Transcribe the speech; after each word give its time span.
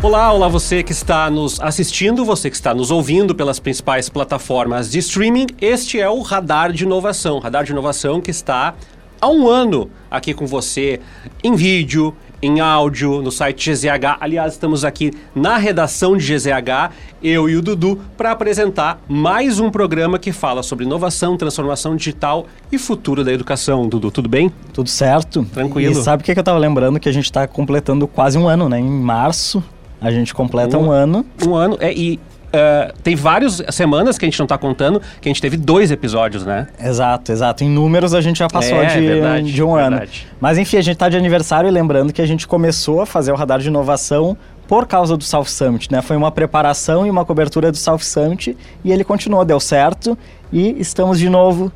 Olá, 0.00 0.32
olá 0.32 0.46
você 0.46 0.84
que 0.84 0.92
está 0.92 1.28
nos 1.28 1.60
assistindo, 1.60 2.24
você 2.24 2.48
que 2.48 2.54
está 2.54 2.72
nos 2.72 2.92
ouvindo 2.92 3.34
pelas 3.34 3.58
principais 3.58 4.08
plataformas 4.08 4.88
de 4.88 5.00
streaming. 5.00 5.48
Este 5.60 6.00
é 6.00 6.08
o 6.08 6.22
Radar 6.22 6.72
de 6.72 6.84
Inovação. 6.84 7.40
Radar 7.40 7.64
de 7.64 7.72
Inovação 7.72 8.20
que 8.20 8.30
está 8.30 8.74
há 9.20 9.28
um 9.28 9.48
ano 9.48 9.90
aqui 10.08 10.32
com 10.32 10.46
você 10.46 11.00
em 11.42 11.56
vídeo, 11.56 12.14
em 12.40 12.60
áudio, 12.60 13.20
no 13.20 13.32
site 13.32 13.72
GZH. 13.72 14.18
Aliás, 14.20 14.52
estamos 14.52 14.84
aqui 14.84 15.10
na 15.34 15.56
redação 15.56 16.16
de 16.16 16.32
GZH, 16.32 16.92
eu 17.20 17.48
e 17.48 17.56
o 17.56 17.60
Dudu, 17.60 18.00
para 18.16 18.30
apresentar 18.30 19.02
mais 19.08 19.58
um 19.58 19.68
programa 19.68 20.16
que 20.16 20.30
fala 20.30 20.62
sobre 20.62 20.84
inovação, 20.84 21.36
transformação 21.36 21.96
digital 21.96 22.46
e 22.70 22.78
futuro 22.78 23.24
da 23.24 23.32
educação. 23.32 23.88
Dudu, 23.88 24.12
tudo 24.12 24.28
bem? 24.28 24.52
Tudo 24.72 24.88
certo. 24.88 25.44
Tranquilo. 25.46 25.90
E 25.90 26.02
sabe 26.04 26.22
o 26.22 26.24
que, 26.24 26.32
que 26.32 26.38
eu 26.38 26.42
estava 26.42 26.58
lembrando? 26.58 27.00
Que 27.00 27.08
a 27.08 27.12
gente 27.12 27.24
está 27.24 27.48
completando 27.48 28.06
quase 28.06 28.38
um 28.38 28.46
ano, 28.46 28.68
né? 28.68 28.78
Em 28.78 28.88
março, 28.88 29.60
a 30.00 30.10
gente 30.10 30.34
completa 30.34 30.78
um, 30.78 30.86
um 30.86 30.90
ano. 30.90 31.26
Um 31.46 31.54
ano, 31.54 31.76
é, 31.80 31.92
e 31.92 32.18
Uh, 32.48 32.90
tem 33.02 33.14
várias 33.14 33.62
semanas 33.70 34.16
que 34.16 34.24
a 34.24 34.28
gente 34.28 34.38
não 34.38 34.46
está 34.46 34.56
contando, 34.56 35.02
que 35.20 35.28
a 35.28 35.30
gente 35.30 35.42
teve 35.42 35.58
dois 35.58 35.90
episódios, 35.90 36.46
né? 36.46 36.66
Exato, 36.82 37.30
exato. 37.30 37.62
Em 37.62 37.68
números 37.68 38.14
a 38.14 38.22
gente 38.22 38.38
já 38.38 38.48
passou 38.48 38.78
É, 38.78 38.86
de, 38.86 39.00
verdade, 39.00 39.52
de 39.52 39.62
um 39.62 39.74
ano. 39.74 39.98
verdade. 39.98 40.26
Mas 40.40 40.56
enfim, 40.56 40.78
a 40.78 40.80
gente 40.80 40.94
está 40.94 41.10
de 41.10 41.16
aniversário 41.18 41.68
e 41.68 41.70
lembrando 41.70 42.10
que 42.10 42.22
a 42.22 42.26
gente 42.26 42.46
começou 42.48 43.02
a 43.02 43.06
fazer 43.06 43.32
o 43.32 43.34
radar 43.36 43.58
de 43.58 43.68
inovação 43.68 44.34
por 44.66 44.86
causa 44.86 45.14
do 45.14 45.24
South 45.24 45.44
Summit, 45.44 45.92
né? 45.92 46.00
Foi 46.00 46.16
uma 46.16 46.30
preparação 46.30 47.06
e 47.06 47.10
uma 47.10 47.22
cobertura 47.22 47.70
do 47.70 47.76
South 47.76 47.98
Summit 47.98 48.56
e 48.82 48.92
ele 48.92 49.04
continuou, 49.04 49.44
deu 49.44 49.60
certo 49.60 50.16
e 50.50 50.74
estamos 50.78 51.18
de 51.18 51.28
novo 51.28 51.70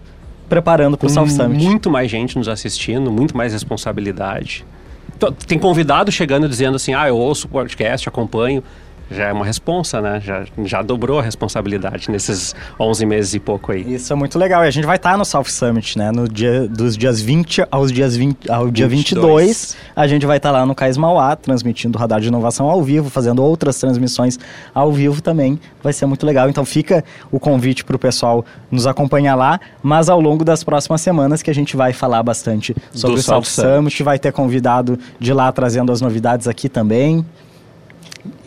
preparando 0.48 0.96
para 0.96 1.06
o 1.06 1.10
South 1.10 1.28
Summit. 1.28 1.64
Muito 1.64 1.90
mais 1.90 2.10
gente 2.10 2.38
nos 2.38 2.48
assistindo, 2.48 3.12
muito 3.12 3.36
mais 3.36 3.52
responsabilidade. 3.52 4.64
Então, 5.22 5.32
Tem 5.32 5.58
convidado 5.58 6.10
chegando 6.10 6.48
dizendo 6.48 6.76
assim: 6.76 6.94
ah, 6.94 7.06
eu 7.08 7.16
ouço 7.16 7.46
o 7.46 7.50
podcast, 7.50 8.08
acompanho. 8.08 8.62
Já 9.12 9.28
é 9.28 9.32
uma 9.32 9.44
responsa, 9.44 10.00
né? 10.00 10.20
Já, 10.20 10.44
já 10.64 10.82
dobrou 10.82 11.18
a 11.18 11.22
responsabilidade 11.22 12.10
nesses 12.10 12.54
11 12.80 13.06
meses 13.06 13.34
e 13.34 13.40
pouco 13.40 13.72
aí. 13.72 13.94
Isso 13.94 14.12
é 14.12 14.16
muito 14.16 14.38
legal. 14.38 14.64
E 14.64 14.68
a 14.68 14.70
gente 14.70 14.86
vai 14.86 14.96
estar 14.96 15.18
no 15.18 15.24
South 15.24 15.44
Summit, 15.44 15.98
né? 15.98 16.10
No 16.10 16.28
dia, 16.28 16.66
dos 16.66 16.96
dias 16.96 17.20
20 17.20 17.66
aos 17.70 17.92
dias 17.92 18.16
20, 18.16 18.50
ao 18.50 18.70
dia 18.70 18.88
22, 18.88 19.24
22. 19.24 19.76
a 19.94 20.06
gente 20.06 20.24
vai 20.24 20.38
estar 20.38 20.50
lá 20.50 20.64
no 20.64 20.74
Cais 20.74 20.96
Mauá, 20.96 21.36
transmitindo 21.36 21.98
o 21.98 22.00
Radar 22.00 22.20
de 22.20 22.28
Inovação 22.28 22.68
ao 22.68 22.82
vivo, 22.82 23.10
fazendo 23.10 23.42
outras 23.42 23.78
transmissões 23.78 24.38
ao 24.74 24.90
vivo 24.92 25.20
também. 25.20 25.60
Vai 25.82 25.92
ser 25.92 26.06
muito 26.06 26.24
legal. 26.24 26.48
Então 26.48 26.64
fica 26.64 27.04
o 27.30 27.38
convite 27.38 27.84
para 27.84 27.96
o 27.96 27.98
pessoal 27.98 28.44
nos 28.70 28.86
acompanhar 28.86 29.34
lá, 29.34 29.60
mas 29.82 30.08
ao 30.08 30.20
longo 30.20 30.44
das 30.44 30.64
próximas 30.64 31.00
semanas 31.00 31.42
que 31.42 31.50
a 31.50 31.54
gente 31.54 31.76
vai 31.76 31.92
falar 31.92 32.22
bastante 32.22 32.74
sobre 32.92 33.16
Do 33.16 33.20
o 33.20 33.22
South 33.22 33.42
South 33.44 33.64
Summit. 33.64 34.02
Vai 34.02 34.18
ter 34.18 34.32
convidado 34.32 34.98
de 35.18 35.32
lá 35.32 35.50
trazendo 35.52 35.92
as 35.92 36.00
novidades 36.00 36.46
aqui 36.46 36.68
também. 36.68 37.24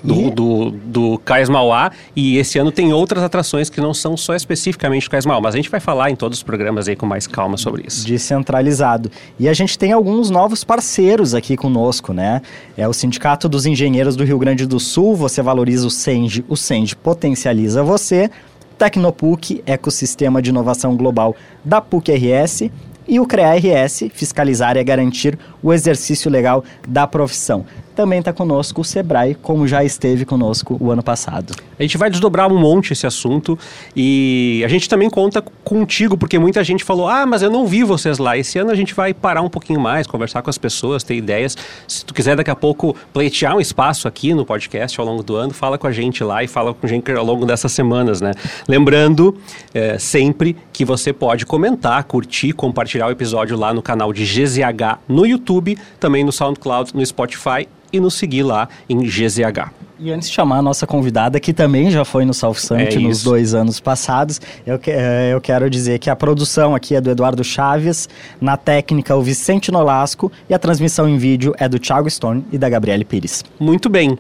Do, 0.04 0.30
do, 0.30 0.72
do 0.72 1.18
Cais 1.20 1.50
Mauá. 1.50 1.92
E 2.16 2.38
esse 2.38 2.58
ano 2.58 2.72
tem 2.72 2.94
outras 2.94 3.24
atrações 3.24 3.70
que 3.70 3.82
não 3.82 3.94
são 3.94 4.16
só 4.16 4.36
especificamente 4.36 5.08
do 5.08 5.10
Cais 5.10 5.26
Mauá. 5.26 5.42
Mas 5.42 5.56
a 5.56 5.58
gente 5.58 5.70
vai 5.70 5.80
falar 5.80 6.12
em 6.12 6.16
todos 6.16 6.40
os 6.40 6.44
programas 6.44 6.88
aí 6.88 6.96
com 6.96 7.06
mais 7.06 7.28
calma 7.28 7.58
sobre 7.58 7.84
isso. 7.88 8.06
descentralizado. 8.06 9.12
E 9.40 9.50
a 9.50 9.54
gente 9.54 9.78
tem 9.78 9.92
alguns 9.92 10.30
novos 10.30 10.64
parceiros 10.64 11.34
aqui 11.34 11.58
conosco, 11.58 12.14
né? 12.14 12.42
É 12.78 12.88
o 12.88 12.94
Sindicato 12.94 13.50
dos 13.50 13.66
Engenheiros 13.66 14.16
do 14.16 14.24
Rio 14.24 14.38
Grande 14.38 14.66
do 14.66 14.80
Sul, 14.80 15.16
você 15.16 15.42
valoriza 15.42 15.88
o 15.88 15.92
SENG, 15.92 16.46
o 16.48 16.56
SENG 16.56 16.96
potencializa 16.96 17.84
você. 17.84 18.30
Tecnopuc, 18.78 19.64
ecossistema 19.66 20.42
de 20.42 20.50
inovação 20.50 20.96
global 20.98 21.36
da 21.64 21.80
PUC-RS. 21.80 22.70
E 23.08 23.20
o 23.20 23.26
CREA-RS, 23.28 24.06
fiscalizar 24.14 24.78
e 24.78 24.84
garantir 24.84 25.38
o 25.62 25.72
exercício 25.72 26.30
legal 26.30 26.64
da 26.88 27.06
profissão. 27.06 27.64
Também 27.96 28.20
está 28.20 28.34
conosco 28.34 28.82
o 28.82 28.84
Sebrae, 28.84 29.36
como 29.36 29.66
já 29.66 29.82
esteve 29.82 30.26
conosco 30.26 30.76
o 30.82 30.92
ano 30.92 31.02
passado. 31.02 31.56
A 31.80 31.82
gente 31.82 31.98
vai 31.98 32.10
desdobrar 32.10 32.52
um 32.52 32.60
monte 32.60 32.92
esse 32.92 33.08
assunto 33.08 33.58
e 33.96 34.62
a 34.66 34.68
gente 34.68 34.90
também 34.90 35.10
conta 35.10 35.42
contigo, 35.64 36.18
porque 36.18 36.38
muita 36.38 36.62
gente 36.62 36.84
falou: 36.84 37.08
ah, 37.08 37.26
mas 37.26 37.42
eu 37.42 37.50
não 37.50 37.66
vi 37.66 37.84
vocês 37.86 38.18
lá. 38.18 38.38
Esse 38.38 38.60
ano 38.60 38.70
a 38.70 38.76
gente 38.76 38.94
vai 38.94 39.14
parar 39.14 39.42
um 39.42 39.50
pouquinho 39.50 39.80
mais, 39.80 40.06
conversar 40.06 40.42
com 40.42 40.50
as 40.50 40.58
pessoas, 40.58 41.04
ter 41.04 41.16
ideias. 41.16 41.58
Se 41.88 42.04
tu 42.04 42.14
quiser 42.14 42.36
daqui 42.36 42.52
a 42.52 42.56
pouco 42.56 42.94
pleitear 43.14 43.56
um 43.56 43.62
espaço 43.62 44.10
aqui 44.10 44.34
no 44.34 44.46
podcast 44.46 45.00
ao 45.00 45.06
longo 45.06 45.24
do 45.24 45.38
ano, 45.38 45.54
fala 45.54 45.78
com 45.78 45.88
a 45.88 45.92
gente 45.92 46.22
lá 46.22 46.44
e 46.44 46.48
fala 46.50 46.74
com 46.74 46.86
a 46.86 46.90
gente 46.90 47.10
ao 47.12 47.26
longo 47.26 47.46
dessas 47.46 47.72
semanas, 47.72 48.20
né? 48.20 48.34
Lembrando 48.68 49.38
eh, 49.74 49.98
sempre 49.98 50.58
que 50.74 50.84
você 50.84 51.14
pode 51.14 51.46
comentar, 51.46 52.04
curtir, 52.04 52.52
compartilhar 52.52 53.08
o 53.08 53.12
episódio 53.12 53.58
lá 53.58 53.74
no 53.74 53.82
canal 53.82 54.12
de 54.12 54.26
GZH 54.26 55.00
no 55.08 55.26
YouTube, 55.26 55.78
também 55.98 56.26
no 56.26 56.32
SoundCloud, 56.34 56.94
no 56.94 57.06
Spotify 57.06 57.68
e 57.96 58.00
nos 58.00 58.14
seguir 58.16 58.44
lá 58.44 58.68
em 58.90 58.98
GZH. 59.04 59.72
E 59.98 60.12
antes 60.12 60.28
de 60.28 60.36
chamar 60.36 60.58
a 60.58 60.62
nossa 60.62 60.86
convidada, 60.86 61.40
que 61.40 61.54
também 61.54 61.90
já 61.90 62.04
foi 62.04 62.26
no 62.26 62.34
South 62.34 62.56
Summit 62.56 62.98
É 62.98 63.00
nos 63.00 63.24
dois 63.24 63.54
anos 63.54 63.80
passados, 63.80 64.42
eu, 64.68 64.78
que- 64.78 64.92
eh, 64.92 65.30
eu 65.32 65.40
quero 65.40 65.70
dizer 65.70 66.00
que 66.00 66.10
a 66.10 66.16
produção 66.18 66.76
aqui 66.76 66.96
é 66.96 67.00
do 67.00 67.10
Eduardo 67.10 67.46
Chaves, 67.46 68.10
na 68.42 68.58
técnica 68.58 69.16
o 69.16 69.22
Vicente 69.22 69.72
Nolasco 69.72 70.30
e 70.50 70.54
a 70.54 70.60
transmissão 70.60 71.08
em 71.08 71.18
vídeo 71.18 71.56
é 71.58 71.70
do 71.70 71.80
Thiago 71.80 72.10
Stone 72.10 72.44
e 72.52 72.58
da 72.58 72.68
Gabriele 72.68 73.06
Pires. 73.06 73.42
Muito 73.58 73.88
bem. 73.88 74.18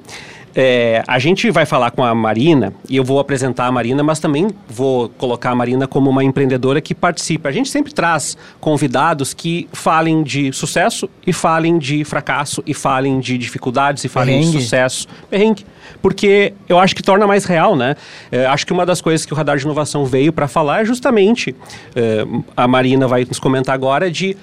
É, 0.56 1.04
a 1.06 1.20
gente 1.20 1.52
vai 1.52 1.66
falar 1.66 1.92
com 1.92 2.02
a 2.02 2.16
Marina 2.16 2.74
e 2.90 2.96
eu 2.96 3.04
vou 3.04 3.20
apresentar 3.20 3.66
a 3.66 3.72
Marina, 3.72 4.02
mas 4.02 4.20
também 4.20 4.48
vou 4.70 5.10
colocar 5.10 5.52
a 5.52 5.56
Marina 5.56 5.86
como 5.86 6.10
uma 6.10 6.24
empreendedora 6.24 6.80
que 6.80 6.96
participa. 6.96 7.50
A 7.50 7.52
gente 7.52 7.68
sempre 7.68 7.94
traz 7.94 8.38
convidados 8.62 9.34
que 9.34 9.68
falem 9.74 10.24
de 10.24 10.54
sucesso 10.54 11.10
e 11.28 11.34
falem 11.34 11.78
de 11.78 12.06
fracasso 12.06 12.64
e 12.66 12.74
falem 12.74 13.20
de 13.20 13.38
dificuldades 13.38 14.06
e 14.06 14.08
falem 14.08 14.40
de 14.40 14.46
Perrengue. 14.46 14.64
sucesso. 14.64 15.08
Perrengue. 15.30 15.66
Porque 16.02 16.54
eu 16.70 16.80
acho 16.80 16.96
que 16.96 17.04
torna 17.04 17.28
mais 17.28 17.44
real, 17.44 17.76
né? 17.76 17.96
É, 18.32 18.46
acho 18.46 18.66
que 18.66 18.72
uma 18.72 18.86
das 18.86 19.02
coisas 19.02 19.26
que 19.26 19.34
o 19.34 19.36
Radar 19.36 19.58
de 19.58 19.64
Inovação 19.64 20.06
veio 20.06 20.32
para 20.32 20.48
falar 20.48 20.82
é 20.82 20.86
justamente, 20.86 21.54
é, 21.96 22.26
a 22.56 22.66
Marina 22.66 23.08
vai 23.08 23.26
nos 23.26 23.40
comentar 23.40 23.76
agora, 23.76 24.10
de 24.10 24.38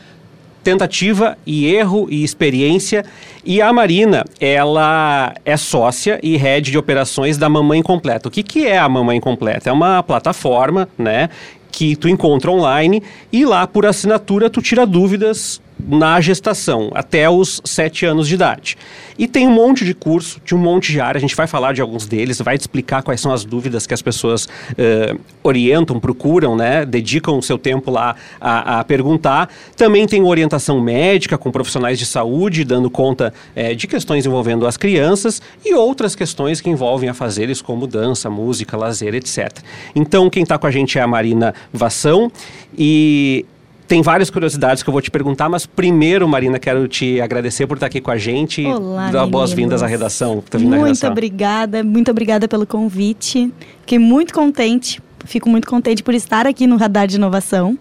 tentativa 0.63 1.37
e 1.47 1.67
erro 1.67 2.07
e 2.11 2.23
experiência. 2.23 3.05
E 3.45 3.61
a 3.61 3.73
Marina, 3.73 4.25
ela 4.41 5.35
é 5.45 5.57
sócia 5.57 6.19
e 6.23 6.37
head 6.37 6.71
de 6.71 6.79
operações 6.79 7.37
da 7.37 7.49
Mamãe 7.49 7.83
Completa. 7.83 8.29
O 8.29 8.31
que, 8.31 8.43
que 8.43 8.67
é 8.67 8.79
a 8.79 8.89
Mamãe 8.89 9.21
Completa? 9.21 9.71
É 9.71 9.73
uma 9.73 10.03
plataforma, 10.03 10.89
né? 10.97 11.29
Que 11.71 11.97
tu 11.97 12.09
encontra 12.09 12.51
online 12.51 13.03
e 13.33 13.45
lá 13.45 13.67
por 13.67 13.87
assinatura 13.87 14.51
tu 14.51 14.61
tira 14.61 14.87
dúvidas 14.87 15.61
na 15.89 16.21
gestação, 16.21 16.91
até 16.95 17.29
os 17.29 17.61
sete 17.65 18.07
anos 18.07 18.29
de 18.29 18.35
idade. 18.35 18.77
E 19.19 19.27
tem 19.27 19.47
um 19.47 19.51
monte 19.51 19.85
de 19.85 19.95
curso, 19.95 20.41
de 20.45 20.55
um 20.55 20.59
monte 20.59 20.93
de 20.93 21.01
área, 21.01 21.19
a 21.19 21.21
gente 21.21 21.37
vai 21.37 21.47
falar 21.47 21.73
de 21.73 21.81
alguns 21.81 22.07
deles, 22.07 22.41
vai 22.41 22.57
te 22.57 22.63
explicar 22.63 23.03
quais 23.03 23.21
são 23.21 23.33
as 23.33 23.45
dúvidas 23.45 23.87
que 23.87 23.95
as 23.95 24.03
pessoas 24.03 24.49
eh, 24.77 25.15
orientam, 25.43 26.01
procuram, 26.01 26.57
né? 26.57 26.85
Dedicam 26.87 27.33
o 27.33 27.43
seu 27.43 27.59
tempo 27.59 27.91
lá 27.91 28.17
a, 28.41 28.81
a 28.81 28.85
perguntar. 28.85 29.51
Também 29.77 30.07
tem 30.07 30.23
orientação 30.23 30.81
médica 30.81 31.37
com 31.37 31.51
profissionais 31.51 31.99
de 31.99 32.07
saúde, 32.07 32.65
dando 32.65 32.91
conta 32.91 33.33
eh, 33.55 33.75
de 33.75 33.87
questões 33.87 34.25
envolvendo 34.25 34.67
as 34.67 34.77
crianças 34.77 35.43
e 35.65 35.75
outras 35.75 36.15
questões 36.15 36.61
que 36.61 36.71
envolvem 36.71 37.09
afazeres 37.09 37.61
como 37.61 37.87
dança, 37.87 38.31
música, 38.31 38.77
lazer, 38.77 39.15
etc. 39.15 39.59
Então, 39.95 40.31
quem 40.31 40.43
está 40.43 40.59
com 40.59 40.67
a 40.67 40.71
gente 40.71 40.99
é 40.99 41.03
a 41.03 41.07
Marina 41.07 41.55
Vação 41.73 42.31
e 42.77 43.45
tem 43.87 44.01
várias 44.01 44.31
curiosidades 44.31 44.83
que 44.83 44.89
eu 44.89 44.93
vou 44.93 45.03
te 45.03 45.11
perguntar, 45.11 45.49
mas 45.49 45.67
primeiro, 45.67 46.27
Marina, 46.29 46.59
quero 46.59 46.89
te 46.89 47.21
agradecer 47.21 47.67
por 47.67 47.75
estar 47.77 47.87
aqui 47.87 48.01
com 48.01 48.11
a 48.11 48.17
gente 48.17 48.65
Olá, 48.65 49.09
e 49.09 49.13
dar 49.13 49.27
boas-vindas 49.27 49.83
à 49.83 49.87
redação. 49.87 50.43
à 50.51 50.59
Muito 50.59 50.85
redação. 50.85 51.11
obrigada, 51.11 51.85
muito 51.85 52.11
obrigada 52.11 52.49
pelo 52.49 52.67
convite. 52.67 53.53
Fiquei 53.81 53.99
muito 53.99 54.33
contente, 54.33 55.03
fico 55.25 55.49
muito 55.49 55.69
contente 55.69 56.03
por 56.03 56.15
estar 56.15 56.47
aqui 56.47 56.67
no 56.67 56.77
Radar 56.77 57.07
de 57.07 57.17
Inovação. 57.17 57.77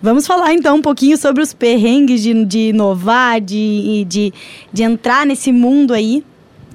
Vamos 0.00 0.26
falar 0.26 0.52
então 0.52 0.76
um 0.76 0.82
pouquinho 0.82 1.16
sobre 1.16 1.42
os 1.42 1.52
perrengues 1.54 2.22
de, 2.22 2.44
de 2.44 2.58
inovar, 2.70 3.40
de, 3.40 4.04
de, 4.08 4.32
de 4.72 4.82
entrar 4.82 5.24
nesse 5.24 5.52
mundo 5.52 5.94
aí, 5.94 6.24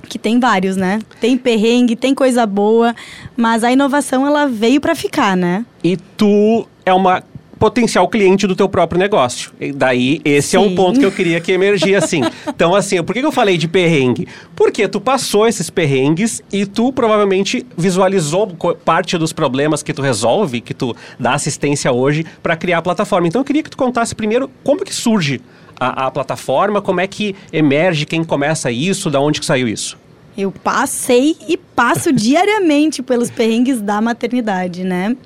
que 0.08 0.18
tem 0.18 0.40
vários, 0.40 0.78
né? 0.78 1.00
Tem 1.20 1.38
perrengue, 1.38 1.96
tem 1.96 2.16
coisa 2.16 2.46
boa, 2.46 2.96
mas 3.36 3.64
a 3.66 3.72
inovação 3.72 4.26
ela 4.26 4.48
veio 4.48 4.80
para 4.80 4.96
ficar, 4.96 5.36
né? 5.36 5.66
E 5.84 5.98
tu 5.98 6.66
é 6.86 6.94
uma 6.94 7.22
potencial 7.58 8.08
cliente 8.08 8.48
do 8.48 8.56
teu 8.56 8.70
próprio 8.70 9.00
negócio. 9.00 9.52
E 9.60 9.72
daí, 9.72 10.22
esse 10.24 10.56
é 10.56 10.60
um 10.60 10.70
Sim. 10.70 10.76
ponto 10.76 11.00
que 11.00 11.06
eu 11.06 11.12
queria 11.12 11.40
que 11.40 11.52
emergia 11.52 11.98
assim. 11.98 12.22
Então, 12.48 12.74
assim, 12.74 13.02
por 13.04 13.14
que 13.14 13.20
eu 13.20 13.32
falei 13.32 13.58
de 13.58 13.68
perrengue? 13.68 14.28
Porque 14.56 14.88
tu 14.88 15.00
passou 15.00 15.48
esses 15.48 15.70
perrengues 15.70 16.42
e 16.52 16.66
tu 16.66 16.92
provavelmente 16.92 17.66
visualizou 17.78 18.48
parte 18.84 19.18
dos 19.18 19.32
problemas 19.32 19.84
que 19.84 19.94
tu 19.94 20.02
resolve, 20.02 20.62
que 20.62 20.74
tu 20.74 20.96
dá 21.20 21.34
assistência 21.34 21.92
hoje 21.92 22.26
para 22.42 22.56
criar 22.56 22.80
a 22.80 22.82
plataforma. 22.82 23.28
Então, 23.28 23.42
eu 23.42 23.46
queria 23.46 23.62
que 23.62 23.70
tu 23.70 23.78
contasse 23.78 24.16
primeiro 24.16 24.50
como 24.64 24.84
que 24.84 24.94
surge 24.94 25.42
a, 25.80 26.08
a 26.08 26.12
plataforma, 26.12 26.82
como 26.82 27.00
é 27.00 27.08
que 27.08 27.36
emerge, 27.54 28.06
quem 28.06 28.24
começa 28.24 28.72
isso, 28.72 29.10
da 29.10 29.20
onde 29.20 29.40
que 29.40 29.46
saiu 29.46 29.68
isso. 29.68 29.98
Eu 30.38 30.52
passei 30.52 31.36
e 31.48 31.58
passo 31.58 32.14
diariamente 32.14 33.02
pelos 33.02 33.32
perrengues 33.32 33.82
da 33.82 34.00
maternidade, 34.00 34.84
né? 34.84 35.18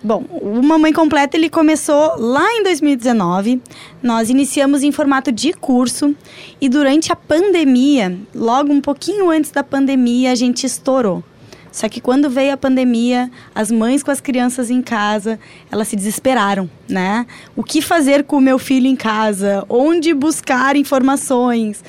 Bom, 0.00 0.24
o 0.30 0.62
Mamãe 0.62 0.92
Completa 0.92 1.36
ele 1.36 1.50
começou 1.50 2.14
lá 2.16 2.46
em 2.52 2.62
2019. 2.62 3.60
Nós 4.00 4.30
iniciamos 4.30 4.84
em 4.84 4.92
formato 4.92 5.32
de 5.32 5.52
curso 5.52 6.14
e 6.60 6.68
durante 6.68 7.10
a 7.10 7.16
pandemia, 7.16 8.16
logo 8.32 8.72
um 8.72 8.80
pouquinho 8.80 9.28
antes 9.28 9.50
da 9.50 9.64
pandemia, 9.64 10.30
a 10.30 10.36
gente 10.36 10.64
estourou. 10.64 11.24
Só 11.72 11.88
que 11.88 12.00
quando 12.00 12.28
veio 12.28 12.52
a 12.52 12.56
pandemia, 12.56 13.30
as 13.54 13.70
mães 13.70 14.02
com 14.02 14.10
as 14.10 14.20
crianças 14.20 14.70
em 14.70 14.82
casa, 14.82 15.38
elas 15.70 15.88
se 15.88 15.96
desesperaram, 15.96 16.68
né? 16.88 17.26
O 17.54 17.62
que 17.62 17.80
fazer 17.80 18.24
com 18.24 18.36
o 18.36 18.40
meu 18.40 18.58
filho 18.58 18.86
em 18.86 18.96
casa? 18.96 19.64
Onde 19.68 20.12
buscar 20.12 20.74
informações? 20.74 21.82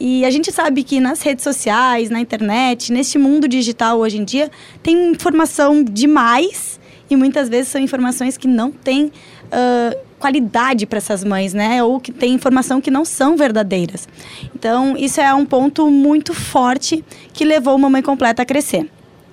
E 0.00 0.24
a 0.24 0.30
gente 0.30 0.52
sabe 0.52 0.84
que 0.84 1.00
nas 1.00 1.22
redes 1.22 1.42
sociais, 1.42 2.08
na 2.08 2.20
internet, 2.20 2.92
neste 2.92 3.18
mundo 3.18 3.48
digital 3.48 3.98
hoje 3.98 4.18
em 4.18 4.24
dia, 4.24 4.50
tem 4.82 5.10
informação 5.10 5.82
demais 5.82 6.78
e 7.10 7.16
muitas 7.16 7.48
vezes 7.48 7.68
são 7.68 7.80
informações 7.80 8.36
que 8.36 8.46
não 8.46 8.70
têm 8.70 9.06
uh, 9.06 9.98
qualidade 10.18 10.86
para 10.86 10.98
essas 10.98 11.24
mães, 11.24 11.54
né? 11.54 11.82
Ou 11.82 11.98
que 11.98 12.12
tem 12.12 12.34
informação 12.34 12.80
que 12.80 12.90
não 12.90 13.04
são 13.04 13.36
verdadeiras. 13.36 14.08
Então, 14.54 14.96
isso 14.96 15.20
é 15.20 15.32
um 15.34 15.44
ponto 15.44 15.90
muito 15.90 16.34
forte 16.34 17.04
que 17.32 17.44
levou 17.44 17.74
uma 17.74 17.90
mãe 17.90 18.02
completa 18.02 18.42
a 18.42 18.46
crescer. 18.46 18.88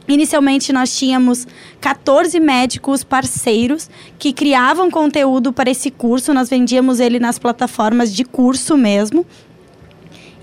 Inicialmente, 0.07 0.71
nós 0.71 0.95
tínhamos 0.95 1.47
14 1.81 2.39
médicos 2.39 3.03
parceiros 3.03 3.89
que 4.19 4.31
criavam 4.31 4.91
conteúdo 4.91 5.51
para 5.51 5.69
esse 5.69 5.89
curso. 5.89 6.33
Nós 6.33 6.47
vendíamos 6.47 6.99
ele 6.99 7.19
nas 7.19 7.39
plataformas 7.39 8.13
de 8.13 8.23
curso 8.23 8.77
mesmo, 8.77 9.25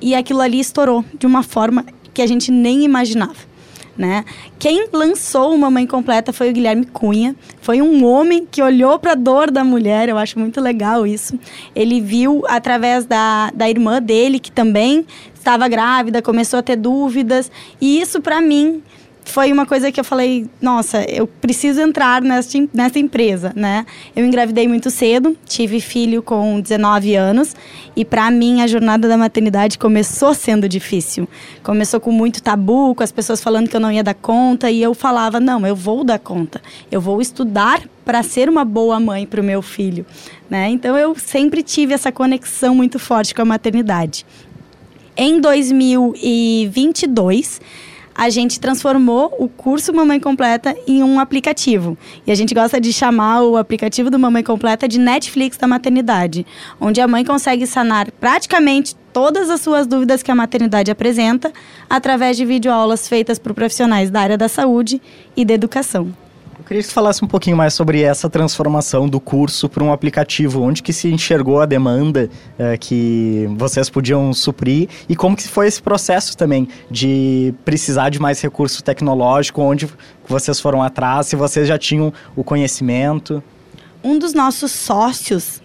e 0.03 0.15
aquilo 0.15 0.41
ali 0.41 0.61
estourou 0.61 1.05
de 1.19 1.27
uma 1.27 1.43
forma 1.43 1.85
que 2.13 2.21
a 2.21 2.27
gente 2.27 2.51
nem 2.51 2.85
imaginava. 2.85 3.53
Né? 3.97 4.25
Quem 4.59 4.89
lançou 4.91 5.55
uma 5.55 5.71
mãe 5.71 5.87
completa 5.87 6.33
foi 6.33 6.51
o 6.51 6.53
Guilherme 6.53 6.87
Cunha. 6.87 7.37
Foi 7.61 7.83
um 7.83 8.05
homem 8.05 8.47
que 8.51 8.63
olhou 8.63 8.99
para 8.99 9.13
a 9.13 9.15
dor 9.15 9.51
da 9.51 9.63
mulher. 9.63 10.09
Eu 10.09 10.17
acho 10.17 10.39
muito 10.39 10.61
legal 10.63 11.07
isso. 11.07 11.39
Ele 11.75 12.01
viu 12.01 12.43
através 12.49 13.05
da, 13.05 13.51
da 13.55 13.69
irmã 13.69 14.01
dele 14.01 14.39
que 14.39 14.51
também 14.51 15.07
estava 15.35 15.69
grávida, 15.69 16.23
começou 16.23 16.61
a 16.61 16.63
ter 16.63 16.77
dúvidas 16.77 17.51
e 17.81 18.01
isso 18.01 18.21
para 18.21 18.41
mim 18.41 18.83
foi 19.25 19.53
uma 19.53 19.65
coisa 19.65 19.93
que 19.93 20.01
eu 20.01 20.05
falei, 20.05 20.47
nossa, 20.61 21.05
eu 21.05 21.27
preciso 21.27 21.81
entrar 21.81 22.21
nessa, 22.21 22.59
empresa, 22.99 23.51
né? 23.55 23.87
Eu 24.15 24.27
engravidei 24.27 24.69
muito 24.69 24.91
cedo, 24.91 25.35
tive 25.47 25.81
filho 25.81 26.23
com 26.23 26.61
19 26.61 27.15
anos 27.15 27.55
e 27.95 28.03
para 28.05 28.31
mim 28.31 28.63
a 28.63 28.67
jornada 28.67 29.07
da 29.09 29.17
maternidade 29.17 29.79
começou 29.79 30.35
sendo 30.35 30.69
difícil. 30.69 31.29
Começou 31.63 32.01
com 32.01 32.11
muito 32.11 32.43
tabu, 32.43 32.95
com 32.95 33.03
as 33.03 33.13
pessoas 33.13 33.41
falando 33.41 33.69
que 33.69 33.77
eu 33.77 33.81
não 33.81 33.93
ia 33.93 34.03
dar 34.03 34.15
conta 34.15 34.71
e 34.71 34.83
eu 34.83 34.93
falava, 34.93 35.41
não, 35.41 35.67
eu 35.67 35.77
vou 35.77 36.05
dar 36.05 36.19
conta. 36.19 36.61
Eu 36.91 37.01
vou 37.01 37.23
estudar 37.23 37.83
para 38.05 38.23
ser 38.23 38.49
uma 38.49 38.65
boa 38.65 38.99
mãe 38.99 39.27
para 39.27 39.41
o 39.41 39.45
meu 39.45 39.63
filho, 39.63 40.05
né? 40.51 40.69
Então 40.69 40.99
eu 40.99 41.15
sempre 41.15 41.63
tive 41.63 41.95
essa 41.95 42.11
conexão 42.11 42.75
muito 42.75 42.99
forte 42.99 43.33
com 43.35 43.43
a 43.43 43.47
maternidade. 43.47 44.27
Em 45.17 45.41
2022, 45.41 47.61
a 48.15 48.31
gente 48.31 48.61
transformou 48.61 49.35
o 49.39 49.49
curso 49.49 49.93
Mamãe 49.93 50.21
Completa 50.21 50.77
em 50.87 51.03
um 51.03 51.19
aplicativo. 51.19 51.97
E 52.27 52.33
a 52.33 52.35
gente 52.35 52.55
gosta 52.55 52.81
de 52.81 52.93
chamar 52.93 53.43
o 53.43 53.57
aplicativo 53.57 54.11
do 54.11 54.19
Mamãe 54.19 54.43
Completa 54.43 54.87
de 54.87 54.99
Netflix 54.99 55.57
da 55.57 55.67
maternidade, 55.67 56.47
onde 56.81 57.01
a 57.01 57.09
mãe 57.09 57.25
consegue 57.25 57.67
sanar 57.67 58.11
praticamente 58.13 58.95
todas 59.13 59.51
as 59.51 59.61
suas 59.61 59.87
dúvidas 59.87 60.23
que 60.23 60.31
a 60.31 60.35
maternidade 60.35 60.91
apresenta 60.91 61.53
através 61.89 62.37
de 62.37 62.45
videoaulas 62.45 63.09
feitas 63.09 63.39
por 63.39 63.55
profissionais 63.55 64.11
da 64.11 64.21
área 64.21 64.39
da 64.39 64.49
saúde 64.49 65.01
e 65.37 65.45
da 65.45 65.55
educação. 65.55 66.22
Eu 66.63 66.65
queria 66.65 66.81
que 66.81 66.87
você 66.87 66.95
falasse 66.95 67.25
um 67.25 67.27
pouquinho 67.27 67.57
mais 67.57 67.75
sobre 67.75 68.03
essa 68.03 68.31
transformação 68.31 69.09
do 69.09 69.19
curso 69.19 69.69
para 69.69 69.83
um 69.83 69.93
aplicativo, 69.93 70.63
onde 70.63 70.81
que 70.81 70.93
se 70.93 71.09
enxergou 71.09 71.61
a 71.61 71.67
demanda 71.67 72.31
é, 72.57 72.77
que 72.77 73.49
vocês 73.57 73.91
podiam 73.91 74.33
suprir? 74.33 74.89
E 75.09 75.17
como 75.17 75.37
que 75.37 75.49
foi 75.49 75.67
esse 75.67 75.83
processo 75.83 76.37
também 76.37 76.69
de 76.89 77.53
precisar 77.65 78.11
de 78.11 78.21
mais 78.21 78.41
recurso 78.41 78.81
tecnológico, 78.81 79.61
onde 79.61 79.89
vocês 80.29 80.61
foram 80.61 80.81
atrás, 80.81 81.27
se 81.27 81.35
vocês 81.35 81.67
já 81.67 81.77
tinham 81.77 82.13
o 82.37 82.45
conhecimento. 82.45 83.43
Um 84.05 84.17
dos 84.17 84.33
nossos 84.33 84.71
sócios, 84.71 85.61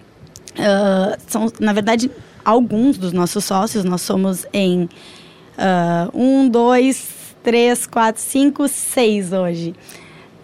uh, 0.53 1.15
são, 1.27 1.51
na 1.59 1.73
verdade, 1.73 2.09
alguns 2.43 2.97
dos 2.97 3.13
nossos 3.13 3.45
sócios, 3.45 3.83
nós 3.83 4.01
somos 4.01 4.47
em 4.51 4.85
uh, 5.59 6.09
um, 6.11 6.49
dois, 6.49 7.35
três, 7.43 7.85
quatro, 7.85 8.19
cinco, 8.19 8.67
seis 8.67 9.31
hoje. 9.31 9.75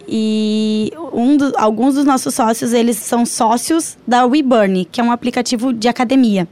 E 0.08 0.92
um 1.12 1.36
do, 1.36 1.52
alguns 1.56 1.94
dos 1.94 2.04
nossos 2.04 2.34
sócios, 2.34 2.72
eles 2.72 2.96
são 2.96 3.24
sócios 3.24 3.96
da 4.06 4.24
WeBurn, 4.24 4.84
que 4.90 5.00
é 5.00 5.04
um 5.04 5.12
aplicativo 5.12 5.72
de 5.72 5.88
academia. 5.88 6.48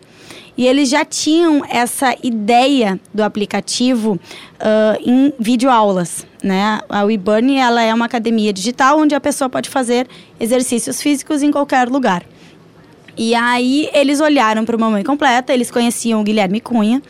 E 0.56 0.66
eles 0.66 0.90
já 0.90 1.04
tinham 1.04 1.64
essa 1.69 2.14
ideia 2.22 3.00
do 3.12 3.22
aplicativo 3.22 4.12
uh, 4.12 5.00
em 5.00 5.32
videoaulas, 5.38 6.26
né? 6.43 6.81
A 6.88 7.04
WeBurn, 7.04 7.56
ela 7.56 7.82
é 7.82 7.93
uma 7.93 8.04
academia 8.04 8.52
digital 8.52 8.99
onde 8.99 9.14
a 9.14 9.20
pessoa 9.20 9.49
pode 9.49 9.70
fazer 9.70 10.06
exercícios 10.38 11.00
físicos 11.00 11.43
em 11.43 11.50
qualquer 11.50 11.88
lugar. 11.88 12.22
E 13.16 13.34
aí 13.34 13.88
eles 13.93 14.20
olharam 14.20 14.64
para 14.64 14.76
o 14.76 14.81
Mamãe 14.81 15.02
Completa, 15.02 15.52
eles 15.52 15.70
conheciam 15.70 16.20
o 16.20 16.25
Guilherme 16.25 16.60
Cunha, 16.60 17.02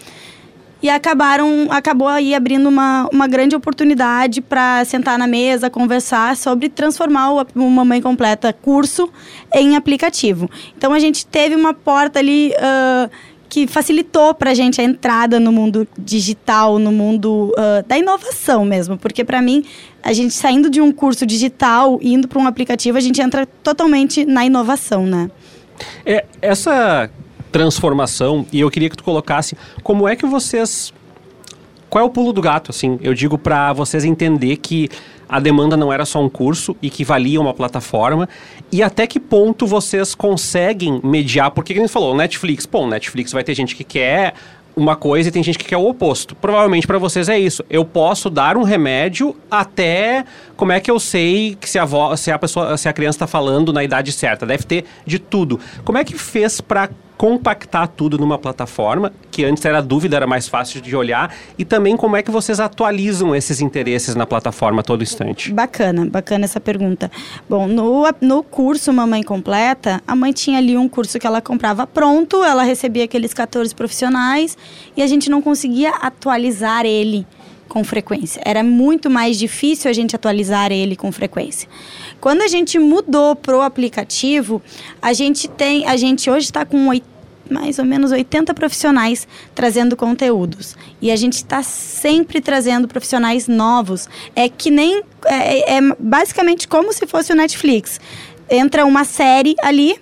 e 0.83 0.91
acabaram 0.91 1.69
acabou 1.71 2.09
aí 2.09 2.35
abrindo 2.35 2.69
uma, 2.69 3.09
uma 3.13 3.29
grande 3.29 3.55
oportunidade 3.55 4.41
para 4.41 4.85
sentar 4.85 5.19
na 5.19 5.27
mesa, 5.27 5.71
conversar 5.71 6.37
sobre 6.37 6.69
transformar 6.69 7.33
o, 7.33 7.47
o 7.55 7.71
Mamãe 7.71 8.03
Completa 8.03 8.53
curso 8.53 9.11
em 9.55 9.77
aplicativo. 9.77 10.51
Então 10.77 10.93
a 10.93 10.99
gente 10.99 11.25
teve 11.25 11.55
uma 11.55 11.73
porta 11.73 12.19
ali 12.19 12.53
uh, 12.53 13.11
que 13.49 13.67
facilitou 13.67 14.35
para 14.35 14.51
a 14.51 14.55
gente 14.55 14.81
a 14.81 14.85
entrada 14.85 15.39
no 15.39 15.53
mundo 15.53 15.87
digital, 15.97 16.79
no 16.79 16.91
mundo 16.91 17.53
uh, 17.53 17.87
da 17.87 17.97
inovação 17.97 18.65
mesmo, 18.65 18.99
porque 18.99 19.25
para 19.25 19.41
mim 19.41 19.65
a 20.03 20.13
gente 20.13 20.35
saindo 20.35 20.69
de 20.69 20.81
um 20.81 20.91
curso 20.91 21.25
digital 21.25 21.99
indo 22.03 22.27
para 22.27 22.41
um 22.41 22.47
aplicativo 22.47 22.99
a 22.99 23.01
gente 23.01 23.21
entra 23.21 23.47
totalmente 23.63 24.25
na 24.25 24.45
inovação, 24.45 25.07
né? 25.07 25.31
É, 26.05 26.25
essa 26.41 27.11
transformação 27.53 28.47
e 28.51 28.61
eu 28.61 28.71
queria 28.71 28.91
que 28.91 28.97
tu 28.97 29.05
colocasse 29.05 29.57
como 29.83 30.09
é 30.09 30.17
que 30.17 30.27
vocês 30.27 30.93
qual 31.89 32.03
é 32.03 32.07
o 32.07 32.11
pulo 32.11 32.33
do 32.33 32.41
gato 32.41 32.71
assim 32.71 32.99
eu 33.03 33.13
digo 33.13 33.37
para 33.37 33.73
vocês 33.73 34.05
entender 34.05 34.57
que 34.57 34.89
a 35.29 35.39
demanda 35.39 35.77
não 35.77 35.93
era 35.93 36.05
só 36.05 36.21
um 36.21 36.29
curso 36.29 36.75
e 36.83 36.91
que 36.91 37.05
valia 37.05 37.41
uma 37.41 37.55
plataforma 37.55 38.29
e 38.73 38.83
até 38.83 39.07
que 39.07 39.21
ponto 39.21 39.67
vocês 39.67 40.15
conseguem 40.15 41.01
mediar 41.05 41.51
porque 41.51 41.75
a 41.75 41.77
gente 41.77 41.89
falou 41.89 42.17
Netflix 42.17 42.65
pô 42.65 42.87
Netflix 42.87 43.33
vai 43.33 43.45
ter 43.45 43.55
gente 43.55 43.77
que 43.77 43.85
quer 43.85 44.35
uma 44.75 44.97
coisa 44.97 45.29
e 45.29 45.33
tem 45.33 45.43
gente 45.43 45.59
que 45.59 45.65
quer 45.65 45.77
o 45.77 45.87
oposto. 45.87 46.35
Provavelmente 46.35 46.87
para 46.87 46.99
vocês 46.99 47.29
é 47.29 47.39
isso. 47.39 47.65
Eu 47.69 47.85
posso 47.85 48.31
dar 48.31 48.57
um 48.57 48.63
remédio 48.63 49.37
até 49.51 50.25
como 50.57 50.73
é 50.73 50.81
que 50.81 50.91
eu 50.91 50.99
sei 50.99 51.57
que 51.61 51.69
se 51.69 51.79
a, 51.79 51.85
vo, 51.85 52.17
se 52.17 52.31
a 52.31 52.39
pessoa, 52.39 52.77
se 52.77 52.89
a 52.89 52.93
criança 52.93 53.17
está 53.17 53.27
falando 53.27 53.73
na 53.73 53.85
idade 53.85 54.13
certa. 54.13 54.47
Deve 54.47 54.65
ter 54.65 54.85
de 55.07 55.19
tudo. 55.19 55.61
Como 55.85 55.99
é 55.99 56.05
que 56.05 56.17
fez 56.17 56.61
para 56.61 56.89
compactar 57.23 57.87
tudo 57.87 58.19
numa 58.19 58.37
plataforma, 58.37 59.13
que 59.31 59.45
antes 59.45 59.65
era 59.65 59.81
dúvida, 59.81 60.17
era 60.17 60.27
mais 60.27 60.49
fácil 60.49 60.81
de 60.81 60.97
olhar, 60.97 61.33
e 61.57 61.65
também 61.65 61.97
como 61.97 62.17
é 62.17 62.23
que 62.23 62.33
vocês 62.33 62.59
atualizam 62.59 63.33
esses 63.33 63.61
interesses 63.61 64.17
na 64.17 64.27
plataforma 64.27 64.81
a 64.81 64.83
todo 64.83 65.05
instante? 65.05 65.53
Bacana, 65.53 66.05
bacana 66.05 66.47
essa 66.47 66.59
pergunta. 66.59 67.09
Bom, 67.49 67.69
no, 67.69 68.03
no 68.21 68.43
curso 68.43 68.93
Mamãe 68.93 69.23
Completa, 69.23 70.03
a 70.05 70.17
mãe 70.17 70.33
tinha 70.33 70.59
ali 70.59 70.77
um 70.77 70.89
curso 70.89 71.17
que 71.17 71.25
ela 71.25 71.41
comprava 71.41 71.87
pronto, 71.87 72.43
ela 72.43 72.65
recebia 72.65 73.05
aqueles 73.05 73.33
14 73.33 73.73
profissionais 73.73 74.59
e 74.97 75.01
a 75.01 75.07
gente 75.07 75.31
não 75.31 75.41
conseguia 75.41 75.91
atualizar 75.91 76.85
ele 76.85 77.25
com 77.69 77.85
frequência. 77.85 78.43
Era 78.45 78.65
muito 78.65 79.09
mais 79.09 79.39
difícil 79.39 79.89
a 79.89 79.95
gente 79.95 80.17
atualizar 80.17 80.73
ele 80.73 80.97
com 80.97 81.13
frequência. 81.13 81.69
Quando 82.21 82.43
a 82.43 82.49
gente 82.49 82.81
mudou 82.81 83.37
pro 83.37 83.61
aplicativo, 83.61 84.61
a 85.01 85.13
gente 85.13 85.49
tem, 85.49 85.87
a 85.87 85.97
gente 85.97 86.29
hoje 86.29 86.47
está 86.47 86.67
com 86.67 86.89
80 86.89 87.12
mais 87.53 87.79
ou 87.79 87.85
menos 87.85 88.11
80 88.11 88.55
profissionais 88.55 89.29
trazendo 89.55 89.97
conteúdos. 89.97 90.77
E 91.01 91.11
a 91.11 91.17
gente 91.17 91.35
está 91.35 91.63
sempre 91.63 92.41
trazendo 92.41 92.89
profissionais 92.89 93.47
novos. 93.47 94.09
É 94.35 94.49
que 94.49 94.71
nem. 94.71 95.03
É, 95.27 95.77
é 95.77 95.81
basicamente 95.99 96.67
como 96.67 96.93
se 96.93 97.07
fosse 97.07 97.33
o 97.33 97.37
Netflix. 97.37 98.01
Entra 98.51 98.85
uma 98.85 99.05
série 99.05 99.55
ali. 99.63 99.97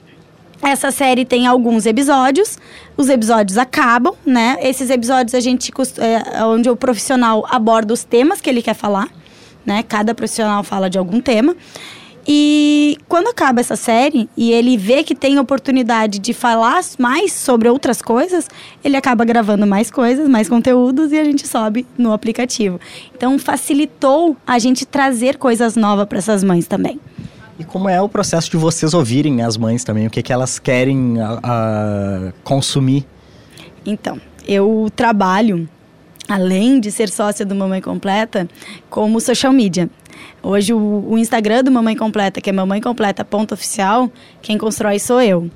Essa 0.63 0.91
série 0.91 1.25
tem 1.25 1.47
alguns 1.47 1.87
episódios, 1.87 2.59
os 2.95 3.09
episódios 3.09 3.57
acabam, 3.57 4.15
né? 4.27 4.59
Esses 4.61 4.91
episódios 4.91 5.35
a 5.35 5.41
gente 5.41 5.73
é, 5.97 6.45
onde 6.45 6.69
o 6.69 6.77
profissional 6.77 7.47
aborda 7.49 7.95
os 7.95 8.05
temas 8.05 8.43
que 8.43 8.51
ele 8.51 8.61
quer 8.61 8.75
falar, 8.75 9.09
né? 9.65 9.83
Cada 9.83 10.15
profissional 10.15 10.63
fala 10.63 10.91
de 10.91 10.99
algum 10.99 11.19
tema. 11.19 11.57
E 12.27 12.99
quando 13.09 13.29
acaba 13.29 13.61
essa 13.61 13.77
série 13.77 14.29
e 14.37 14.53
ele 14.53 14.77
vê 14.77 15.03
que 15.03 15.15
tem 15.15 15.39
oportunidade 15.39 16.19
de 16.19 16.33
falar 16.33 16.81
mais 16.99 17.33
sobre 17.33 17.69
outras 17.69 18.03
coisas, 18.03 18.49
ele 18.85 18.97
acaba 18.97 19.25
gravando 19.25 19.67
mais 19.67 19.91
coisas, 19.91 20.29
mais 20.29 20.49
conteúdos 20.49 21.13
e 21.13 21.19
a 21.19 21.25
gente 21.25 21.47
sobe 21.47 21.87
no 21.97 22.13
aplicativo. 22.13 22.79
Então 23.17 23.39
facilitou 23.39 24.37
a 24.47 24.59
gente 24.59 24.85
trazer 24.85 25.39
coisas 25.39 25.77
novas 25.77 26.07
para 26.07 26.19
essas 26.19 26.45
mães 26.45 26.67
também. 26.67 27.01
E 27.59 27.65
como 27.65 27.89
é 27.89 28.01
o 28.01 28.09
processo 28.09 28.51
de 28.51 28.57
vocês 28.57 28.95
ouvirem 28.95 29.43
as 29.43 29.57
mães 29.57 29.85
também? 29.85 30.07
O 30.07 30.11
que, 30.11 30.23
que 30.23 30.33
elas 30.33 30.59
querem 30.59 31.21
a, 31.21 31.41
a 31.43 32.33
consumir? 32.43 33.07
Então, 33.85 34.19
eu 34.49 34.91
trabalho, 34.97 35.69
além 36.27 36.81
de 36.81 36.91
ser 36.91 37.11
sócia 37.11 37.45
do 37.45 37.55
Mamãe 37.55 37.83
Completa, 37.83 38.49
como 38.89 39.21
social 39.21 39.53
media. 39.53 39.91
Hoje 40.43 40.73
o, 40.73 41.19
Instagram 41.19 41.63
do 41.65 41.71
Mamãe 41.71 41.95
Completa, 41.95 42.41
que 42.41 42.49
é 42.49 42.53
Mamãe 42.53 42.81
Completa 42.81 43.25
ponto 43.25 43.53
oficial, 43.53 44.11
quem 44.41 44.57
constrói 44.57 44.99
sou 44.99 45.21
eu. 45.21 45.51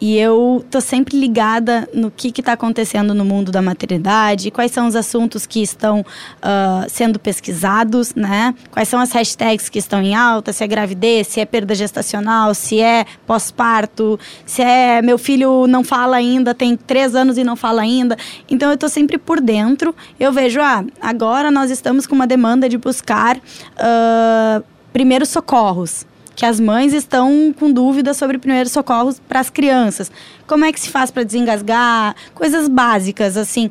E 0.00 0.16
eu 0.16 0.64
tô 0.70 0.80
sempre 0.80 1.18
ligada 1.18 1.88
no 1.92 2.08
que 2.08 2.28
está 2.28 2.52
acontecendo 2.52 3.12
no 3.12 3.24
mundo 3.24 3.50
da 3.50 3.60
maternidade, 3.60 4.50
quais 4.50 4.70
são 4.70 4.86
os 4.86 4.94
assuntos 4.94 5.44
que 5.44 5.60
estão 5.60 6.00
uh, 6.02 6.88
sendo 6.88 7.18
pesquisados, 7.18 8.14
né? 8.14 8.54
Quais 8.70 8.88
são 8.88 9.00
as 9.00 9.10
hashtags 9.10 9.68
que 9.68 9.80
estão 9.80 10.00
em 10.00 10.14
alta, 10.14 10.52
se 10.52 10.62
é 10.62 10.68
gravidez, 10.68 11.26
se 11.26 11.40
é 11.40 11.44
perda 11.44 11.74
gestacional, 11.74 12.54
se 12.54 12.80
é 12.80 13.04
pós-parto, 13.26 14.20
se 14.46 14.62
é 14.62 15.02
meu 15.02 15.18
filho 15.18 15.66
não 15.66 15.82
fala 15.82 16.16
ainda, 16.16 16.54
tem 16.54 16.76
três 16.76 17.16
anos 17.16 17.36
e 17.36 17.42
não 17.42 17.56
fala 17.56 17.82
ainda. 17.82 18.16
Então 18.48 18.70
eu 18.70 18.78
tô 18.78 18.88
sempre 18.88 19.18
por 19.18 19.40
dentro. 19.40 19.92
Eu 20.20 20.32
vejo, 20.32 20.60
ah, 20.60 20.84
agora 21.00 21.50
nós 21.50 21.72
estamos 21.72 22.06
com 22.06 22.14
uma 22.14 22.26
demanda 22.26 22.68
de 22.68 22.78
buscar 22.78 23.36
uh, 23.36 23.40
primeiros 24.92 25.28
socorros 25.28 26.06
que 26.34 26.46
as 26.46 26.60
mães 26.60 26.92
estão 26.92 27.52
com 27.58 27.72
dúvidas 27.72 28.16
sobre 28.16 28.38
primeiros 28.38 28.70
socorros 28.70 29.20
para 29.28 29.40
as 29.40 29.50
crianças. 29.50 30.08
Como 30.46 30.64
é 30.64 30.72
que 30.72 30.78
se 30.78 30.88
faz 30.88 31.10
para 31.10 31.24
desengasgar? 31.24 32.14
Coisas 32.32 32.68
básicas, 32.68 33.36
assim 33.36 33.68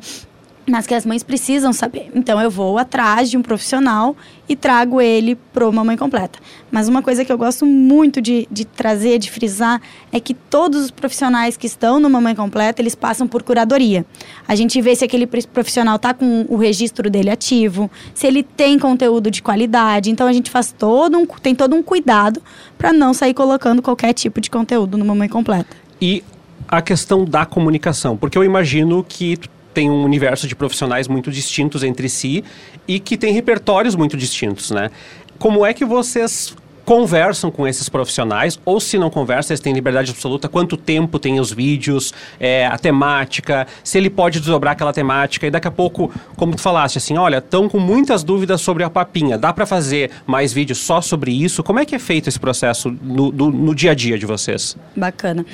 mas 0.68 0.86
que 0.86 0.94
as 0.94 1.06
mães 1.06 1.22
precisam 1.22 1.72
saber. 1.72 2.10
Então 2.14 2.40
eu 2.40 2.50
vou 2.50 2.78
atrás 2.78 3.30
de 3.30 3.36
um 3.36 3.42
profissional 3.42 4.16
e 4.48 4.56
trago 4.56 5.00
ele 5.00 5.34
pro 5.52 5.72
Mamãe 5.72 5.96
Completa. 5.96 6.38
Mas 6.70 6.88
uma 6.88 7.02
coisa 7.02 7.24
que 7.24 7.32
eu 7.32 7.38
gosto 7.38 7.66
muito 7.66 8.20
de, 8.20 8.46
de 8.50 8.64
trazer, 8.64 9.18
de 9.18 9.30
frisar, 9.30 9.80
é 10.12 10.18
que 10.20 10.34
todos 10.34 10.84
os 10.84 10.90
profissionais 10.90 11.56
que 11.56 11.66
estão 11.66 12.00
no 12.00 12.08
Mamãe 12.08 12.34
Completa, 12.34 12.80
eles 12.80 12.94
passam 12.94 13.26
por 13.26 13.42
curadoria. 13.42 14.04
A 14.46 14.54
gente 14.54 14.80
vê 14.80 14.94
se 14.94 15.04
aquele 15.04 15.26
profissional 15.26 15.98
tá 15.98 16.14
com 16.14 16.46
o 16.48 16.56
registro 16.56 17.10
dele 17.10 17.30
ativo, 17.30 17.90
se 18.14 18.26
ele 18.26 18.42
tem 18.42 18.78
conteúdo 18.78 19.30
de 19.30 19.42
qualidade. 19.42 20.10
Então 20.10 20.26
a 20.26 20.32
gente 20.32 20.50
faz 20.50 20.72
todo 20.72 21.18
um, 21.18 21.26
tem 21.26 21.54
todo 21.54 21.74
um 21.74 21.82
cuidado 21.82 22.42
para 22.76 22.92
não 22.92 23.12
sair 23.12 23.34
colocando 23.34 23.82
qualquer 23.82 24.12
tipo 24.12 24.40
de 24.40 24.50
conteúdo 24.50 24.96
no 24.96 25.04
Mamãe 25.04 25.28
Completa. 25.28 25.76
E 26.00 26.22
a 26.68 26.82
questão 26.82 27.24
da 27.24 27.46
comunicação, 27.46 28.16
porque 28.16 28.36
eu 28.36 28.44
imagino 28.44 29.02
que 29.02 29.38
tem 29.72 29.90
um 29.90 30.04
universo 30.04 30.46
de 30.46 30.56
profissionais 30.56 31.08
muito 31.08 31.30
distintos 31.30 31.82
entre 31.82 32.08
si 32.08 32.44
e 32.86 32.98
que 32.98 33.16
tem 33.16 33.32
repertórios 33.32 33.94
muito 33.94 34.16
distintos, 34.16 34.70
né? 34.70 34.90
Como 35.38 35.64
é 35.64 35.72
que 35.72 35.84
vocês 35.84 36.54
conversam 36.88 37.50
com 37.50 37.68
esses 37.68 37.86
profissionais, 37.86 38.58
ou 38.64 38.80
se 38.80 38.96
não 38.96 39.10
conversam, 39.10 39.52
eles 39.52 39.60
têm 39.60 39.74
liberdade 39.74 40.10
absoluta, 40.10 40.48
quanto 40.48 40.74
tempo 40.74 41.18
tem 41.18 41.38
os 41.38 41.52
vídeos, 41.52 42.14
é, 42.40 42.64
a 42.64 42.78
temática, 42.78 43.66
se 43.84 43.98
ele 43.98 44.08
pode 44.08 44.40
desdobrar 44.40 44.72
aquela 44.72 44.90
temática, 44.90 45.46
e 45.46 45.50
daqui 45.50 45.68
a 45.68 45.70
pouco, 45.70 46.10
como 46.34 46.56
tu 46.56 46.62
falaste, 46.62 46.96
assim, 46.96 47.18
olha, 47.18 47.38
estão 47.38 47.68
com 47.68 47.78
muitas 47.78 48.24
dúvidas 48.24 48.62
sobre 48.62 48.84
a 48.84 48.88
papinha, 48.88 49.36
dá 49.36 49.52
para 49.52 49.66
fazer 49.66 50.10
mais 50.26 50.50
vídeos 50.50 50.78
só 50.78 51.02
sobre 51.02 51.30
isso? 51.30 51.62
Como 51.62 51.78
é 51.78 51.84
que 51.84 51.94
é 51.94 51.98
feito 51.98 52.26
esse 52.26 52.40
processo 52.40 52.90
no, 53.02 53.30
do, 53.30 53.50
no 53.50 53.74
dia 53.74 53.90
a 53.90 53.94
dia 53.94 54.18
de 54.18 54.24
vocês? 54.24 54.74
Bacana. 54.96 55.44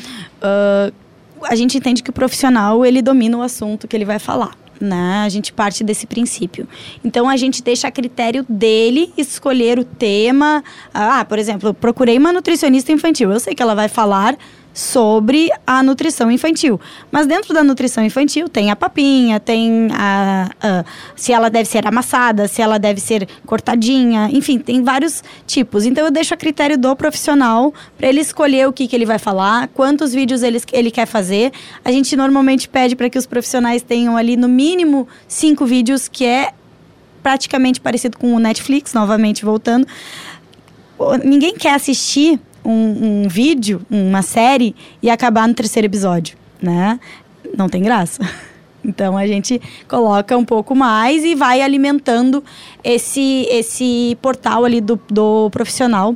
Uh, 0.40 0.94
a 1.42 1.54
gente 1.54 1.76
entende 1.78 2.02
que 2.02 2.10
o 2.10 2.12
profissional 2.12 2.84
ele 2.84 3.02
domina 3.02 3.36
o 3.36 3.42
assunto 3.42 3.86
que 3.86 3.96
ele 3.96 4.04
vai 4.04 4.18
falar. 4.18 4.52
Né? 4.80 5.22
A 5.24 5.28
gente 5.28 5.52
parte 5.52 5.84
desse 5.84 6.06
princípio. 6.06 6.66
Então 7.04 7.28
a 7.28 7.36
gente 7.36 7.62
deixa 7.62 7.88
a 7.88 7.90
critério 7.90 8.44
dele 8.48 9.12
escolher 9.16 9.78
o 9.78 9.84
tema. 9.84 10.64
Ah, 10.92 11.24
por 11.24 11.38
exemplo, 11.38 11.72
procurei 11.72 12.18
uma 12.18 12.32
nutricionista 12.32 12.90
infantil. 12.90 13.32
Eu 13.32 13.40
sei 13.40 13.54
que 13.54 13.62
ela 13.62 13.74
vai 13.74 13.88
falar 13.88 14.36
sobre 14.74 15.50
a 15.64 15.84
nutrição 15.84 16.28
infantil. 16.32 16.80
Mas 17.10 17.28
dentro 17.28 17.54
da 17.54 17.62
nutrição 17.62 18.04
infantil 18.04 18.48
tem 18.48 18.72
a 18.72 18.76
papinha, 18.76 19.38
tem 19.38 19.88
a, 19.92 20.50
a, 20.60 20.84
se 21.14 21.32
ela 21.32 21.48
deve 21.48 21.68
ser 21.68 21.86
amassada, 21.86 22.48
se 22.48 22.60
ela 22.60 22.76
deve 22.76 23.00
ser 23.00 23.28
cortadinha, 23.46 24.28
enfim, 24.32 24.58
tem 24.58 24.82
vários 24.82 25.22
tipos. 25.46 25.86
Então 25.86 26.04
eu 26.04 26.10
deixo 26.10 26.34
a 26.34 26.36
critério 26.36 26.76
do 26.76 26.94
profissional 26.96 27.72
para 27.96 28.08
ele 28.08 28.20
escolher 28.20 28.66
o 28.66 28.72
que, 28.72 28.88
que 28.88 28.96
ele 28.96 29.06
vai 29.06 29.18
falar, 29.18 29.68
quantos 29.68 30.12
vídeos 30.12 30.42
ele, 30.42 30.60
ele 30.72 30.90
quer 30.90 31.06
fazer. 31.06 31.52
A 31.84 31.92
gente 31.92 32.16
normalmente 32.16 32.68
pede 32.68 32.96
para 32.96 33.08
que 33.08 33.16
os 33.16 33.26
profissionais 33.26 33.80
tenham 33.80 34.16
ali 34.16 34.36
no 34.36 34.48
mínimo 34.48 35.06
cinco 35.28 35.64
vídeos, 35.64 36.08
que 36.08 36.24
é 36.24 36.52
praticamente 37.22 37.80
parecido 37.80 38.18
com 38.18 38.34
o 38.34 38.40
Netflix, 38.40 38.92
novamente 38.92 39.44
voltando. 39.44 39.86
Ninguém 41.24 41.54
quer 41.54 41.74
assistir 41.74 42.40
um, 42.64 43.24
um 43.24 43.28
vídeo, 43.28 43.82
uma 43.90 44.22
série, 44.22 44.74
e 45.02 45.10
acabar 45.10 45.46
no 45.46 45.54
terceiro 45.54 45.86
episódio, 45.86 46.36
né? 46.60 46.98
Não 47.56 47.68
tem 47.68 47.82
graça. 47.82 48.22
Então 48.86 49.16
a 49.16 49.26
gente 49.26 49.58
coloca 49.88 50.36
um 50.36 50.44
pouco 50.44 50.74
mais 50.74 51.24
e 51.24 51.34
vai 51.34 51.62
alimentando 51.62 52.44
esse, 52.84 53.46
esse 53.50 54.14
portal 54.20 54.62
ali 54.62 54.78
do, 54.78 55.00
do 55.08 55.48
profissional 55.48 56.14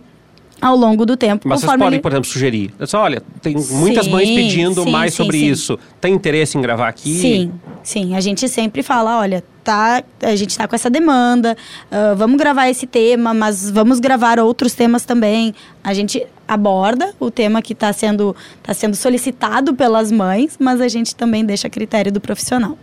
ao 0.61 0.77
longo 0.77 1.07
do 1.07 1.17
tempo. 1.17 1.49
Mas 1.49 1.61
vocês 1.61 1.73
podem, 1.73 1.88
ele... 1.88 1.99
por 2.00 2.12
exemplo, 2.12 2.29
sugerir. 2.29 2.73
Olha, 2.95 3.23
tem 3.41 3.55
muitas 3.55 4.07
sim, 4.07 4.11
mães 4.11 4.29
pedindo 4.29 4.83
sim, 4.83 4.91
mais 4.91 5.12
sim, 5.12 5.23
sobre 5.23 5.38
isso. 5.38 5.79
Tem 6.00 6.12
interesse 6.12 6.59
em 6.59 6.61
gravar 6.61 6.88
aqui? 6.88 7.15
Sim, 7.15 7.53
sim. 7.83 8.15
A 8.15 8.21
gente 8.21 8.49
sempre 8.49 8.83
fala, 8.83 9.19
olha, 9.19 9.45
tá, 9.62 10.03
a 10.23 10.35
gente 10.35 10.50
está 10.50 10.67
com 10.67 10.75
essa 10.75 10.91
demanda, 10.91 11.57
uh, 11.91 12.17
vamos 12.17 12.37
gravar 12.38 12.69
esse 12.69 12.87
tema, 12.87 13.33
mas 13.35 13.71
vamos 13.71 14.00
gravar 14.00 14.38
outros 14.41 14.75
temas 14.75 15.05
também. 15.05 15.55
A 15.85 15.95
gente 15.95 16.27
aborda 16.47 17.15
o 17.21 17.31
tema 17.31 17.61
que 17.61 17.75
está 17.75 17.93
sendo, 17.93 18.35
tá 18.62 18.73
sendo 18.73 18.97
solicitado 18.97 19.75
pelas 19.75 20.11
mães, 20.11 20.57
mas 20.59 20.81
a 20.81 20.88
gente 20.88 21.15
também 21.15 21.45
deixa 21.45 21.69
a 21.69 21.71
critério 21.71 22.11
do 22.11 22.21
profissional. 22.21 22.79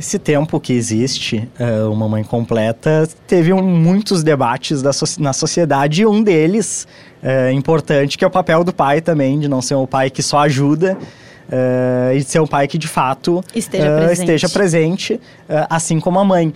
Esse 0.00 0.18
tempo 0.18 0.58
que 0.58 0.72
existe, 0.72 1.46
uh, 1.60 1.92
uma 1.92 2.08
mãe 2.08 2.24
completa, 2.24 3.06
teve 3.26 3.52
um, 3.52 3.62
muitos 3.62 4.22
debates 4.22 4.80
da 4.80 4.92
na 5.18 5.34
sociedade 5.34 6.00
e 6.00 6.06
um 6.06 6.22
deles 6.22 6.88
uh, 7.22 7.52
importante, 7.52 8.16
que 8.16 8.24
é 8.24 8.26
o 8.26 8.30
papel 8.30 8.64
do 8.64 8.72
pai 8.72 9.02
também, 9.02 9.38
de 9.38 9.46
não 9.46 9.60
ser 9.60 9.74
um 9.74 9.84
pai 9.84 10.08
que 10.08 10.22
só 10.22 10.38
ajuda, 10.38 10.96
Uh, 11.50 12.14
e 12.14 12.22
ser 12.22 12.40
um 12.40 12.46
pai 12.46 12.68
que 12.68 12.78
de 12.78 12.86
fato 12.86 13.42
esteja 13.52 13.92
uh, 13.92 13.96
presente, 13.96 14.20
esteja 14.20 14.48
presente 14.48 15.14
uh, 15.14 15.66
assim 15.68 15.98
como 15.98 16.20
a 16.20 16.24
mãe. 16.24 16.54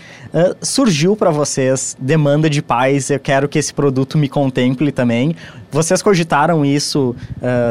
surgiu 0.63 1.17
para 1.17 1.31
vocês 1.31 1.97
demanda 1.99 2.49
de 2.49 2.63
pais, 2.63 3.11
eu 3.11 3.19
quero 3.19 3.49
que 3.49 3.59
esse 3.59 3.75
produto 3.75 4.17
me 4.17 4.29
contemple 4.29 4.93
também. 4.93 5.35
Vocês 5.73 6.01
cogitaram 6.01 6.65
isso? 6.65 7.17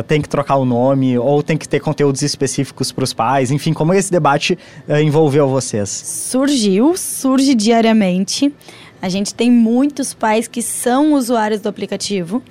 tem 0.08 0.22
que 0.22 0.28
trocar 0.28 0.58
o 0.58 0.66
nome 0.66 1.18
ou 1.18 1.42
tem 1.42 1.58
que 1.58 1.68
ter 1.68 1.80
conteúdos 1.80 2.22
específicos 2.22 2.92
para 2.92 3.06
os 3.06 3.14
pais? 3.14 3.50
Enfim, 3.50 3.72
como 3.72 3.94
esse 3.94 4.12
debate 4.12 4.58
envolveu 5.02 5.48
vocês? 5.48 5.90
Surgiu, 5.90 6.98
surge 6.98 7.56
diariamente. 7.56 8.54
A 9.02 9.10
gente 9.10 9.34
tem 9.34 9.52
muitos 9.52 10.14
pais 10.14 10.48
que 10.48 10.62
são 10.62 11.14
usuários 11.14 11.60
do 11.60 11.68
aplicativo. 11.68 12.42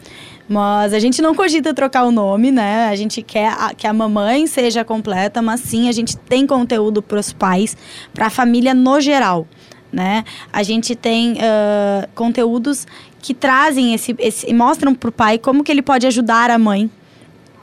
Mas 0.49 0.93
a 0.93 0.99
gente 0.99 1.23
não 1.23 1.35
cogita 1.35 1.73
trocar 1.73 2.05
o 2.05 2.11
nome, 2.11 2.51
né? 2.51 2.89
A 2.89 2.97
gente 2.97 3.23
quer 3.23 3.49
a, 3.49 3.73
que 3.75 3.87
a 3.87 3.93
mamãe 3.93 4.47
seja 4.47 4.85
completa, 4.85 5.41
mas 5.41 5.61
sim 5.61 5.89
a 5.89 5.93
gente 5.93 6.17
tem 6.17 6.47
conteúdo 6.47 7.01
para 7.01 7.19
os 7.19 7.33
pais, 7.33 7.77
para 8.13 8.27
a 8.27 8.31
família 8.31 8.75
no 8.75 9.01
geral, 9.01 9.47
né? 9.93 10.25
A 10.53 10.63
gente 10.63 10.95
tem 10.95 11.35
uh, 11.35 12.09
conteúdos 12.15 12.87
que 13.21 13.33
trazem 13.33 13.95
esse, 13.95 14.15
esse 14.19 14.53
mostram 14.53 14.95
para 14.95 15.09
o 15.09 15.13
pai 15.13 15.39
como 15.39 15.63
que 15.63 15.71
ele 15.71 15.83
pode 15.83 16.07
ajudar 16.07 16.51
a 16.51 16.59
mãe 16.59 16.91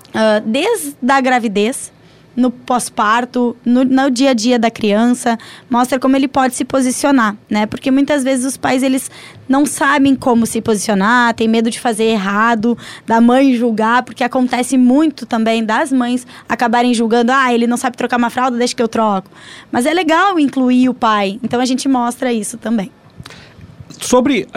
uh, 0.10 0.42
desde 0.46 0.96
a 1.08 1.20
gravidez 1.20 1.92
no 2.40 2.50
pós-parto, 2.50 3.56
no, 3.66 3.84
no, 3.84 4.10
dia 4.10 4.32
a 4.32 4.34
dia 4.34 4.58
da 4.58 4.72
criança, 4.72 5.38
mostra 5.70 6.00
como 6.00 6.16
ele 6.16 6.28
pode 6.28 6.56
se 6.56 6.64
posicionar, 6.64 7.36
né? 7.50 7.66
Porque 7.66 7.92
muitas 7.92 8.24
vezes 8.24 8.46
os 8.46 8.58
pais 8.58 8.82
eles 8.82 9.12
não 9.48 9.66
sabem 9.66 10.16
como 10.16 10.46
se 10.46 10.62
posicionar, 10.62 11.34
tem 11.34 11.48
medo 11.48 11.70
de 11.70 11.80
fazer 11.80 12.06
errado, 12.06 12.78
da 13.06 13.20
mãe 13.20 13.54
julgar, 13.56 14.04
porque 14.04 14.24
acontece 14.24 14.78
muito 14.78 15.26
também 15.26 15.64
das 15.64 15.92
mães 15.92 16.26
acabarem 16.48 16.94
julgando, 16.94 17.32
ah, 17.32 17.54
ele 17.54 17.68
não 17.68 17.78
sabe 17.78 17.98
trocar 17.98 18.18
uma 18.18 18.30
fralda, 18.30 18.58
deixa 18.58 18.76
que 18.76 18.82
eu 18.82 18.88
troco. 18.88 19.30
Mas 19.72 19.86
é 19.86 19.94
legal 19.94 20.40
incluir 20.40 20.90
o 20.90 20.94
pai, 20.94 21.40
então 21.44 21.60
a 21.60 21.66
gente 21.66 21.88
mostra 21.88 22.32
isso 22.32 22.58
também. 22.58 22.92
Sobre 24.00 24.44
uh, 24.44 24.48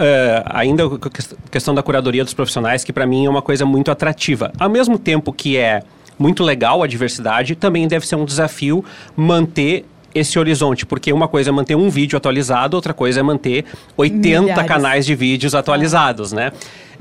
ainda 0.45 0.85
a 0.85 1.49
questão 1.49 1.75
da 1.75 1.83
curadoria 1.83 2.23
dos 2.23 2.33
profissionais, 2.33 2.83
que 2.83 2.93
para 2.93 3.05
mim 3.05 3.25
é 3.25 3.29
uma 3.29 3.41
coisa 3.41 3.65
muito 3.65 3.91
atrativa. 3.91 4.53
Ao 4.57 4.69
mesmo 4.69 4.97
tempo 4.97 5.33
que 5.33 5.57
é 5.57 5.83
muito 6.17 6.43
legal 6.43 6.83
a 6.83 6.87
diversidade, 6.87 7.55
também 7.55 7.87
deve 7.87 8.07
ser 8.07 8.15
um 8.15 8.25
desafio 8.25 8.83
manter 9.15 9.85
esse 10.13 10.37
horizonte? 10.37 10.85
Porque 10.85 11.11
uma 11.11 11.27
coisa 11.27 11.49
é 11.49 11.53
manter 11.53 11.75
um 11.75 11.89
vídeo 11.89 12.17
atualizado, 12.17 12.75
outra 12.75 12.93
coisa 12.93 13.19
é 13.19 13.23
manter 13.23 13.65
80 13.97 14.41
Milhares. 14.41 14.67
canais 14.67 15.05
de 15.05 15.15
vídeos 15.15 15.55
atualizados, 15.55 16.31
né? 16.31 16.51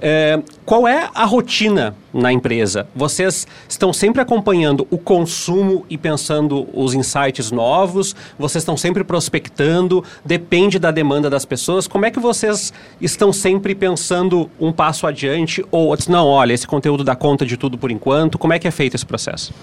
É, 0.04 0.42
qual 0.66 0.88
é 0.88 1.08
a 1.14 1.24
rotina 1.24 1.94
na 2.12 2.32
empresa? 2.32 2.88
Vocês 2.92 3.46
estão 3.68 3.92
sempre 3.92 4.20
acompanhando 4.20 4.84
o 4.90 4.98
consumo 4.98 5.86
e 5.88 5.96
pensando 5.96 6.68
os 6.74 6.92
insights 6.92 7.52
novos? 7.52 8.16
Vocês 8.36 8.62
estão 8.62 8.76
sempre 8.76 9.04
prospectando? 9.04 10.02
Depende 10.24 10.80
da 10.80 10.90
demanda 10.90 11.30
das 11.30 11.44
pessoas? 11.44 11.86
Como 11.86 12.04
é 12.04 12.10
que 12.10 12.18
vocês 12.18 12.72
estão 13.00 13.32
sempre 13.32 13.76
pensando 13.76 14.50
um 14.58 14.72
passo 14.72 15.06
adiante? 15.06 15.64
Ou, 15.70 15.96
não, 16.08 16.26
olha, 16.26 16.52
esse 16.52 16.66
conteúdo 16.66 17.04
dá 17.04 17.14
conta 17.14 17.46
de 17.46 17.56
tudo 17.56 17.78
por 17.78 17.92
enquanto? 17.92 18.38
Como 18.38 18.52
é 18.52 18.58
que 18.58 18.66
é 18.66 18.72
feito 18.72 18.96
esse 18.96 19.06
processo? 19.06 19.54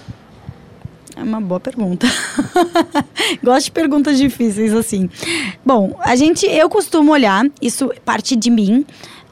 É 1.19 1.23
uma 1.23 1.41
boa 1.41 1.59
pergunta. 1.59 2.07
Gosto 3.43 3.65
de 3.65 3.71
perguntas 3.71 4.17
difíceis 4.17 4.73
assim. 4.73 5.09
Bom, 5.65 5.99
a 5.99 6.15
gente, 6.15 6.45
eu 6.45 6.69
costumo 6.69 7.11
olhar, 7.11 7.45
isso 7.61 7.91
parte 8.05 8.37
de 8.37 8.49
mim. 8.49 8.85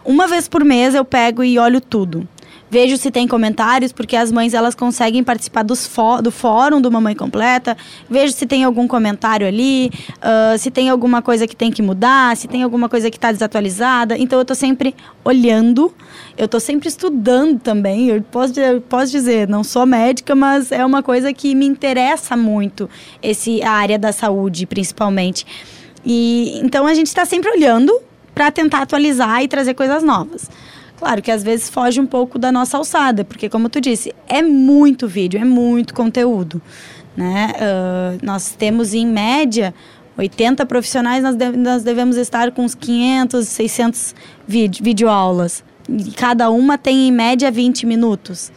Uma 0.03 0.27
vez 0.27 0.49
por 0.49 0.65
mês 0.65 0.93
eu 0.93 1.05
pego 1.05 1.45
e 1.45 1.57
olho 1.57 1.79
tudo. 1.79 2.27
Vejo 2.69 2.97
se 2.97 3.09
tem 3.09 3.27
comentários, 3.27 3.91
porque 3.91 4.15
as 4.15 4.31
mães 4.31 4.53
elas 4.53 4.75
conseguem 4.75 5.23
participar 5.23 5.63
dos 5.63 5.89
do 6.21 6.31
fórum 6.31 6.81
do 6.81 6.91
Mamãe 6.91 7.15
Completa. 7.15 7.77
Vejo 8.09 8.33
se 8.33 8.45
tem 8.45 8.63
algum 8.63 8.87
comentário 8.87 9.47
ali, 9.47 9.89
ah, 10.21 10.55
se 10.57 10.69
tem 10.69 10.89
alguma 10.89 11.21
coisa 11.21 11.47
que 11.47 11.55
tem 11.55 11.71
que 11.71 11.81
mudar, 11.81 12.35
se 12.35 12.47
tem 12.47 12.63
alguma 12.63 12.89
coisa 12.89 13.09
que 13.09 13.17
está 13.17 13.31
desatualizada. 13.31 14.17
Então 14.17 14.37
eu 14.37 14.45
tô 14.45 14.53
sempre 14.53 14.93
olhando, 15.23 15.93
eu 16.37 16.47
tô 16.47 16.59
sempre 16.59 16.89
estudando 16.89 17.59
também. 17.59 18.09
Eu 18.09 18.21
posso, 18.21 18.59
eu 18.59 18.81
posso 18.81 19.11
dizer, 19.11 19.47
não 19.47 19.63
sou 19.63 19.85
médica, 19.85 20.35
mas 20.35 20.71
é 20.71 20.85
uma 20.85 21.01
coisa 21.01 21.31
que 21.33 21.55
me 21.55 21.65
interessa 21.65 22.35
muito, 22.35 22.89
esse, 23.21 23.63
a 23.63 23.71
área 23.71 23.97
da 23.97 24.11
saúde, 24.11 24.65
principalmente. 24.65 25.45
E 26.05 26.59
então 26.63 26.85
a 26.85 26.93
gente 26.93 27.07
está 27.07 27.25
sempre 27.25 27.49
olhando 27.49 27.97
para 28.33 28.51
tentar 28.51 28.81
atualizar 28.83 29.41
e 29.41 29.47
trazer 29.47 29.73
coisas 29.73 30.03
novas. 30.03 30.49
Claro 30.97 31.21
que 31.21 31.31
às 31.31 31.43
vezes 31.43 31.69
foge 31.69 31.99
um 32.01 32.07
pouco 32.07 32.39
da 32.39 32.51
nossa 32.51 32.77
alçada, 32.77 33.23
porque 33.23 33.47
como 33.49 33.69
tu 33.69 33.79
disse, 33.79 34.13
é 34.27 34.41
muito 34.41 35.07
vídeo, 35.07 35.39
é 35.39 35.45
muito 35.45 35.93
conteúdo, 35.93 36.61
né? 37.15 37.53
Ah, 37.59 38.17
nós 38.23 38.55
temos 38.57 38.93
em 38.93 39.05
média 39.05 39.73
80 40.17 40.65
profissionais, 40.65 41.23
nós, 41.23 41.35
nós 41.55 41.83
devemos 41.83 42.17
estar 42.17 42.51
com 42.51 42.63
uns 42.63 42.73
500, 42.73 43.47
600 43.47 44.15
vídeo, 44.47 44.83
videoaulas. 44.83 45.63
E 45.87 46.11
cada 46.11 46.49
uma 46.49 46.77
tem 46.77 47.07
em 47.07 47.11
média 47.11 47.51
20 47.51 47.85
minutos. 47.85 48.51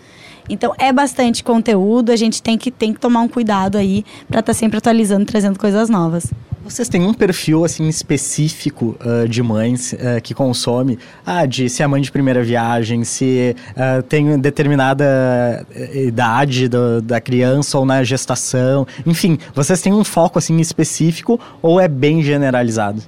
Então 0.48 0.74
é 0.78 0.92
bastante 0.92 1.44
conteúdo, 1.44 2.10
a 2.10 2.16
gente 2.16 2.42
tem 2.42 2.56
que, 2.56 2.70
tem 2.70 2.92
que 2.92 2.98
tomar 2.98 3.20
um 3.20 3.28
cuidado 3.28 3.76
aí 3.76 4.04
para 4.26 4.40
estar 4.40 4.54
sempre 4.54 4.78
atualizando, 4.78 5.26
trazendo 5.26 5.58
coisas 5.58 5.88
novas. 5.90 6.32
Vocês 6.70 6.88
têm 6.88 7.02
um 7.02 7.12
perfil 7.12 7.64
assim 7.64 7.88
específico 7.88 8.96
ah, 9.00 9.26
de 9.26 9.42
mães 9.42 9.92
ah, 9.94 10.20
que 10.20 10.32
consome, 10.32 11.00
ah, 11.26 11.44
de 11.44 11.68
se 11.68 11.82
é 11.82 11.86
mãe 11.88 12.00
de 12.00 12.12
primeira 12.12 12.44
viagem, 12.44 13.02
se 13.02 13.56
ah, 13.76 14.02
tem 14.08 14.38
determinada 14.38 15.66
eh, 15.74 16.04
idade 16.06 16.68
do- 16.68 17.02
da 17.02 17.20
criança 17.20 17.76
ou 17.76 17.84
na 17.84 18.04
gestação, 18.04 18.86
enfim, 19.04 19.36
vocês 19.52 19.82
têm 19.82 19.92
um 19.92 20.04
foco 20.04 20.38
assim 20.38 20.58
específico 20.60 21.40
ou 21.60 21.80
é 21.80 21.88
bem 21.88 22.22
generalizado? 22.22 23.02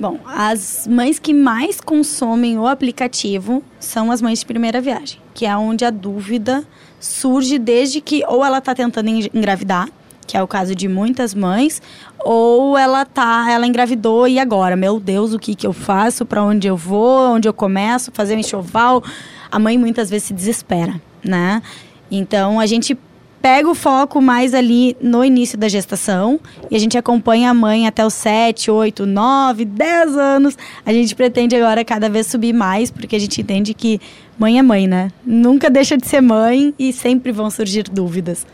Bom, 0.00 0.18
as 0.26 0.88
mães 0.90 1.20
que 1.20 1.32
mais 1.32 1.80
consomem 1.80 2.58
o 2.58 2.66
aplicativo 2.66 3.62
são 3.78 4.10
as 4.10 4.20
mães 4.20 4.40
de 4.40 4.46
primeira 4.46 4.80
viagem, 4.80 5.20
que 5.32 5.46
é 5.46 5.56
onde 5.56 5.84
a 5.84 5.90
dúvida 5.90 6.64
surge 6.98 7.60
desde 7.60 8.00
que 8.00 8.24
ou 8.26 8.44
ela 8.44 8.58
está 8.58 8.74
tentando 8.74 9.08
en- 9.08 9.30
engravidar, 9.32 9.88
que 10.26 10.36
é 10.36 10.42
o 10.42 10.46
caso 10.46 10.74
de 10.74 10.88
muitas 10.88 11.34
mães, 11.34 11.82
ou 12.18 12.78
ela 12.78 13.04
tá, 13.04 13.46
ela 13.50 13.66
engravidou 13.66 14.28
e 14.28 14.38
agora, 14.38 14.76
meu 14.76 15.00
Deus, 15.00 15.32
o 15.32 15.38
que 15.38 15.54
que 15.54 15.66
eu 15.66 15.72
faço? 15.72 16.24
Para 16.24 16.42
onde 16.42 16.66
eu 16.66 16.76
vou? 16.76 17.34
Onde 17.34 17.48
eu 17.48 17.52
começo? 17.52 18.10
Fazer 18.12 18.36
um 18.36 18.38
enxoval? 18.38 19.02
A 19.50 19.58
mãe 19.58 19.76
muitas 19.76 20.08
vezes 20.08 20.28
se 20.28 20.34
desespera, 20.34 21.00
né? 21.24 21.62
Então 22.10 22.60
a 22.60 22.66
gente 22.66 22.96
pega 23.42 23.68
o 23.68 23.74
foco 23.74 24.20
mais 24.20 24.54
ali 24.54 24.96
no 25.00 25.24
início 25.24 25.58
da 25.58 25.68
gestação 25.68 26.38
e 26.70 26.76
a 26.76 26.78
gente 26.78 26.96
acompanha 26.96 27.50
a 27.50 27.54
mãe 27.54 27.88
até 27.88 28.06
os 28.06 28.14
7, 28.14 28.70
8, 28.70 29.04
9, 29.04 29.64
10 29.64 30.16
anos. 30.16 30.56
A 30.86 30.92
gente 30.92 31.14
pretende 31.16 31.56
agora 31.56 31.84
cada 31.84 32.08
vez 32.08 32.28
subir 32.28 32.52
mais, 32.52 32.90
porque 32.90 33.16
a 33.16 33.18
gente 33.18 33.40
entende 33.40 33.74
que 33.74 34.00
mãe 34.38 34.58
é 34.58 34.62
mãe, 34.62 34.86
né? 34.86 35.10
Nunca 35.26 35.68
deixa 35.68 35.96
de 35.96 36.06
ser 36.06 36.20
mãe 36.20 36.72
e 36.78 36.92
sempre 36.92 37.32
vão 37.32 37.50
surgir 37.50 37.82
dúvidas. 37.82 38.46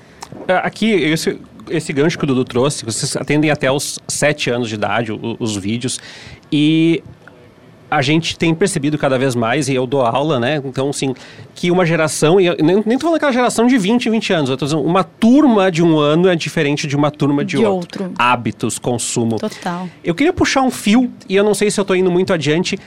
É, 0.46 0.54
Aqui, 0.54 0.90
esse, 0.90 1.38
esse 1.70 1.92
gancho 1.92 2.18
que 2.18 2.24
o 2.24 2.26
Dudu 2.26 2.44
trouxe, 2.44 2.84
vocês 2.84 3.16
atendem 3.16 3.50
até 3.50 3.70
os 3.70 3.98
7 4.08 4.50
anos 4.50 4.68
de 4.68 4.74
idade 4.74 5.12
o- 5.12 5.36
os 5.38 5.56
vídeos. 5.56 5.98
E 6.50 7.02
a 7.90 8.02
gente 8.02 8.36
tem 8.38 8.54
percebido 8.54 8.98
cada 8.98 9.18
vez 9.18 9.34
mais, 9.34 9.66
e 9.68 9.74
eu 9.74 9.86
dou 9.86 10.02
aula, 10.02 10.38
né? 10.38 10.60
Então, 10.62 10.90
assim, 10.90 11.14
que 11.54 11.70
uma 11.70 11.86
geração, 11.86 12.38
e 12.38 12.44
eu 12.46 12.56
nem, 12.60 12.82
nem 12.84 12.98
tô 12.98 13.04
falando 13.06 13.16
aquela 13.16 13.32
geração 13.32 13.66
de 13.66 13.78
20, 13.78 14.10
20 14.10 14.30
anos, 14.30 14.50
eu 14.50 14.56
tô 14.58 14.66
dizendo, 14.66 14.82
uma 14.82 15.02
turma 15.02 15.70
de 15.72 15.82
um 15.82 15.98
ano 15.98 16.28
é 16.28 16.36
diferente 16.36 16.86
de 16.86 16.94
uma 16.94 17.10
turma 17.10 17.42
de, 17.42 17.56
De 17.56 17.64
outro. 17.64 18.04
outro. 18.04 18.14
Hábitos, 18.18 18.78
consumo. 18.78 19.38
Total. 19.38 19.88
Eu 20.04 20.14
queria 20.14 20.34
puxar 20.34 20.60
um 20.62 20.70
fio, 20.70 21.10
e 21.26 21.34
eu 21.34 21.42
não 21.42 21.54
sei 21.54 21.70
se 21.70 21.80
eu 21.80 21.82
estou 21.82 21.96
indo 21.96 22.10
muito 22.10 22.30
adiante. 22.30 22.78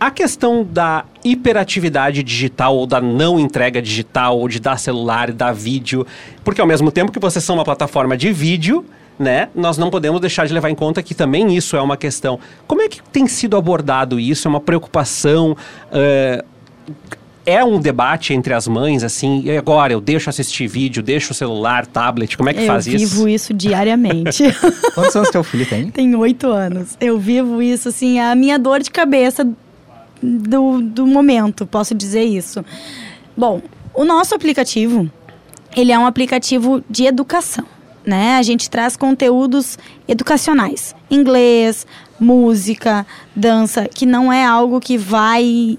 A 0.00 0.10
questão 0.10 0.64
da 0.64 1.04
hiperatividade 1.22 2.22
digital 2.22 2.74
ou 2.74 2.86
da 2.86 3.02
não 3.02 3.38
entrega 3.38 3.82
digital, 3.82 4.38
ou 4.38 4.48
de 4.48 4.58
dar 4.58 4.78
celular 4.78 5.28
e 5.28 5.32
dar 5.32 5.52
vídeo, 5.52 6.06
porque 6.42 6.58
ao 6.58 6.66
mesmo 6.66 6.90
tempo 6.90 7.12
que 7.12 7.18
vocês 7.20 7.44
são 7.44 7.56
uma 7.56 7.64
plataforma 7.64 8.16
de 8.16 8.32
vídeo, 8.32 8.82
né, 9.18 9.50
nós 9.54 9.76
não 9.76 9.90
podemos 9.90 10.18
deixar 10.18 10.46
de 10.46 10.54
levar 10.54 10.70
em 10.70 10.74
conta 10.74 11.02
que 11.02 11.14
também 11.14 11.54
isso 11.54 11.76
é 11.76 11.82
uma 11.82 11.98
questão. 11.98 12.40
Como 12.66 12.80
é 12.80 12.88
que 12.88 13.02
tem 13.12 13.26
sido 13.26 13.58
abordado 13.58 14.18
isso? 14.18 14.48
É 14.48 14.50
uma 14.50 14.60
preocupação? 14.60 15.54
eh, 15.92 16.42
é 17.44 17.64
um 17.64 17.80
debate 17.80 18.32
entre 18.32 18.54
as 18.54 18.68
mães, 18.68 19.02
assim, 19.02 19.42
e 19.44 19.56
agora 19.56 19.92
eu 19.92 20.00
deixo 20.00 20.30
assistir 20.30 20.66
vídeo, 20.66 21.02
deixo 21.02 21.32
o 21.32 21.34
celular, 21.34 21.86
tablet, 21.86 22.36
como 22.36 22.48
é 22.48 22.54
que 22.54 22.60
eu 22.60 22.66
faz 22.66 22.86
vivo 22.86 23.02
isso? 23.04 23.28
isso 23.28 23.54
diariamente. 23.54 24.44
Quantos 24.94 25.16
anos 25.16 25.30
teu 25.30 25.42
filho 25.42 25.66
tem? 25.66 25.90
Tem 25.90 26.14
oito 26.14 26.46
anos. 26.48 26.96
Eu 27.00 27.18
vivo 27.18 27.60
isso, 27.60 27.88
assim, 27.88 28.18
é 28.18 28.30
a 28.30 28.34
minha 28.34 28.58
dor 28.58 28.80
de 28.80 28.90
cabeça 28.90 29.46
do, 30.22 30.80
do 30.80 31.06
momento, 31.06 31.66
posso 31.66 31.94
dizer 31.94 32.24
isso. 32.24 32.64
Bom, 33.36 33.62
o 33.94 34.04
nosso 34.04 34.34
aplicativo, 34.34 35.10
ele 35.76 35.92
é 35.92 35.98
um 35.98 36.06
aplicativo 36.06 36.82
de 36.88 37.04
educação, 37.04 37.64
né? 38.04 38.36
A 38.36 38.42
gente 38.42 38.68
traz 38.68 38.96
conteúdos 38.96 39.78
educacionais, 40.06 40.94
inglês, 41.10 41.86
música, 42.18 43.06
dança, 43.34 43.88
que 43.88 44.04
não 44.04 44.32
é 44.32 44.44
algo 44.44 44.80
que 44.80 44.98
vai 44.98 45.78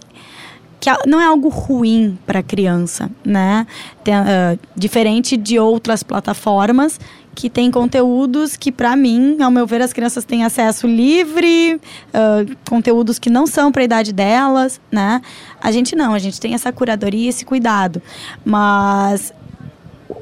que 0.82 0.90
a- 0.90 1.00
não 1.08 1.22
é 1.22 1.26
algo 1.26 1.48
ruim 1.48 2.18
para 2.26 2.40
a 2.40 2.44
criança, 2.44 3.10
né? 3.24 3.66
Tem, 4.04 4.16
ah, 4.16 4.58
diferente 4.76 5.38
de 5.38 5.58
outras 5.60 6.02
plataformas 6.04 7.00
que 7.34 7.50
tem 7.50 7.72
conteúdos 7.72 8.58
que, 8.58 8.72
para 8.74 8.94
mim, 8.96 9.38
ao 9.42 9.50
meu 9.50 9.66
ver, 9.66 9.82
as 9.82 9.94
crianças 9.94 10.26
têm 10.26 10.44
acesso 10.44 10.88
livre, 10.88 11.80
ah, 12.14 12.44
conteúdos 12.68 13.20
que 13.20 13.30
não 13.30 13.46
são 13.46 13.72
para 13.72 13.84
a 13.84 13.86
idade 13.86 14.12
delas, 14.12 14.82
né? 14.92 15.22
A 15.62 15.72
gente 15.72 15.96
não, 15.96 16.14
a 16.16 16.20
gente 16.20 16.42
tem 16.42 16.56
essa 16.56 16.72
curadoria 16.74 17.30
esse 17.30 17.46
cuidado. 17.46 18.02
Mas 18.44 19.32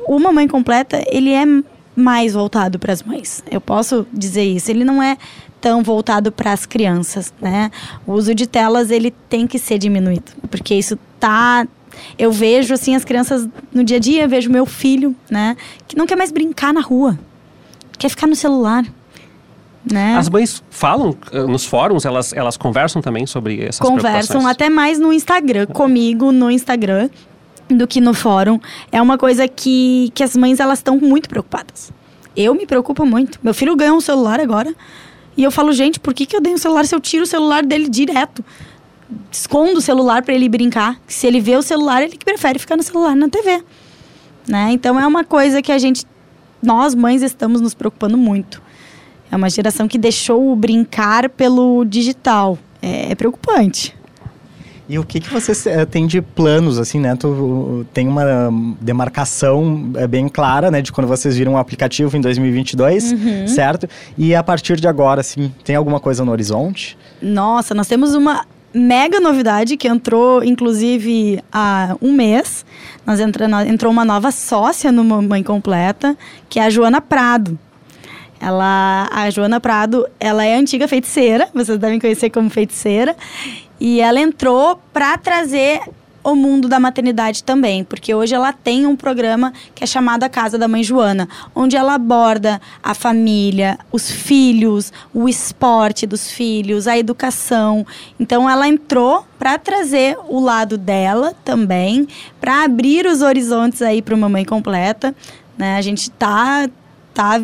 o 0.05 0.19
Mamãe 0.19 0.47
Completa, 0.47 1.01
ele 1.07 1.31
é 1.31 1.45
mais 1.95 2.33
voltado 2.33 2.77
para 2.77 2.93
as 2.93 3.01
mães. 3.01 3.43
Eu 3.49 3.61
posso 3.61 4.05
dizer 4.13 4.43
isso. 4.43 4.69
Ele 4.69 4.83
não 4.83 5.01
é 5.01 5.17
tão 5.61 5.83
voltado 5.83 6.31
para 6.31 6.51
as 6.51 6.65
crianças, 6.65 7.33
né? 7.41 7.71
O 8.05 8.13
uso 8.13 8.33
de 8.33 8.47
telas, 8.47 8.91
ele 8.91 9.11
tem 9.29 9.45
que 9.45 9.59
ser 9.59 9.77
diminuído, 9.77 10.31
porque 10.49 10.75
isso 10.75 10.97
tá 11.19 11.67
eu 12.17 12.31
vejo 12.31 12.73
assim 12.73 12.95
as 12.95 13.03
crianças 13.03 13.47
no 13.73 13.83
dia 13.83 13.97
a 13.97 13.99
dia, 13.99 14.23
eu 14.23 14.29
vejo 14.29 14.49
meu 14.49 14.65
filho, 14.65 15.15
né, 15.29 15.57
que 15.87 15.97
não 15.97 16.05
quer 16.05 16.15
mais 16.15 16.31
brincar 16.31 16.73
na 16.73 16.81
rua. 16.81 17.19
Quer 17.97 18.09
ficar 18.09 18.27
no 18.27 18.35
celular, 18.35 18.85
né? 19.89 20.15
As 20.17 20.29
mães 20.29 20.63
falam 20.69 21.15
eh, 21.31 21.43
nos 21.43 21.65
fóruns, 21.65 22.05
elas, 22.05 22.31
elas 22.31 22.55
conversam 22.55 23.01
também 23.01 23.25
sobre 23.25 23.63
essas 23.63 23.79
conversam 23.79 24.47
até 24.47 24.69
mais 24.69 24.99
no 24.99 25.11
Instagram, 25.11 25.65
comigo 25.67 26.31
no 26.31 26.49
Instagram, 26.49 27.09
do 27.67 27.85
que 27.87 27.99
no 27.99 28.13
fórum. 28.13 28.59
É 28.91 29.01
uma 29.01 29.17
coisa 29.17 29.47
que, 29.47 30.11
que 30.13 30.23
as 30.23 30.35
mães 30.35 30.59
elas 30.59 30.79
estão 30.79 30.97
muito 30.97 31.27
preocupadas. 31.27 31.91
Eu 32.35 32.53
me 32.53 32.65
preocupo 32.65 33.05
muito. 33.05 33.39
Meu 33.43 33.53
filho 33.53 33.75
ganhou 33.75 33.97
um 33.97 34.01
celular 34.01 34.39
agora. 34.39 34.73
E 35.39 35.43
eu 35.45 35.51
falo, 35.51 35.71
gente, 35.71 36.01
por 36.01 36.13
que, 36.13 36.25
que 36.25 36.35
eu 36.35 36.41
dei 36.41 36.53
um 36.53 36.57
celular 36.57 36.85
se 36.85 36.93
eu 36.93 36.99
tiro 36.99 37.23
o 37.23 37.25
celular 37.25 37.65
dele 37.65 37.87
direto? 37.87 38.43
Escondo 39.31 39.77
o 39.77 39.81
celular 39.81 40.21
para 40.21 40.33
ele 40.33 40.49
brincar. 40.49 40.99
Se 41.07 41.25
ele 41.27 41.39
vê 41.39 41.55
o 41.55 41.61
celular, 41.61 42.03
ele 42.03 42.17
que 42.17 42.25
prefere 42.25 42.59
ficar 42.59 42.75
no 42.75 42.83
celular 42.83 43.15
na 43.15 43.29
TV. 43.29 43.63
Né? 44.45 44.71
Então 44.73 44.99
é 44.99 45.07
uma 45.07 45.23
coisa 45.23 45.61
que 45.61 45.71
a 45.71 45.77
gente, 45.77 46.05
nós 46.61 46.93
mães, 46.93 47.21
estamos 47.21 47.61
nos 47.61 47.73
preocupando 47.73 48.17
muito. 48.17 48.61
É 49.31 49.35
uma 49.37 49.49
geração 49.49 49.87
que 49.87 49.97
deixou 49.97 50.51
o 50.51 50.57
brincar 50.57 51.29
pelo 51.29 51.85
digital. 51.85 52.59
É, 52.81 53.13
é 53.13 53.15
preocupante. 53.15 53.95
E 54.89 54.97
o 54.97 55.03
que, 55.03 55.19
que 55.19 55.31
você 55.31 55.69
eh, 55.69 55.85
tem 55.85 56.07
de 56.07 56.19
planos, 56.19 56.79
assim, 56.79 56.99
né? 56.99 57.15
Tu 57.15 57.85
tem 57.93 58.07
uma 58.07 58.23
demarcação 58.81 59.91
eh, 59.95 60.07
bem 60.07 60.27
clara, 60.27 60.71
né? 60.71 60.81
De 60.81 60.91
quando 60.91 61.05
vocês 61.07 61.37
viram 61.37 61.53
o 61.53 61.57
aplicativo 61.57 62.17
em 62.17 62.21
2022, 62.21 63.11
Uhum. 63.11 63.47
certo? 63.47 63.87
E 64.17 64.33
a 64.33 64.41
partir 64.41 64.79
de 64.79 64.87
agora, 64.87 65.21
assim, 65.21 65.53
tem 65.63 65.75
alguma 65.75 65.99
coisa 65.99 66.25
no 66.25 66.31
horizonte? 66.31 66.97
Nossa, 67.21 67.75
nós 67.75 67.87
temos 67.87 68.15
uma 68.15 68.45
mega 68.73 69.19
novidade 69.19 69.77
que 69.77 69.87
entrou, 69.87 70.43
inclusive, 70.43 71.39
há 71.51 71.95
um 72.01 72.11
mês. 72.11 72.65
Nós 73.05 73.19
entra, 73.19 73.47
entrou 73.67 73.91
uma 73.91 74.03
nova 74.05 74.31
sócia 74.31 74.91
no 74.91 75.03
Mamãe 75.03 75.43
Completa, 75.43 76.17
que 76.49 76.59
é 76.59 76.65
a 76.65 76.69
Joana 76.69 76.99
Prado. 76.99 77.57
Ela, 78.41 79.09
a 79.11 79.29
Joana 79.29 79.59
Prado, 79.59 80.07
ela 80.19 80.45
é 80.45 80.55
antiga 80.55 80.87
feiticeira, 80.87 81.49
vocês 81.53 81.77
devem 81.77 81.99
conhecer 81.99 82.29
como 82.29 82.49
feiticeira, 82.49 83.13
e 83.79 84.01
ela 84.01 84.19
entrou 84.19 84.79
para 84.91 85.17
trazer 85.17 85.81
o 86.23 86.35
mundo 86.35 86.67
da 86.67 86.79
maternidade 86.79 87.43
também, 87.43 87.83
porque 87.83 88.13
hoje 88.13 88.35
ela 88.35 88.51
tem 88.51 88.85
um 88.85 88.95
programa 88.95 89.53
que 89.73 89.83
é 89.83 89.87
chamado 89.87 90.23
A 90.23 90.29
Casa 90.29 90.57
da 90.57 90.67
Mãe 90.67 90.83
Joana, 90.83 91.27
onde 91.55 91.77
ela 91.77 91.93
aborda 91.93 92.59
a 92.83 92.93
família, 92.93 93.79
os 93.91 94.11
filhos, 94.11 94.91
o 95.13 95.29
esporte 95.29 96.05
dos 96.05 96.29
filhos, 96.29 96.87
a 96.87 96.97
educação. 96.97 97.85
Então 98.19 98.49
ela 98.49 98.67
entrou 98.67 99.25
para 99.37 99.57
trazer 99.57 100.17
o 100.27 100.39
lado 100.39 100.77
dela 100.77 101.33
também, 101.45 102.07
para 102.39 102.63
abrir 102.63 103.05
os 103.05 103.21
horizontes 103.21 103.81
aí 103.81 104.01
para 104.01 104.15
uma 104.15 104.29
mãe 104.29 104.43
completa, 104.43 105.15
né? 105.57 105.77
A 105.77 105.81
gente 105.81 106.11
tá 106.11 106.69
tá 107.13 107.41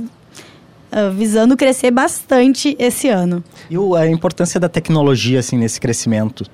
ah, 0.92 1.10
visando 1.10 1.58
crescer 1.58 1.92
bastante 1.92 2.76
esse 2.80 3.10
ano. 3.10 3.44
E 3.70 3.76
a 3.98 4.08
importância 4.08 4.60
da 4.60 4.70
tecnologia, 4.70 5.40
assim, 5.40 5.58
nesse 5.58 5.80
crescimento? 5.80 6.46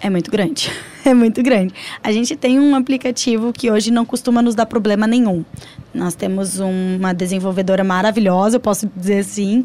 É 0.00 0.08
muito 0.10 0.30
grande. 0.30 0.70
É 1.02 1.14
muito 1.14 1.42
grande. 1.42 1.72
A 2.04 2.12
gente 2.12 2.36
tem 2.36 2.60
um 2.60 2.74
aplicativo 2.76 3.54
que 3.54 3.70
hoje 3.70 3.90
não 3.90 4.04
costuma 4.04 4.42
nos 4.42 4.54
dar 4.54 4.66
problema 4.66 5.06
nenhum. 5.06 5.42
Nós 5.94 6.14
temos 6.14 6.60
um- 6.60 6.98
uma 6.98 7.14
desenvolvedora 7.14 7.82
maravilhosa, 7.82 8.56
eu 8.56 8.60
posso 8.60 8.86
dizer 8.94 9.20
assim. 9.20 9.64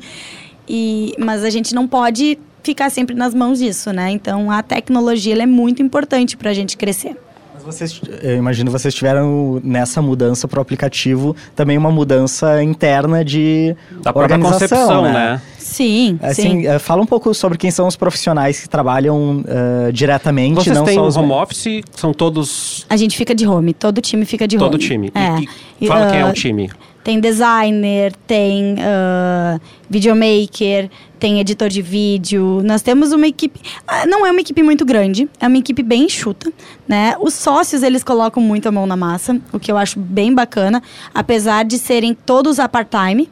E, 0.65 1.13
mas 1.19 1.43
a 1.43 1.49
gente 1.49 1.75
não 1.75 1.85
pode 1.89 2.39
ficar 2.63 2.89
sempre 2.89 3.13
nas 3.13 3.33
mãos 3.35 3.59
disso, 3.59 3.91
né? 3.91 4.11
Então 4.11 4.49
a 4.49 4.63
tecnologia 4.63 5.35
é 5.43 5.45
muito 5.45 5.81
importante 5.83 6.37
para 6.37 6.51
a 6.51 6.53
gente 6.53 6.77
crescer. 6.77 7.17
Vocês, 7.65 7.99
eu 8.21 8.35
imagino 8.37 8.69
vocês 8.69 8.93
tiveram 8.93 9.59
nessa 9.63 9.99
mudança 9.99 10.47
para 10.47 10.59
o 10.59 10.61
aplicativo 10.61 11.35
também 11.55 11.75
uma 11.77 11.89
mudança 11.89 12.61
interna 12.61 13.25
de 13.25 13.75
Da 14.03 14.13
própria 14.13 14.35
organização, 14.35 14.77
concepção, 14.77 15.01
né? 15.03 15.41
Sim, 15.57 16.19
sim. 16.21 16.27
Assim, 16.27 16.67
eh, 16.67 16.77
fala 16.77 17.01
um 17.01 17.07
pouco 17.07 17.33
sobre 17.33 17.57
quem 17.57 17.71
são 17.71 17.87
os 17.87 17.95
profissionais 17.95 18.59
que 18.59 18.69
trabalham 18.69 19.43
eh, 19.47 19.91
diretamente, 19.91 20.55
Vocês 20.55 20.77
não 20.77 20.85
têm 20.85 20.93
só 20.93 21.07
os 21.07 21.17
home 21.17 21.31
office, 21.31 21.81
são 21.95 22.13
todos. 22.13 22.85
A 22.87 22.95
gente 22.95 23.17
fica 23.17 23.33
de 23.33 23.47
home, 23.47 23.73
todo 23.73 23.99
time 23.99 24.25
fica 24.25 24.47
de 24.47 24.57
Todo 24.57 24.75
home. 24.75 24.83
time. 24.83 25.11
E- 25.15 25.17
É. 25.19 25.39
e 25.81 25.85
E, 25.85 25.87
fala 25.87 26.11
quem 26.11 26.19
é 26.19 26.21
ah, 26.21 26.27
o 26.29 26.33
time. 26.33 26.69
Tem 27.05 27.19
designer, 27.19 28.15
tem 28.25 28.77
ah, 28.79 29.59
videomaker, 29.87 30.89
tem 31.19 31.39
editor 31.39 31.69
de 31.69 31.79
vídeo. 31.79 32.63
Nós 32.65 32.81
temos 32.81 33.11
uma 33.11 33.27
equipe. 33.27 33.59
ah, 33.87 34.07
não 34.07 34.25
é 34.25 34.31
uma 34.31 34.41
equipe 34.41 34.63
muito 34.63 34.83
grande, 34.83 35.29
é 35.39 35.47
uma 35.47 35.59
equipe 35.59 35.83
bem 35.83 36.05
enxuta, 36.05 36.51
né? 36.87 37.15
Os 37.21 37.35
sócios 37.35 37.83
eles 37.83 38.03
colocam 38.03 38.41
muito 38.41 38.67
a 38.67 38.71
mão 38.71 38.87
na 38.87 38.95
massa, 38.97 39.39
o 39.53 39.59
que 39.59 39.71
eu 39.71 39.77
acho 39.77 39.99
bem 39.99 40.33
bacana, 40.33 40.81
apesar 41.13 41.63
de 41.63 41.77
serem 41.77 42.15
todos 42.15 42.57
a 42.57 42.67
part-time, 42.67 43.29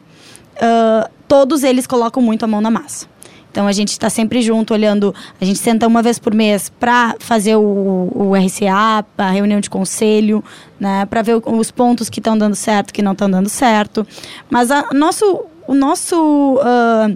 ah, 0.62 1.10
todos 1.28 1.64
eles 1.64 1.88
colocam 1.88 2.22
muito 2.22 2.46
a 2.46 2.48
mão 2.48 2.62
na 2.62 2.70
massa. 2.70 3.08
Então 3.54 3.68
a 3.68 3.72
gente 3.72 3.89
está 3.89 4.10
sempre 4.10 4.42
junto, 4.42 4.74
olhando. 4.74 5.13
A 5.39 5.46
gente 5.46 5.60
senta 5.60 5.86
uma 5.86 6.02
vez 6.02 6.18
por 6.18 6.34
mês 6.34 6.72
para 6.80 7.16
fazer 7.20 7.56
o, 7.56 8.12
o 8.12 8.34
RCA, 8.34 9.06
a 9.16 9.30
reunião 9.30 9.60
de 9.60 9.70
conselho, 9.70 10.44
né, 10.80 11.06
para 11.06 11.22
ver 11.22 11.39
os 11.46 11.70
pontos 11.70 12.10
que 12.10 12.20
estão 12.20 12.36
dando 12.36 12.56
certo, 12.56 12.92
que 12.92 13.04
não 13.04 13.12
estão 13.12 13.30
dando 13.30 13.48
certo. 13.48 14.08
Mas 14.50 14.72
a, 14.72 14.88
nosso, 14.92 15.46
o 15.68 15.76
nosso 15.76 16.60
ah, 16.63 17.12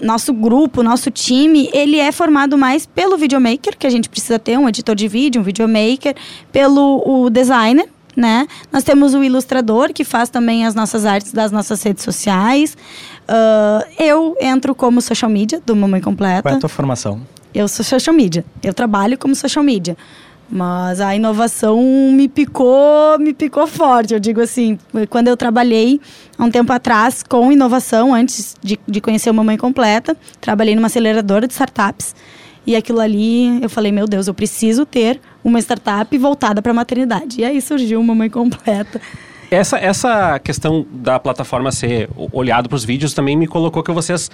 nosso 0.00 0.32
grupo, 0.32 0.82
nosso 0.82 1.10
time, 1.10 1.68
ele 1.72 1.98
é 1.98 2.12
formado 2.12 2.56
mais 2.56 2.86
pelo 2.86 3.18
videomaker, 3.18 3.76
que 3.76 3.86
a 3.88 3.90
gente 3.90 4.08
precisa 4.08 4.38
ter 4.38 4.56
um 4.56 4.68
editor 4.68 4.94
de 4.94 5.08
vídeo, 5.08 5.40
um 5.40 5.44
videomaker, 5.44 6.14
pelo 6.52 7.02
o 7.04 7.28
designer, 7.28 7.88
né? 8.16 8.46
Nós 8.72 8.82
temos 8.84 9.14
o 9.14 9.22
ilustrador, 9.22 9.92
que 9.92 10.04
faz 10.04 10.28
também 10.28 10.66
as 10.66 10.74
nossas 10.74 11.04
artes 11.04 11.32
das 11.32 11.52
nossas 11.52 11.82
redes 11.82 12.04
sociais. 12.04 12.76
Ah, 13.32 13.86
eu 13.96 14.36
entro 14.40 14.74
como 14.74 15.00
social 15.00 15.30
media 15.30 15.62
do 15.64 15.76
Mamãe 15.76 16.00
Completa. 16.00 16.42
Qual 16.42 16.54
é 16.54 16.56
a 16.56 16.60
tua 16.60 16.68
formação? 16.68 17.20
Eu 17.54 17.68
sou 17.68 17.84
social 17.84 18.14
media. 18.14 18.44
Eu 18.60 18.74
trabalho 18.74 19.16
como 19.16 19.36
social 19.36 19.64
media. 19.64 19.96
Mas 20.52 21.00
a 21.00 21.14
inovação 21.14 21.80
me 22.12 22.28
picou, 22.28 23.16
me 23.20 23.32
picou 23.32 23.68
forte. 23.68 24.12
Eu 24.12 24.18
digo 24.18 24.40
assim, 24.40 24.76
quando 25.08 25.28
eu 25.28 25.36
trabalhei 25.36 26.00
há 26.36 26.44
um 26.44 26.50
tempo 26.50 26.72
atrás 26.72 27.22
com 27.22 27.52
inovação, 27.52 28.12
antes 28.12 28.56
de, 28.60 28.76
de 28.84 29.00
conhecer 29.00 29.30
o 29.30 29.34
Mamãe 29.34 29.56
Completa, 29.56 30.16
trabalhei 30.40 30.74
numa 30.74 30.88
aceleradora 30.88 31.46
de 31.46 31.52
startups. 31.52 32.16
E 32.66 32.74
aquilo 32.74 32.98
ali, 32.98 33.62
eu 33.62 33.70
falei, 33.70 33.92
meu 33.92 34.08
Deus, 34.08 34.26
eu 34.26 34.34
preciso 34.34 34.84
ter 34.84 35.20
uma 35.44 35.60
startup 35.60 36.18
voltada 36.18 36.60
para 36.60 36.72
a 36.72 36.74
maternidade. 36.74 37.42
E 37.42 37.44
aí 37.44 37.60
surgiu 37.62 38.00
o 38.00 38.04
Mamãe 38.04 38.28
Completa. 38.28 39.00
Essa, 39.50 39.78
essa 39.78 40.38
questão 40.38 40.86
da 40.92 41.18
plataforma 41.18 41.72
ser 41.72 42.08
olhado 42.30 42.68
para 42.68 42.76
os 42.76 42.84
vídeos 42.84 43.12
também 43.12 43.36
me 43.36 43.48
colocou 43.48 43.82
que 43.82 43.90
vocês 43.90 44.30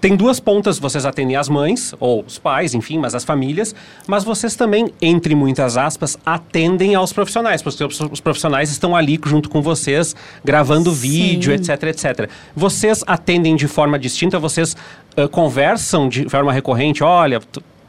têm 0.00 0.16
duas 0.16 0.40
pontas. 0.40 0.76
Vocês 0.80 1.06
atendem 1.06 1.36
as 1.36 1.48
mães, 1.48 1.94
ou 2.00 2.24
os 2.26 2.36
pais, 2.36 2.74
enfim, 2.74 2.98
mas 2.98 3.14
as 3.14 3.22
famílias. 3.22 3.76
Mas 4.08 4.24
vocês 4.24 4.56
também, 4.56 4.92
entre 5.00 5.36
muitas 5.36 5.76
aspas, 5.76 6.18
atendem 6.26 6.96
aos 6.96 7.12
profissionais. 7.12 7.62
Porque 7.62 7.84
os 7.84 8.20
profissionais 8.20 8.68
estão 8.68 8.96
ali 8.96 9.20
junto 9.24 9.48
com 9.48 9.62
vocês, 9.62 10.16
gravando 10.44 10.90
Sim. 10.90 10.96
vídeo, 10.96 11.52
etc, 11.52 11.84
etc. 11.84 12.28
Vocês 12.54 13.04
atendem 13.06 13.54
de 13.54 13.68
forma 13.68 13.96
distinta? 13.96 14.36
Vocês 14.36 14.76
ah, 15.16 15.28
conversam 15.28 16.08
de 16.08 16.28
forma 16.28 16.52
recorrente? 16.52 17.04
Olha... 17.04 17.40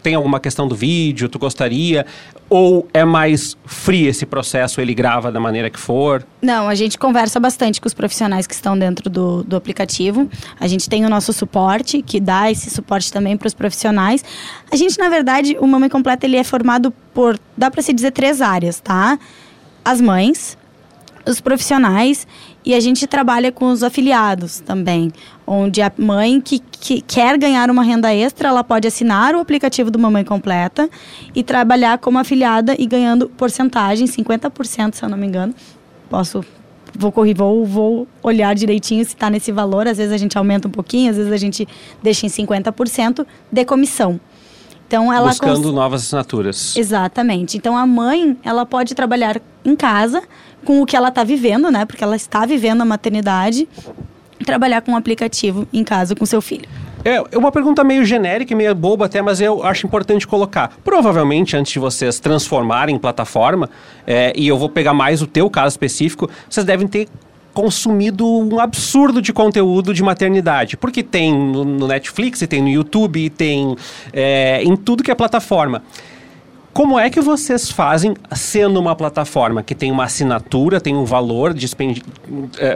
tem 0.04 0.14
alguma 0.16 0.40
questão 0.40 0.68
do 0.68 0.76
vídeo, 0.76 1.28
tu 1.28 1.38
gostaria? 1.38 2.06
Ou 2.50 2.88
é 2.94 3.04
mais 3.04 3.58
free 3.66 4.08
esse 4.08 4.26
processo, 4.26 4.80
ele 4.80 4.94
grava 4.94 5.32
da 5.32 5.40
maneira 5.40 5.70
que 5.70 5.80
for? 5.80 6.26
Não, 6.42 6.68
a 6.70 6.76
gente 6.76 6.98
conversa 6.98 7.40
bastante 7.40 7.82
com 7.82 7.88
os 7.88 7.94
profissionais 7.94 8.48
que 8.48 8.54
estão 8.54 8.78
dentro 8.78 9.10
do, 9.10 9.44
do 9.44 9.56
aplicativo. 9.56 10.30
A 10.60 10.68
gente 10.68 10.90
tem 10.90 11.06
o 11.06 11.10
nosso 11.10 11.34
suporte, 11.34 12.02
que 12.02 12.20
dá 12.20 12.50
esse 12.50 12.70
suporte 12.70 13.12
também 13.12 13.36
para 13.36 13.48
os 13.48 13.54
profissionais. 13.54 14.24
A 14.72 14.76
gente, 14.76 14.98
na 14.98 15.10
verdade, 15.10 15.58
o 15.60 15.68
Mamãe 15.68 15.90
Completa 15.90 16.26
ele 16.26 16.38
é 16.38 16.44
formado 16.44 16.92
por, 17.14 17.38
dá 17.58 17.70
para 17.70 17.82
se 17.82 17.92
dizer, 17.92 18.12
três 18.12 18.42
áreas, 18.42 18.80
tá? 18.80 19.20
As 19.84 20.00
mães, 20.00 20.58
os 21.26 21.42
profissionais 21.42 22.26
e 22.66 22.74
a 22.74 22.80
gente 22.80 23.06
trabalha 23.08 23.52
com 23.52 23.72
os 23.72 23.84
afiliados 23.84 24.60
também, 24.60 25.12
onde 25.50 25.82
a 25.82 25.90
mãe 25.98 26.42
que, 26.42 26.60
que 26.60 27.00
quer 27.02 27.38
ganhar 27.38 27.72
uma 27.72 27.82
renda 27.82 28.14
extra, 28.14 28.50
ela 28.50 28.64
pode 28.64 28.86
assinar 28.88 29.34
o 29.34 29.40
aplicativo 29.40 29.90
do 29.90 29.98
Mamãe 29.98 30.26
Completa 30.26 30.90
e 31.34 31.42
trabalhar 31.42 31.98
como 32.00 32.20
afiliada 32.20 32.76
e 32.78 32.86
ganhando 32.86 33.30
porcentagem, 33.30 34.06
50%, 34.06 34.96
se 34.96 35.04
eu 35.04 35.08
não 35.10 35.18
me 35.18 35.26
engano. 35.26 35.56
Posso 36.10 36.44
vou 36.98 37.12
correr, 37.12 37.34
vou, 37.34 37.66
vou 37.66 38.08
olhar 38.24 38.54
direitinho 38.56 39.04
se 39.06 39.12
está 39.14 39.30
nesse 39.30 39.52
valor, 39.52 39.88
às 39.88 39.98
vezes 39.98 40.12
a 40.12 40.18
gente 40.18 40.38
aumenta 40.38 40.68
um 40.68 40.72
pouquinho, 40.72 41.12
às 41.12 41.18
vezes 41.18 41.32
a 41.32 41.38
gente 41.38 41.68
deixa 42.02 42.26
em 42.26 42.30
50% 42.30 43.26
de 43.52 43.66
comissão. 43.66 44.20
Então 44.88 45.12
ela 45.14 45.28
buscando 45.30 45.62
cons- 45.64 45.74
novas 45.74 46.04
assinaturas. 46.04 46.76
Exatamente. 46.76 47.58
Então 47.58 47.78
a 47.78 47.86
mãe, 47.86 48.38
ela 48.44 48.66
pode 48.66 48.96
trabalhar 48.96 49.40
em 49.64 49.76
casa 49.76 50.24
com 50.66 50.82
o 50.82 50.86
que 50.86 50.96
ela 50.96 51.10
está 51.10 51.24
vivendo, 51.24 51.70
né? 51.70 51.86
Porque 51.86 52.04
ela 52.04 52.16
está 52.16 52.46
vivendo 52.46 52.82
a 52.82 52.86
maternidade, 52.86 53.68
trabalhar 54.46 54.82
com 54.82 54.92
um 54.92 54.96
aplicativo 54.96 55.68
em 55.72 55.84
casa 55.84 56.16
com 56.16 56.26
seu 56.26 56.42
filho. 56.42 56.68
É, 57.04 57.24
é 57.32 57.38
uma 57.38 57.52
pergunta 57.52 57.84
meio 57.84 58.04
genérica 58.06 58.54
e 58.54 58.56
meio 58.56 58.74
boba 58.76 59.06
até, 59.06 59.22
mas 59.22 59.40
eu 59.40 59.64
acho 59.64 59.86
importante 59.86 60.28
colocar. 60.28 60.74
Provavelmente, 60.84 61.56
antes 61.56 61.72
de 61.72 61.80
vocês 61.80 62.20
transformarem 62.20 62.96
em 62.96 63.00
plataforma, 63.00 63.70
é, 64.06 64.34
e 64.36 64.48
eu 64.48 64.58
vou 64.58 64.70
pegar 64.70 64.94
mais 64.94 65.22
o 65.22 65.28
teu 65.28 65.50
caso 65.50 65.74
específico, 65.74 66.30
vocês 66.50 66.66
devem 66.66 66.88
ter 66.88 67.08
consumido 67.54 68.24
um 68.28 68.60
absurdo 68.60 69.20
de 69.20 69.34
conteúdo 69.34 69.92
de 69.92 70.04
maternidade. 70.04 70.78
Porque 70.78 71.02
tem 71.02 71.34
no, 71.34 71.88
Netflix, 71.88 72.40
tem 72.48 72.62
no 72.62 72.70
YouTube, 72.70 73.30
tem 73.32 73.76
é, 74.14 74.62
em 74.64 74.76
tudo 74.76 75.02
que 75.02 75.10
é 75.10 75.16
plataforma. 75.16 75.82
Como 76.78 77.00
é 77.00 77.10
que 77.10 77.20
vocês 77.20 77.72
fazem 77.72 78.14
sendo 78.36 78.80
uma 78.80 78.96
plataforma 78.96 79.64
que 79.64 79.74
tem 79.74 79.92
uma 79.92 80.04
assinatura, 80.04 80.80
tem 80.80 80.96
um 80.96 81.06
valor 81.06 81.52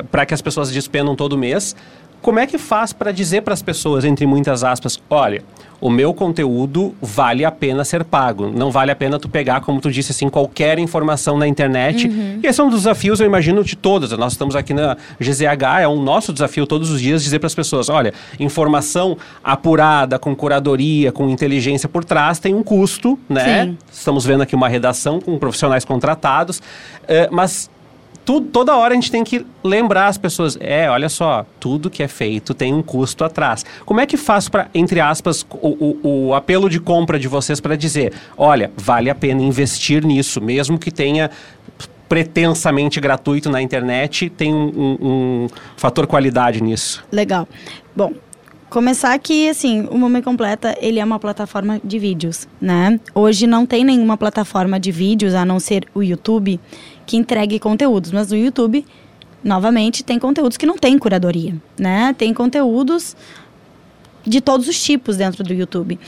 para 0.10 0.26
que 0.26 0.34
as 0.34 0.42
pessoas 0.42 0.72
despendam 0.72 1.16
todo 1.16 1.38
mês? 1.38 1.76
Como 2.22 2.40
é 2.40 2.48
que 2.48 2.58
faz 2.58 2.94
para 2.94 3.12
dizer 3.12 3.42
para 3.42 3.54
as 3.54 3.62
pessoas, 3.62 4.06
entre 4.06 4.26
muitas 4.26 4.64
aspas, 4.64 5.02
olha, 5.10 5.44
o 5.82 5.90
meu 5.90 6.14
conteúdo 6.14 6.94
vale 7.02 7.44
a 7.44 7.52
pena 7.52 7.84
ser 7.84 8.04
pago. 8.04 8.48
Não 8.48 8.70
vale 8.70 8.92
a 8.92 8.96
pena 8.96 9.18
tu 9.18 9.28
pegar, 9.28 9.62
como 9.62 9.82
tu 9.82 9.90
disse, 9.90 10.12
assim, 10.12 10.30
qualquer 10.30 10.78
informação 10.78 11.40
na 11.40 11.48
internet. 11.48 12.08
Uhum. 12.08 12.40
E 12.44 12.48
esse 12.48 12.62
é 12.62 12.64
um 12.64 12.70
dos 12.70 12.82
desafios, 12.82 13.20
eu 13.20 13.26
imagino, 13.26 13.64
de 13.64 13.76
todas. 13.76 14.12
Nós 14.12 14.34
estamos 14.34 14.56
aqui 14.56 14.76
na 14.76 14.96
GZH, 15.20 15.82
é 15.82 15.88
um 15.88 16.02
nosso 16.02 16.32
desafio 16.32 16.68
todos 16.68 16.92
os 16.92 17.02
dias 17.02 17.24
dizer 17.24 17.40
para 17.40 17.48
as 17.48 17.56
pessoas, 17.56 17.90
olha, 17.90 18.14
informação 18.40 19.18
apurada, 19.44 20.20
com 20.20 20.36
curadoria, 20.36 21.12
com 21.12 21.28
inteligência 21.28 21.90
por 21.90 22.06
trás, 22.06 22.38
tem 22.38 22.54
um 22.54 22.62
custo, 22.62 23.18
né? 23.28 23.66
Sim. 23.66 23.78
Estamos 23.92 24.24
vendo 24.24 24.44
aqui 24.44 24.56
uma 24.56 24.70
redação 24.70 25.20
com 25.20 25.40
profissionais 25.40 25.84
contratados, 25.84 26.60
uh, 26.60 27.28
mas 27.32 27.72
tudo, 28.24 28.48
toda 28.48 28.76
hora 28.76 28.94
a 28.94 28.96
gente 28.96 29.12
tem 29.12 29.24
que 29.24 29.46
lembrar 29.64 30.08
as 30.08 30.18
pessoas, 30.18 30.58
é, 30.60 30.90
olha 30.90 31.10
só, 31.10 31.46
tudo 31.60 31.90
que 31.90 32.04
é 32.04 32.08
feito 32.08 32.54
tem 32.54 32.74
um 32.74 32.82
custo 32.82 33.24
atrás. 33.24 33.66
Como 33.86 34.00
é 34.00 34.06
que 34.06 34.18
faz 34.18 34.48
para, 34.48 34.70
entre 34.74 35.00
aspas, 35.00 35.46
o, 35.50 35.98
o, 36.04 36.28
o, 36.28 36.34
apelo 36.34 36.70
de 36.70 36.80
compra 36.80 37.18
de 37.18 37.28
vocês 37.28 37.60
para 37.60 37.76
dizer, 37.76 38.14
olha, 38.38 38.72
vale 38.78 39.10
a 39.10 39.16
pena 39.16 39.42
investir 39.42 40.06
nisso, 40.06 40.42
mesmo 40.42 40.78
que 40.78 40.92
tenha 40.92 41.30
pretensamente 42.08 43.00
gratuito 43.00 43.50
na 43.50 43.62
internet, 43.62 44.30
tem 44.30 44.54
um, 44.54 44.68
um, 44.68 44.98
um 45.02 45.48
fator 45.78 46.06
qualidade 46.06 46.62
nisso. 46.62 47.04
Legal. 47.12 47.48
Bom, 47.96 48.14
Começar 48.72 49.20
que, 49.20 49.50
assim, 49.50 49.86
o 49.92 49.98
Momento 49.98 50.24
Completa, 50.24 50.78
ele 50.80 50.98
é 50.98 51.04
uma 51.04 51.20
plataforma 51.20 51.82
de 51.84 52.00
vídeos, 52.00 52.48
né? 52.62 53.02
Hoje 53.14 53.46
não 53.46 53.66
tem 53.66 53.84
nenhuma 53.84 54.16
plataforma 54.16 54.80
de 54.80 54.94
vídeos, 54.94 55.34
a 55.34 55.44
não 55.44 55.60
ser 55.60 55.84
o 55.94 56.02
YouTube, 56.02 56.58
que 57.12 57.18
entregue 57.18 57.60
conteúdos. 57.60 58.14
Mas 58.14 58.32
no 58.32 58.38
YouTube, 58.38 58.86
novamente, 59.44 60.02
tem 60.02 60.18
conteúdos 60.18 60.56
que 60.56 60.66
não 60.66 60.78
tem 60.78 60.98
curadoria, 60.98 61.54
né? 61.78 62.16
Tem 62.18 62.34
conteúdos 62.34 63.18
de 64.26 64.40
todos 64.40 64.66
os 64.70 64.82
tipos 64.82 65.18
dentro 65.18 65.44
do 65.44 65.54
YouTube. 65.54 66.00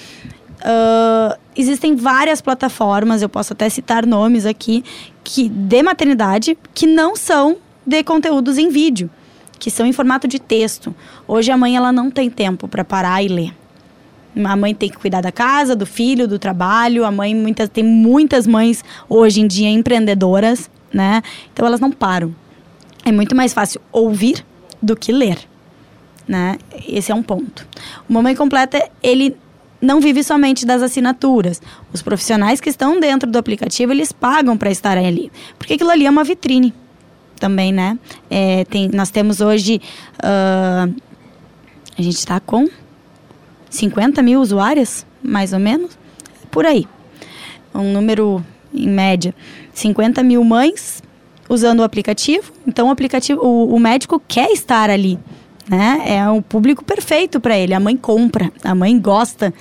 Uh, 0.62 1.38
existem 1.58 1.94
várias 1.94 2.40
plataformas, 2.40 3.22
eu 3.22 3.28
posso 3.28 3.52
até 3.52 3.68
citar 3.68 4.06
nomes 4.06 4.46
aqui, 4.46 4.82
que 5.26 5.50
de 5.50 5.84
maternidade, 5.84 6.58
que 6.74 6.88
não 6.88 7.18
são 7.18 7.58
de 7.86 8.02
conteúdos 8.02 8.58
em 8.58 8.70
vídeo 8.70 9.10
que 9.60 9.72
são 9.72 9.86
em 9.86 9.94
formato 9.94 10.28
de 10.28 10.40
texto. 10.40 10.94
Hoje 11.26 11.50
a 11.50 11.56
mãe 11.56 11.78
ela 11.78 11.90
não 11.90 12.12
tem 12.12 12.30
tempo 12.30 12.68
para 12.68 12.84
parar 12.84 13.24
e 13.24 13.30
ler. 13.30 13.54
A 14.44 14.58
mãe 14.58 14.76
tem 14.76 14.90
que 14.90 14.98
cuidar 14.98 15.22
da 15.22 15.32
casa, 15.32 15.74
do 15.74 15.86
filho, 15.86 16.28
do 16.28 16.38
trabalho. 16.38 17.06
A 17.06 17.12
mãe 17.12 17.34
muitas 17.34 17.70
tem 17.70 17.84
muitas 17.84 18.46
mães 18.46 18.84
hoje 19.08 19.40
em 19.40 19.48
dia 19.48 19.70
empreendedoras, 19.70 20.70
né? 20.94 21.22
Então 21.52 21.66
elas 21.66 21.80
não 21.80 21.92
param. 21.92 22.34
É 23.04 23.12
muito 23.12 23.36
mais 23.36 23.54
fácil 23.54 23.82
ouvir 23.92 24.46
do 24.82 24.96
que 24.96 25.12
ler, 25.12 25.38
né? 26.28 26.58
Esse 26.88 27.12
é 27.12 27.16
um 27.16 27.24
ponto. 27.24 27.68
O 28.08 28.14
Mamãe 28.14 28.36
Completa, 28.36 28.90
ele 29.02 29.36
não 29.82 30.00
vive 30.00 30.24
somente 30.24 30.66
das 30.66 30.82
assinaturas. 30.82 31.62
Os 31.92 32.02
profissionais 32.02 32.62
que 32.62 32.70
estão 32.70 33.00
dentro 33.00 33.30
do 33.30 33.38
aplicativo, 33.38 33.92
eles 33.92 34.12
pagam 34.12 34.58
para 34.58 34.72
estarem 34.72 35.06
ali. 35.06 35.32
Porque 35.58 35.74
aquilo 35.74 35.90
ali 35.90 36.06
é 36.06 36.10
uma 36.10 36.24
vitrine 36.24 36.74
também, 37.40 37.74
né? 37.74 38.00
É, 38.30 38.64
tem, 38.66 38.90
nós 38.94 39.10
temos 39.10 39.42
hoje. 39.42 39.82
Uh, 40.20 40.94
a 41.98 42.02
gente 42.02 42.18
está 42.18 42.40
com 42.40 42.68
50 43.70 44.22
mil 44.22 44.40
usuários, 44.40 45.06
mais 45.22 45.52
ou 45.52 45.60
menos, 45.60 45.98
por 46.50 46.66
aí. 46.66 46.88
Um 47.76 47.92
número 47.92 48.44
em 48.74 48.88
média. 48.88 49.36
50 49.74 50.24
mil 50.24 50.44
mães 50.44 51.02
usando 51.50 51.80
o 51.80 51.84
aplicativo. 51.84 52.52
Então, 52.68 52.88
o 52.88 52.92
aplicativo, 52.92 53.42
o, 53.42 53.76
o 53.76 53.80
médico 53.80 54.22
quer 54.28 54.52
estar 54.52 54.90
ali. 54.90 55.20
Né? 55.70 56.04
É 56.06 56.30
o 56.30 56.42
público 56.42 56.84
perfeito 56.84 57.40
para 57.40 57.58
ele. 57.58 57.74
A 57.74 57.80
mãe 57.80 57.96
compra, 57.96 58.52
a 58.64 58.76
mãe 58.76 58.98
gosta 59.00 59.54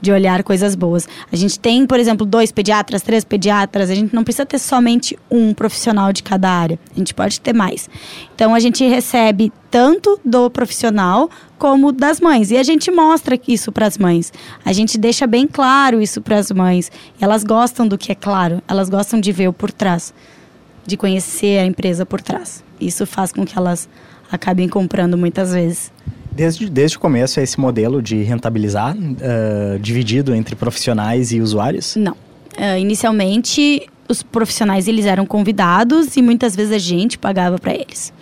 de 0.00 0.12
olhar 0.12 0.42
coisas 0.42 0.74
boas. 0.74 1.08
A 1.32 1.36
gente 1.36 1.58
tem, 1.58 1.86
por 1.86 1.98
exemplo, 1.98 2.26
dois 2.26 2.52
pediatras, 2.52 3.02
três 3.02 3.24
pediatras, 3.24 3.90
a 3.90 3.94
gente 3.94 4.14
não 4.14 4.22
precisa 4.22 4.44
ter 4.44 4.58
somente 4.58 5.18
um 5.30 5.54
profissional 5.54 6.12
de 6.12 6.22
cada 6.22 6.48
área, 6.48 6.78
a 6.94 6.98
gente 6.98 7.14
pode 7.14 7.40
ter 7.40 7.52
mais. 7.52 7.88
Então 8.34 8.54
a 8.54 8.60
gente 8.60 8.86
recebe 8.86 9.52
tanto 9.70 10.20
do 10.24 10.50
profissional 10.50 11.30
como 11.58 11.92
das 11.92 12.20
mães 12.20 12.50
e 12.50 12.56
a 12.56 12.62
gente 12.62 12.90
mostra 12.90 13.38
isso 13.48 13.72
para 13.72 13.86
as 13.86 13.98
mães. 13.98 14.32
A 14.64 14.72
gente 14.72 14.98
deixa 14.98 15.26
bem 15.26 15.46
claro 15.46 16.00
isso 16.00 16.20
para 16.20 16.38
as 16.38 16.50
mães. 16.50 16.90
E 17.20 17.24
elas 17.24 17.44
gostam 17.44 17.86
do 17.86 17.96
que 17.96 18.12
é 18.12 18.14
claro, 18.14 18.62
elas 18.68 18.88
gostam 18.88 19.20
de 19.20 19.32
ver 19.32 19.48
o 19.48 19.52
por 19.52 19.72
trás, 19.72 20.12
de 20.86 20.96
conhecer 20.96 21.58
a 21.58 21.66
empresa 21.66 22.04
por 22.04 22.20
trás. 22.20 22.62
Isso 22.80 23.06
faz 23.06 23.32
com 23.32 23.44
que 23.44 23.56
elas 23.56 23.88
acabem 24.30 24.68
comprando 24.68 25.16
muitas 25.16 25.52
vezes. 25.52 25.92
Desde, 26.30 26.68
desde 26.68 26.98
o 26.98 27.00
começo 27.00 27.40
é 27.40 27.42
esse 27.42 27.58
modelo 27.58 28.02
de 28.02 28.22
rentabilizar, 28.22 28.94
uh, 28.94 29.78
dividido 29.78 30.34
entre 30.34 30.54
profissionais 30.54 31.32
e 31.32 31.40
usuários? 31.40 31.96
Não. 31.96 32.12
Uh, 32.12 32.78
inicialmente, 32.78 33.88
os 34.08 34.22
profissionais 34.22 34.86
eles 34.86 35.06
eram 35.06 35.24
convidados 35.24 36.16
e 36.16 36.22
muitas 36.22 36.54
vezes 36.54 36.72
a 36.72 36.78
gente 36.78 37.18
pagava 37.18 37.58
para 37.58 37.74
eles. 37.74 38.12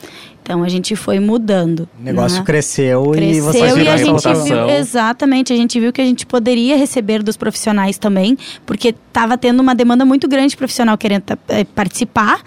Então 0.45 0.63
a 0.63 0.69
gente 0.69 0.95
foi 0.95 1.19
mudando. 1.19 1.89
O 1.99 2.05
negócio 2.05 2.41
né? 2.41 2.45
cresceu, 2.45 3.13
cresceu 3.13 3.31
e 3.31 3.41
vocês 3.41 3.77
e 3.79 3.89
a 3.89 3.97
gente 3.97 4.29
viu, 4.45 4.69
exatamente, 4.69 5.55
a 5.55 5.57
gente 5.57 5.81
viu 5.81 5.91
que 5.91 6.03
a 6.03 6.05
gente 6.05 6.27
poderia 6.27 6.77
receber 6.77 7.23
dos 7.23 7.35
profissionais 7.35 7.97
também, 7.97 8.37
porque 8.67 8.89
estava 8.89 9.39
tendo 9.39 9.61
uma 9.61 9.75
demanda 9.75 10.05
muito 10.05 10.29
grande 10.29 10.51
de 10.51 10.59
profissional 10.59 10.99
querendo 10.99 11.25
é, 11.49 11.65
participar. 11.65 12.43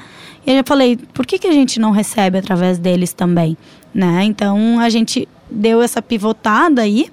E 0.45 0.51
eu 0.51 0.63
falei, 0.63 0.95
por 1.11 1.25
que, 1.25 1.39
que 1.39 1.47
a 1.47 1.51
gente 1.51 1.79
não 1.79 1.89
recebe 1.89 2.37
através 2.37 2.77
deles 2.77 3.13
também? 3.13 3.57
Né? 3.91 4.25
Então 4.25 4.79
a 4.79 4.89
gente 4.89 5.27
deu 5.49 5.81
essa 5.81 5.99
pivotada 5.99 6.83
aí. 6.83 7.07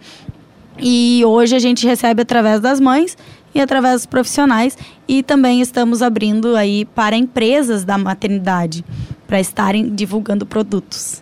E 0.78 1.22
hoje 1.24 1.56
a 1.56 1.58
gente 1.58 1.86
recebe 1.86 2.20
através 2.20 2.60
das 2.60 2.78
mães 2.78 3.16
e 3.54 3.60
através 3.60 4.02
dos 4.02 4.06
profissionais 4.06 4.76
e 5.08 5.22
também 5.22 5.62
estamos 5.62 6.02
abrindo 6.02 6.56
aí 6.56 6.84
para 6.84 7.16
empresas 7.16 7.84
da 7.84 7.96
maternidade 7.96 8.84
para 9.34 9.40
estarem 9.40 9.92
divulgando 9.92 10.46
produtos. 10.46 11.20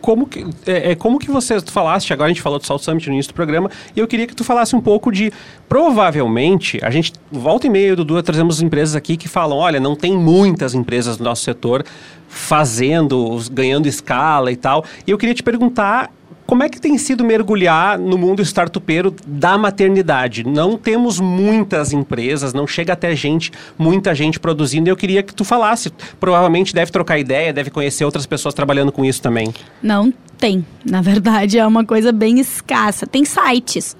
Como 0.00 0.28
que, 0.28 0.46
é, 0.64 0.92
é, 0.92 0.94
como 0.94 1.18
que 1.18 1.28
você 1.28 1.60
falaste, 1.60 2.12
agora 2.12 2.26
a 2.26 2.32
gente 2.32 2.40
falou 2.40 2.56
do 2.56 2.64
Salt 2.64 2.80
Summit 2.84 3.08
no 3.08 3.14
início 3.14 3.32
do 3.32 3.34
programa, 3.34 3.68
e 3.96 3.98
eu 3.98 4.06
queria 4.06 4.28
que 4.28 4.36
tu 4.36 4.44
falasse 4.44 4.76
um 4.76 4.80
pouco 4.80 5.10
de, 5.10 5.32
provavelmente, 5.68 6.78
a 6.84 6.88
gente, 6.88 7.14
volta 7.32 7.66
e 7.66 7.70
meia, 7.70 7.96
Dudu, 7.96 8.22
trazemos 8.22 8.62
empresas 8.62 8.94
aqui 8.94 9.16
que 9.16 9.26
falam, 9.26 9.58
olha, 9.58 9.80
não 9.80 9.96
tem 9.96 10.16
muitas 10.16 10.72
empresas 10.72 11.18
no 11.18 11.24
nosso 11.24 11.42
setor 11.42 11.84
fazendo, 12.28 13.40
ganhando 13.50 13.88
escala 13.88 14.52
e 14.52 14.56
tal, 14.56 14.84
e 15.04 15.10
eu 15.10 15.18
queria 15.18 15.34
te 15.34 15.42
perguntar 15.42 16.12
como 16.48 16.62
é 16.62 16.68
que 16.70 16.80
tem 16.80 16.96
sido 16.96 17.22
mergulhar 17.22 17.98
no 17.98 18.16
mundo 18.16 18.40
startupeiro 18.40 19.14
da 19.26 19.58
maternidade? 19.58 20.44
Não 20.44 20.78
temos 20.78 21.20
muitas 21.20 21.92
empresas, 21.92 22.54
não 22.54 22.66
chega 22.66 22.94
até 22.94 23.14
gente, 23.14 23.52
muita 23.78 24.14
gente 24.14 24.40
produzindo. 24.40 24.88
Eu 24.88 24.96
queria 24.96 25.22
que 25.22 25.34
tu 25.34 25.44
falasse. 25.44 25.92
Provavelmente 26.18 26.72
deve 26.74 26.90
trocar 26.90 27.18
ideia, 27.18 27.52
deve 27.52 27.68
conhecer 27.68 28.02
outras 28.06 28.24
pessoas 28.24 28.54
trabalhando 28.54 28.90
com 28.90 29.04
isso 29.04 29.20
também. 29.20 29.52
Não 29.82 30.10
tem. 30.38 30.64
Na 30.86 31.02
verdade, 31.02 31.58
é 31.58 31.66
uma 31.66 31.84
coisa 31.84 32.12
bem 32.12 32.40
escassa. 32.40 33.06
Tem 33.06 33.26
sites, 33.26 33.94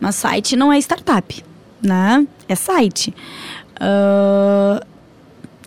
mas 0.00 0.14
site 0.14 0.56
não 0.56 0.72
é 0.72 0.78
startup, 0.78 1.44
né? 1.82 2.26
É 2.48 2.54
site. 2.54 3.14
Uh, 3.76 4.82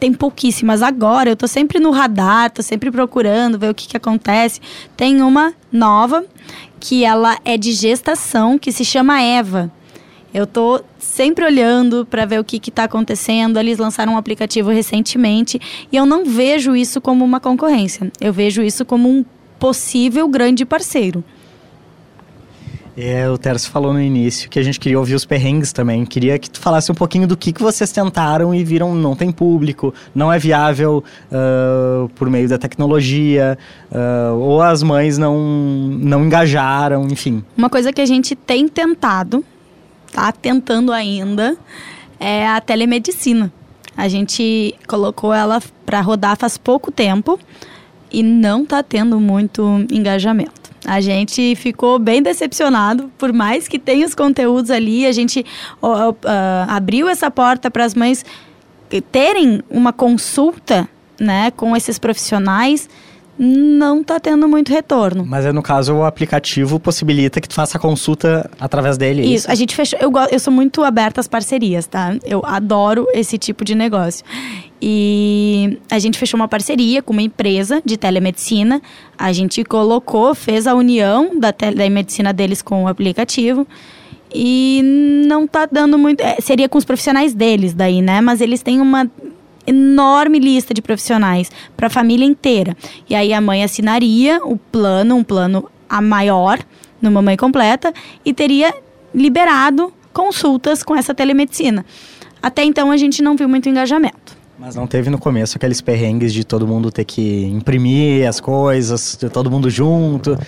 tem 0.03 0.11
pouquíssimas. 0.11 0.81
Agora 0.81 1.29
eu 1.29 1.35
tô 1.37 1.47
sempre 1.47 1.79
no 1.79 1.89
radar, 1.89 2.51
tô 2.51 2.61
sempre 2.61 2.91
procurando 2.91 3.57
ver 3.57 3.69
o 3.69 3.73
que, 3.73 3.87
que 3.87 3.95
acontece. 3.95 4.59
Tem 4.97 5.21
uma 5.21 5.53
nova 5.71 6.25
que 6.77 7.05
ela 7.05 7.37
é 7.45 7.57
de 7.57 7.71
gestação, 7.71 8.59
que 8.59 8.69
se 8.69 8.83
chama 8.83 9.21
Eva. 9.21 9.71
Eu 10.33 10.45
tô 10.45 10.83
sempre 10.99 11.45
olhando 11.45 12.05
para 12.05 12.25
ver 12.25 12.37
o 12.37 12.43
que 12.43 12.57
está 12.57 12.83
acontecendo. 12.83 13.57
Eles 13.57 13.77
lançaram 13.77 14.15
um 14.15 14.17
aplicativo 14.17 14.71
recentemente 14.71 15.57
e 15.89 15.95
eu 15.95 16.05
não 16.05 16.25
vejo 16.25 16.75
isso 16.75 16.99
como 16.99 17.23
uma 17.23 17.39
concorrência. 17.39 18.11
Eu 18.19 18.33
vejo 18.33 18.61
isso 18.61 18.83
como 18.83 19.07
um 19.07 19.23
possível 19.57 20.27
grande 20.27 20.65
parceiro. 20.65 21.23
É, 22.95 23.27
o 23.27 23.37
Tercio 23.37 23.71
falou 23.71 23.91
no 23.91 23.99
início 23.99 24.47
que 24.49 24.59
a 24.59 24.63
gente 24.63 24.79
queria 24.79 24.99
ouvir 24.99 25.15
os 25.15 25.25
perrengues 25.25 25.73
também. 25.73 26.05
Queria 26.05 26.37
que 26.37 26.49
tu 26.49 26.59
falasse 26.59 26.91
um 26.91 26.95
pouquinho 26.95 27.27
do 27.27 27.35
que, 27.35 27.51
que 27.51 27.61
vocês 27.61 27.91
tentaram 27.91 28.53
e 28.53 28.63
viram 28.63 28.93
não 28.93 29.15
tem 29.15 29.31
público, 29.31 29.93
não 30.13 30.31
é 30.31 30.37
viável 30.37 31.03
uh, 31.31 32.07
por 32.09 32.29
meio 32.29 32.47
da 32.47 32.57
tecnologia, 32.57 33.57
uh, 33.91 34.35
ou 34.35 34.61
as 34.61 34.83
mães 34.83 35.17
não, 35.17 35.37
não 35.39 36.25
engajaram, 36.25 37.07
enfim. 37.07 37.43
Uma 37.57 37.69
coisa 37.69 37.91
que 37.91 38.01
a 38.01 38.05
gente 38.05 38.35
tem 38.35 38.67
tentado, 38.67 39.43
tá 40.11 40.31
tentando 40.31 40.91
ainda, 40.91 41.57
é 42.19 42.47
a 42.47 42.61
telemedicina. 42.61 43.51
A 43.97 44.07
gente 44.07 44.75
colocou 44.87 45.33
ela 45.33 45.61
para 45.85 45.99
rodar 46.01 46.37
faz 46.37 46.57
pouco 46.57 46.91
tempo 46.91 47.39
e 48.11 48.21
não 48.21 48.65
tá 48.65 48.83
tendo 48.83 49.19
muito 49.19 49.85
engajamento. 49.91 50.62
A 50.85 50.99
gente 51.01 51.55
ficou 51.55 51.97
bem 51.97 52.21
decepcionado, 52.21 53.11
por 53.17 53.31
mais 53.31 53.67
que 53.67 53.79
tenha 53.79 54.05
os 54.05 54.13
conteúdos 54.13 54.69
ali, 54.69 55.05
a 55.05 55.11
gente 55.11 55.45
uh, 55.81 56.09
uh, 56.09 56.15
abriu 56.67 57.07
essa 57.07 57.31
porta 57.31 57.71
para 57.71 57.85
as 57.85 57.95
mães 57.95 58.25
terem 59.11 59.61
uma 59.69 59.93
consulta 59.93 60.87
né, 61.19 61.51
com 61.51 61.75
esses 61.75 61.97
profissionais, 61.97 62.89
não 63.37 64.01
está 64.01 64.19
tendo 64.19 64.47
muito 64.47 64.71
retorno. 64.71 65.25
Mas 65.25 65.45
é 65.45 65.51
no 65.51 65.63
caso 65.63 65.95
o 65.95 66.03
aplicativo 66.03 66.79
possibilita 66.79 67.41
que 67.41 67.49
tu 67.49 67.55
faça 67.55 67.77
a 67.77 67.81
consulta 67.81 68.49
através 68.59 68.97
dele. 68.97 69.23
é 69.23 69.25
Isso, 69.25 69.49
a 69.49 69.55
gente 69.55 69.75
fechou. 69.75 69.97
Eu, 69.99 70.11
eu 70.31 70.39
sou 70.39 70.53
muito 70.53 70.83
aberta 70.83 71.19
às 71.19 71.27
parcerias, 71.27 71.87
tá? 71.87 72.15
Eu 72.23 72.43
adoro 72.45 73.07
esse 73.13 73.37
tipo 73.37 73.65
de 73.65 73.73
negócio. 73.73 74.23
E 74.85 75.79
a 75.89 75.97
gente 75.97 76.19
fechou 76.19 76.37
uma 76.37 76.47
parceria 76.49 77.01
com 77.01 77.13
uma 77.13 77.21
empresa 77.21 77.81
de 77.85 77.95
telemedicina. 77.95 78.81
A 79.17 79.31
gente 79.31 79.63
colocou, 79.63 80.35
fez 80.35 80.67
a 80.67 80.75
união 80.75 81.39
da 81.39 81.53
telemedicina 81.53 82.33
deles 82.33 82.61
com 82.61 82.83
o 82.83 82.87
aplicativo. 82.89 83.65
E 84.35 84.81
não 85.25 85.47
tá 85.47 85.65
dando 85.65 85.97
muito. 85.97 86.19
é, 86.19 86.35
seria 86.41 86.67
com 86.67 86.77
os 86.77 86.83
profissionais 86.83 87.33
deles 87.33 87.73
daí, 87.73 88.01
né? 88.01 88.19
Mas 88.19 88.41
eles 88.41 88.61
têm 88.61 88.81
uma 88.81 89.09
enorme 89.65 90.37
lista 90.37 90.73
de 90.73 90.81
profissionais 90.81 91.49
para 91.77 91.87
a 91.87 91.89
família 91.89 92.25
inteira. 92.25 92.75
E 93.09 93.15
aí 93.15 93.31
a 93.31 93.39
mãe 93.39 93.63
assinaria 93.63 94.41
o 94.43 94.57
plano, 94.57 95.15
um 95.15 95.23
plano 95.23 95.69
a 95.87 96.01
maior, 96.01 96.59
no 97.01 97.09
Mamãe 97.09 97.37
Completa, 97.37 97.93
e 98.25 98.33
teria 98.33 98.73
liberado 99.15 99.93
consultas 100.11 100.83
com 100.83 100.93
essa 100.93 101.15
telemedicina. 101.15 101.85
Até 102.41 102.65
então 102.65 102.91
a 102.91 102.97
gente 102.97 103.21
não 103.21 103.37
viu 103.37 103.47
muito 103.47 103.69
engajamento. 103.69 104.32
Mas 104.65 104.75
não 104.75 104.87
teve 104.87 105.09
no 105.09 105.17
começo 105.19 105.57
aqueles 105.57 105.81
perrengues 105.81 106.33
de 106.33 106.45
todo 106.45 106.65
mundo 106.65 106.89
ter 106.89 107.03
que 107.03 107.43
imprimir 107.47 108.25
as 108.25 108.39
coisas, 108.39 109.17
de 109.19 109.29
todo 109.29 109.51
mundo 109.51 109.69
junto. 109.69 110.39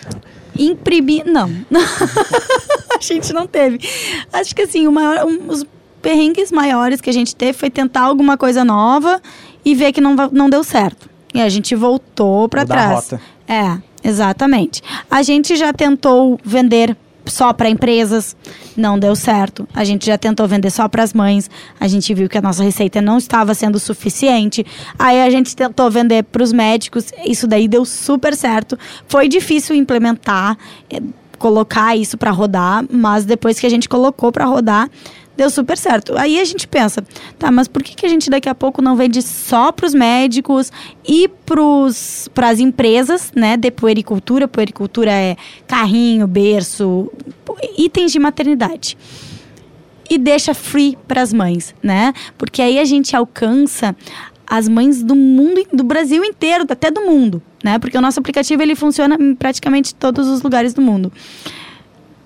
Imprimir, 0.58 1.26
não. 1.26 1.50
a 2.98 3.02
gente 3.02 3.34
não 3.34 3.46
teve. 3.46 3.78
Acho 4.32 4.56
que 4.56 4.62
assim, 4.62 4.88
maior, 4.88 5.26
um- 5.26 5.50
os 5.52 5.66
perrengues 6.02 6.50
maiores 6.50 7.02
que 7.02 7.10
a 7.10 7.14
gente 7.14 7.36
teve 7.36 7.52
foi 7.52 7.70
tentar 7.70 8.04
alguma 8.04 8.38
coisa 8.38 8.64
nova 8.64 9.22
e 9.66 9.76
ver 9.76 9.92
que 9.92 10.00
não, 10.00 10.16
não 10.32 10.50
deu 10.50 10.64
certo. 10.64 11.10
E 11.34 11.42
a 11.42 11.50
gente 11.50 11.76
voltou 11.76 12.48
para 12.48 12.66
trás. 12.66 12.96
rota. 13.12 13.22
É, 13.46 13.78
exatamente. 14.02 14.82
A 15.12 15.24
gente 15.24 15.58
já 15.58 15.74
tentou 15.74 16.40
vender 16.42 16.96
só 17.26 17.54
para 17.54 17.70
empresas, 17.70 18.36
não 18.76 18.98
deu 18.98 19.16
certo. 19.16 19.68
A 19.74 19.84
gente 19.84 20.06
já 20.06 20.18
tentou 20.18 20.48
vender 20.48 20.70
só 20.70 20.88
para 20.88 21.04
as 21.04 21.14
mães, 21.14 21.50
a 21.80 21.88
gente 21.88 22.14
viu 22.14 22.30
que 22.30 22.38
a 22.38 22.42
nossa 22.42 22.64
receita 22.64 23.02
não 23.02 23.18
estava 23.18 23.54
sendo 23.54 23.80
suficiente. 23.80 24.66
Aí 24.98 25.22
a 25.22 25.30
gente 25.30 25.56
tentou 25.56 25.90
vender 25.90 26.24
para 26.24 26.44
os 26.44 26.52
médicos, 26.52 27.12
isso 27.26 27.48
daí 27.48 27.68
deu 27.68 27.86
super 27.86 28.36
certo. 28.36 28.78
Foi 29.08 29.28
difícil 29.28 29.76
implementar, 29.76 30.58
eh, 30.90 31.02
colocar 31.38 31.96
isso 31.96 32.18
para 32.18 32.32
rodar, 32.32 32.86
mas 32.90 33.26
depois 33.26 33.60
que 33.60 33.66
a 33.66 33.70
gente 33.70 33.90
colocou 33.90 34.32
para 34.32 34.46
rodar, 34.46 34.90
deu 35.36 35.50
super 35.50 35.78
certo. 35.78 36.18
Aí 36.18 36.40
a 36.40 36.46
gente 36.46 36.68
pensa, 36.68 37.04
tá, 37.38 37.52
mas 37.52 37.68
por 37.68 37.84
que, 37.84 37.96
que 37.96 38.06
a 38.06 38.10
gente 38.10 38.30
daqui 38.30 38.50
a 38.50 38.56
pouco 38.56 38.82
não 38.82 38.96
vende 38.96 39.22
só 39.22 39.72
para 39.72 39.86
os 39.86 39.94
médicos 39.94 40.72
e 41.08 41.30
para 42.34 42.50
as 42.50 42.60
empresas, 42.60 43.32
né, 43.36 43.58
de 43.58 43.72
puericultura? 43.72 44.48
Puericultura 44.48 45.12
é 45.12 45.36
carrinho, 45.68 46.28
berço, 46.28 47.12
itens 47.78 48.12
de 48.12 48.20
maternidade. 48.20 48.98
E 50.10 50.18
deixa 50.18 50.54
free 50.54 50.98
para 51.08 51.22
as 51.22 51.34
mães, 51.34 51.74
né? 51.82 52.14
Porque 52.38 52.62
aí 52.62 52.78
a 52.78 52.86
gente 52.86 53.16
alcança 53.16 53.96
as 54.46 54.68
mães 54.68 55.02
do 55.02 55.16
mundo, 55.16 55.66
do 55.74 55.84
Brasil 55.84 56.24
inteiro, 56.24 56.64
até 56.70 56.92
do 56.92 57.02
mundo, 57.02 57.42
né? 57.64 57.80
Porque 57.80 57.98
o 57.98 58.02
nosso 58.02 58.20
aplicativo 58.20 58.62
ele 58.62 58.76
funciona 58.76 59.18
em 59.20 59.34
praticamente 59.34 59.96
todos 59.96 60.28
os 60.28 60.44
lugares 60.44 60.76
do 60.76 60.82
mundo 60.82 61.12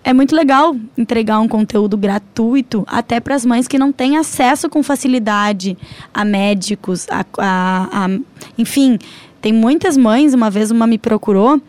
é 0.03 0.13
muito 0.13 0.35
legal 0.35 0.75
entregar 0.97 1.39
um 1.39 1.47
conteúdo 1.47 1.97
gratuito 1.97 2.83
até 2.87 3.19
para 3.19 3.35
as 3.35 3.45
mães 3.45 3.67
que 3.67 3.77
não 3.77 3.91
têm 3.91 4.17
acesso 4.17 4.69
com 4.69 4.81
facilidade 4.81 5.77
a 6.13 6.23
médicos, 6.23 7.05
a, 7.09 7.25
a- 7.37 8.05
a- 8.05 8.19
enfim, 8.57 8.97
tem 9.41 9.51
muitas 9.53 9.97
mães. 9.97 10.33
Uma 10.33 10.49
vez 10.49 10.71
uma 10.71 10.87
me 10.87 10.97
procurou 10.97 11.61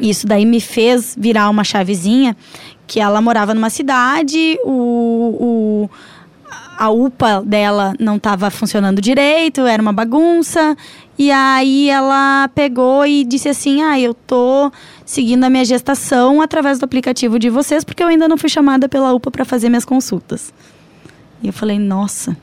e 0.00 0.10
isso 0.10 0.26
daí 0.26 0.44
me 0.44 0.60
fez 0.60 1.14
virar 1.18 1.48
uma 1.50 1.62
chavezinha 1.64 2.36
que 2.86 2.98
ela 2.98 3.20
morava 3.20 3.54
numa 3.54 3.70
cidade, 3.70 4.58
o, 4.64 4.70
o- 5.88 5.90
a 6.80 6.88
UPA 6.88 7.42
dela 7.42 7.92
não 8.00 8.16
estava 8.16 8.50
funcionando 8.50 9.02
direito, 9.02 9.66
era 9.66 9.82
uma 9.82 9.92
bagunça. 9.92 10.74
E 11.18 11.30
aí 11.30 11.90
ela 11.90 12.48
pegou 12.54 13.04
e 13.04 13.22
disse 13.22 13.50
assim: 13.50 13.82
"Ah, 13.82 14.00
eu 14.00 14.14
tô 14.14 14.72
seguindo 15.04 15.44
a 15.44 15.50
minha 15.50 15.64
gestação 15.66 16.40
através 16.40 16.78
do 16.78 16.84
aplicativo 16.84 17.38
de 17.38 17.50
vocês, 17.50 17.84
porque 17.84 18.02
eu 18.02 18.08
ainda 18.08 18.26
não 18.26 18.38
fui 18.38 18.48
chamada 18.48 18.88
pela 18.88 19.12
UPA 19.12 19.30
para 19.30 19.44
fazer 19.44 19.68
minhas 19.68 19.84
consultas". 19.84 20.54
E 21.42 21.48
eu 21.48 21.52
falei: 21.52 21.78
"Nossa, 21.78 22.34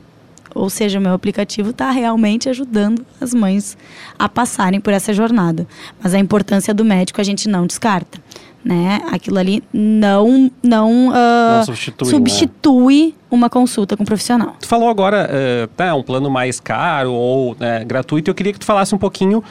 ou 0.53 0.69
seja, 0.69 0.99
o 0.99 1.01
meu 1.01 1.13
aplicativo 1.13 1.71
está 1.71 1.89
realmente 1.89 2.47
ajudando 2.47 3.03
as 3.19 3.33
mães 3.33 3.75
a 4.19 4.29
passarem 4.29 4.79
por 4.79 4.93
essa 4.93 5.13
jornada. 5.13 5.67
Mas 5.99 6.13
a 6.13 6.19
importância 6.19 6.75
do 6.75 6.85
médico 6.85 7.19
a 7.19 7.23
gente 7.23 7.49
não 7.49 7.65
descarta, 7.65 8.19
né? 8.63 9.01
Aquilo 9.11 9.37
ali 9.39 9.63
não 9.71 10.51
não, 10.61 11.11
ah, 11.13 11.57
Não 11.57 11.65
substitui, 11.65 12.07
né? 12.07 12.13
substitui 12.13 13.15
uma 13.29 13.49
consulta 13.49 13.95
com 13.95 14.03
um 14.03 14.05
profissional. 14.05 14.55
Tu 14.59 14.67
falou 14.67 14.89
agora, 14.89 15.27
eh, 15.31 15.69
tá, 15.75 15.93
um 15.95 16.03
plano 16.03 16.29
mais 16.29 16.59
caro 16.59 17.11
ou 17.13 17.55
né, 17.59 17.83
gratuito. 17.85 18.29
Eu 18.29 18.35
queria 18.35 18.53
que 18.53 18.59
tu 18.59 18.65
falasse 18.65 18.93
um 18.93 18.97
pouquinho, 18.97 19.43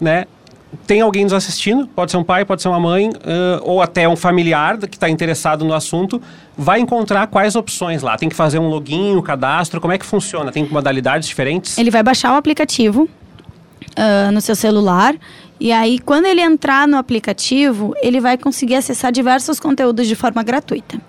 né? 0.00 0.26
Tem 0.86 1.00
alguém 1.00 1.22
nos 1.22 1.32
assistindo, 1.32 1.86
pode 1.86 2.10
ser 2.10 2.16
um 2.16 2.24
pai, 2.24 2.44
pode 2.44 2.60
ser 2.60 2.68
uma 2.68 2.80
mãe, 2.80 3.10
eh, 3.24 3.60
ou 3.62 3.80
até 3.80 4.08
um 4.08 4.16
familiar 4.16 4.76
que 4.78 4.96
está 4.96 5.08
interessado 5.08 5.64
no 5.64 5.72
assunto, 5.72 6.20
vai 6.56 6.80
encontrar 6.80 7.26
quais 7.28 7.56
opções 7.56 8.02
lá? 8.02 8.16
Tem 8.16 8.28
que 8.28 8.34
fazer 8.34 8.58
um 8.58 8.68
login, 8.68 9.16
um 9.16 9.22
cadastro, 9.22 9.80
como 9.80 9.92
é 9.92 9.98
que 9.98 10.04
funciona? 10.04 10.52
Tem 10.52 10.68
modalidades 10.68 11.28
diferentes? 11.28 11.78
Ele 11.78 11.90
vai 11.90 12.02
baixar 12.02 12.32
o 12.32 12.36
aplicativo 12.36 13.08
ah, 13.96 14.30
no 14.30 14.40
seu 14.40 14.54
celular. 14.54 15.14
E 15.58 15.72
aí, 15.72 15.98
quando 15.98 16.26
ele 16.26 16.40
entrar 16.40 16.86
no 16.86 16.96
aplicativo, 16.98 17.94
ele 18.02 18.20
vai 18.20 18.36
conseguir 18.36 18.74
acessar 18.74 19.10
diversos 19.10 19.58
conteúdos 19.58 20.06
de 20.06 20.14
forma 20.14 20.42
gratuita. 20.42 21.00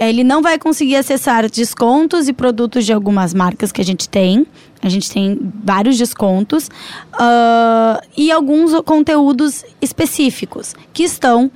Ele 0.00 0.22
não 0.22 0.40
vai 0.40 0.58
conseguir 0.58 0.96
acessar 0.96 1.50
descontos 1.50 2.28
e 2.28 2.32
produtos 2.32 2.86
de 2.86 2.92
algumas 2.92 3.34
marcas 3.34 3.72
que 3.72 3.80
a 3.80 3.84
gente 3.84 4.08
tem. 4.08 4.46
A 4.80 4.88
gente 4.88 5.10
tem 5.10 5.38
vários 5.64 5.98
descontos. 5.98 6.70
ah, 7.12 8.00
e 8.16 8.30
alguns 8.30 8.72
conteúdos 8.82 9.64
específicos 9.82 10.74
que 10.92 11.02
estão 11.02 11.50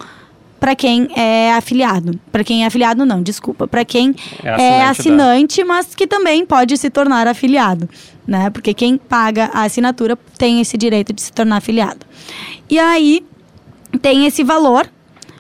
para 0.59 0.75
quem 0.77 1.09
é 1.17 1.53
afiliado. 1.55 2.19
Para 2.31 2.45
quem 2.45 2.63
é 2.63 2.67
afiliado, 2.67 3.05
não, 3.07 3.23
desculpa. 3.23 3.67
Para 3.67 3.85
quem 3.85 4.15
É 4.43 4.49
é 4.49 4.53
assinante 4.53 4.85
da- 4.85 4.91
assinante, 4.91 5.65
mas 5.65 5.95
que 5.95 6.07
também 6.07 6.45
pode 6.47 6.77
se 6.77 6.89
tornar 6.91 7.27
afiliado. 7.27 7.89
Né? 8.27 8.51
Porque 8.51 8.73
quem 8.73 8.97
paga 8.97 9.51
a 9.53 9.63
assinatura 9.65 10.17
tem 10.39 10.61
esse 10.61 10.77
direito 10.79 11.13
de 11.13 11.21
se 11.21 11.33
tornar 11.33 11.57
afiliado. 11.57 12.07
E 12.71 12.79
aí 12.79 13.25
tem 14.01 14.27
esse 14.27 14.45
valor 14.45 14.89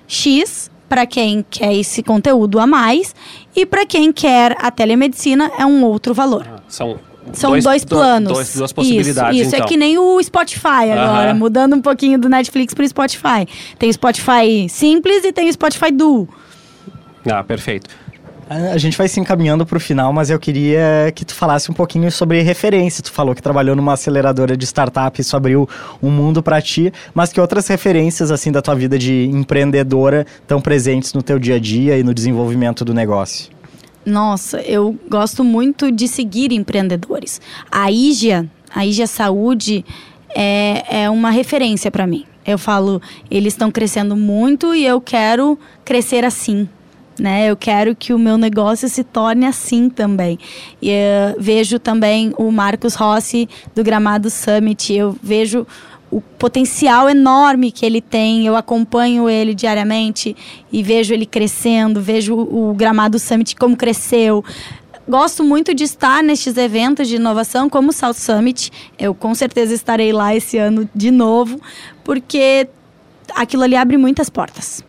X 0.07 0.71
para 0.89 1.07
quem 1.07 1.45
quer 1.49 1.73
esse 1.75 2.03
conteúdo 2.03 2.59
a 2.59 2.67
mais 2.67 3.15
e 3.57 3.65
para 3.65 3.87
quem 3.87 4.13
quer 4.13 4.57
a 4.61 4.71
telemedicina 4.71 5.51
é 5.59 5.65
um 5.65 5.85
outro 5.85 6.13
valor. 6.13 6.47
São, 6.69 6.99
São 7.33 7.59
dois, 7.59 7.85
do- 7.85 7.89
planos. 7.97 8.33
dois- 8.33 8.55
duas 8.57 8.73
possibilidades, 8.73 9.37
Isso, 9.39 9.47
isso 9.47 9.55
então. 9.57 9.65
é 9.65 9.69
que 9.69 9.77
nem 9.77 9.97
o 9.97 10.23
Spotify 10.23 10.91
agora, 10.93 11.31
Aham. 11.31 11.35
mudando 11.39 11.75
um 11.77 11.81
pouquinho 11.81 12.19
do 12.19 12.29
Netflix 12.29 12.75
para 12.75 12.85
o 12.85 12.89
Spotify. 12.89 13.47
Tem 13.79 13.89
o 13.89 13.93
Spotify 13.93 14.69
simples 14.69 15.25
e 15.25 15.33
tem 15.33 15.49
o 15.49 15.53
Spotify 15.53 15.91
Duo. 15.93 16.29
Ah, 17.25 17.43
perfeito. 17.45 17.89
A 18.73 18.77
gente 18.77 18.99
vai 18.99 19.09
se 19.09 19.19
encaminhando 19.19 19.65
para 19.65 19.79
o 19.79 19.81
final, 19.81 20.13
mas 20.13 20.29
eu 20.29 20.39
queria 20.39 21.11
que 21.15 21.25
tu 21.25 21.35
falasse 21.35 21.71
um 21.71 21.75
pouquinho 21.75 22.13
sobre 22.13 22.43
referência. 22.43 23.03
Tu 23.03 23.11
falou 23.11 23.35
que 23.35 23.41
trabalhou 23.41 23.75
numa 23.75 23.95
aceleradora 23.95 24.55
de 24.57 24.67
startup, 24.67 25.19
isso 25.19 25.35
abriu 25.35 25.67
um 26.03 26.11
mundo 26.11 26.43
para 26.43 26.61
ti, 26.61 26.93
mas 27.15 27.33
que 27.33 27.41
outras 27.41 27.67
referências 27.69 28.31
assim 28.31 28.53
da 28.53 28.61
tua 28.61 28.75
vida 28.75 28.99
de 28.99 29.25
empreendedora 29.33 30.27
estão 30.43 30.61
presentes 30.61 31.15
no 31.15 31.23
teu 31.23 31.39
dia 31.39 31.55
a 31.55 31.59
dia 31.59 31.97
e 31.97 32.03
no 32.03 32.13
desenvolvimento 32.13 32.85
do 32.85 32.93
negócio? 32.93 33.51
Nossa, 34.05 34.61
eu 34.61 34.99
gosto 35.09 35.43
muito 35.43 35.91
de 35.91 36.07
seguir 36.07 36.53
empreendedores. 36.53 37.41
A 37.71 37.91
IGIA, 37.91 38.47
a 38.75 38.85
IGIA 38.85 39.07
Saúde, 39.07 39.85
é, 40.35 41.05
é 41.05 41.11
uma 41.11 41.31
referência 41.31 41.91
para 41.91 42.07
mim. 42.07 42.27
Eu 42.45 42.59
falo, 42.59 43.01
eles 43.31 43.55
estão 43.55 43.71
crescendo 43.71 44.15
muito 44.15 44.75
e 44.75 44.85
eu 44.85 45.01
quero 45.01 45.59
crescer 45.85 46.25
assim. 46.25 46.69
Né? 47.19 47.51
Eu 47.51 47.57
quero 47.57 47.95
que 47.95 48.15
o 48.15 48.19
meu 48.19 48.39
negócio 48.39 48.89
se 48.89 49.05
torne 49.05 49.47
assim 49.47 49.89
também. 49.91 50.39
E 50.81 50.91
eh, 50.91 51.37
vejo 51.39 51.79
também 51.79 52.33
o 52.39 52.51
Marcos 52.51 52.95
Rossi 52.95 53.49
do 53.75 53.85
Gramado 53.85 54.31
Summit. 54.31 54.93
Eu 54.95 55.17
vejo 55.23 55.67
o 56.13 56.21
potencial 56.21 57.09
enorme 57.09 57.73
que 57.73 57.87
ele 57.87 58.03
tem. 58.03 58.47
Eu 58.47 58.55
acompanho 58.55 59.29
ele 59.29 59.55
diariamente 59.55 60.37
e 60.71 60.83
vejo 60.83 61.15
ele 61.15 61.25
crescendo, 61.25 62.01
vejo 62.03 62.35
o, 62.35 62.75
Gramado 62.75 63.19
Summit 63.19 63.57
como 63.57 63.75
cresceu. 63.75 64.45
Gosto 65.09 65.43
muito 65.43 65.75
de 65.75 65.85
estar 65.85 66.23
nestes 66.23 66.57
eventos 66.57 67.09
de 67.09 67.17
inovação, 67.17 67.69
como 67.69 67.89
o 67.89 67.93
South 67.93 68.15
Summit. 68.15 68.71
Eu 68.99 69.15
com 69.15 69.35
certeza 69.35 69.75
estarei 69.75 70.13
lá 70.13 70.37
esse 70.37 70.59
ano 70.59 70.89
de 70.95 71.11
novo, 71.11 71.61
porque 72.05 72.69
aquilo 73.35 73.63
ali 73.63 73.75
abre 73.75 73.97
muitas 73.97 74.29
portas. 74.29 74.85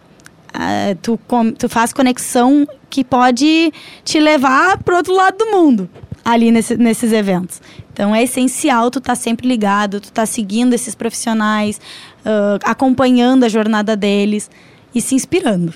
Ah, 0.53 0.95
tu, 1.01 1.19
com- 1.27 1.51
tu 1.51 1.67
faz 1.67 1.91
conexão 1.91 2.67
que 2.89 3.03
pode 3.03 3.73
te 4.03 4.19
levar 4.19 4.77
para 4.83 4.97
outro 4.97 5.13
lado 5.13 5.37
do 5.37 5.47
mundo. 5.47 5.89
ali 6.25 6.51
nesse, 6.51 6.77
nesses 6.77 7.11
eventos. 7.11 7.61
Então 7.91 8.15
é 8.15 8.23
essencial 8.23 8.89
tu 8.89 8.99
estar 8.99 9.11
tá 9.11 9.15
sempre 9.15 9.45
ligado, 9.47 9.99
tu 9.99 10.05
estar 10.05 10.21
tá 10.21 10.25
seguindo 10.25 10.73
esses 10.73 10.95
profissionais, 10.95 11.81
uh, 12.25 12.59
acompanhando 12.63 13.43
a 13.43 13.49
jornada 13.49 13.95
deles 13.95 14.49
e 14.95 15.01
se 15.01 15.15
inspirando. 15.15 15.73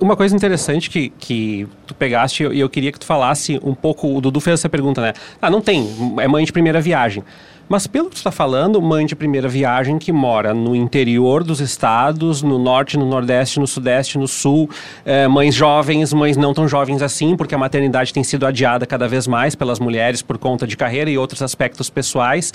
Uma 0.00 0.16
coisa 0.16 0.34
interessante 0.34 0.90
que, 0.90 1.10
que 1.18 1.68
tu 1.86 1.94
pegaste 1.94 2.44
e 2.44 2.60
eu 2.60 2.68
queria 2.68 2.90
que 2.90 2.98
tu 2.98 3.06
falasse 3.06 3.60
um 3.62 3.74
pouco, 3.74 4.16
o 4.16 4.20
Dudu 4.20 4.40
fez 4.40 4.60
essa 4.60 4.68
pergunta, 4.68 5.00
né? 5.00 5.12
Ah, 5.40 5.50
não 5.50 5.60
tem, 5.60 5.88
é 6.18 6.26
mãe 6.26 6.44
de 6.44 6.52
primeira 6.52 6.80
viagem. 6.80 7.22
Mas 7.68 7.86
pelo 7.86 8.08
que 8.08 8.14
tu 8.14 8.18
está 8.18 8.30
falando, 8.30 8.80
mãe 8.80 9.04
de 9.04 9.16
primeira 9.16 9.48
viagem 9.48 9.98
que 9.98 10.12
mora 10.12 10.54
no 10.54 10.76
interior 10.76 11.42
dos 11.42 11.60
estados, 11.60 12.40
no 12.40 12.58
norte, 12.58 12.96
no 12.96 13.04
nordeste, 13.04 13.58
no 13.58 13.66
sudeste, 13.66 14.18
no 14.18 14.28
sul, 14.28 14.70
é, 15.04 15.26
mães 15.26 15.52
jovens, 15.52 16.12
mães 16.12 16.36
não 16.36 16.54
tão 16.54 16.68
jovens 16.68 17.02
assim, 17.02 17.36
porque 17.36 17.54
a 17.56 17.58
maternidade 17.58 18.12
tem 18.12 18.22
sido 18.22 18.46
adiada 18.46 18.86
cada 18.86 19.08
vez 19.08 19.26
mais 19.26 19.56
pelas 19.56 19.80
mulheres 19.80 20.22
por 20.22 20.38
conta 20.38 20.64
de 20.64 20.76
carreira 20.76 21.10
e 21.10 21.18
outros 21.18 21.42
aspectos 21.42 21.90
pessoais. 21.90 22.52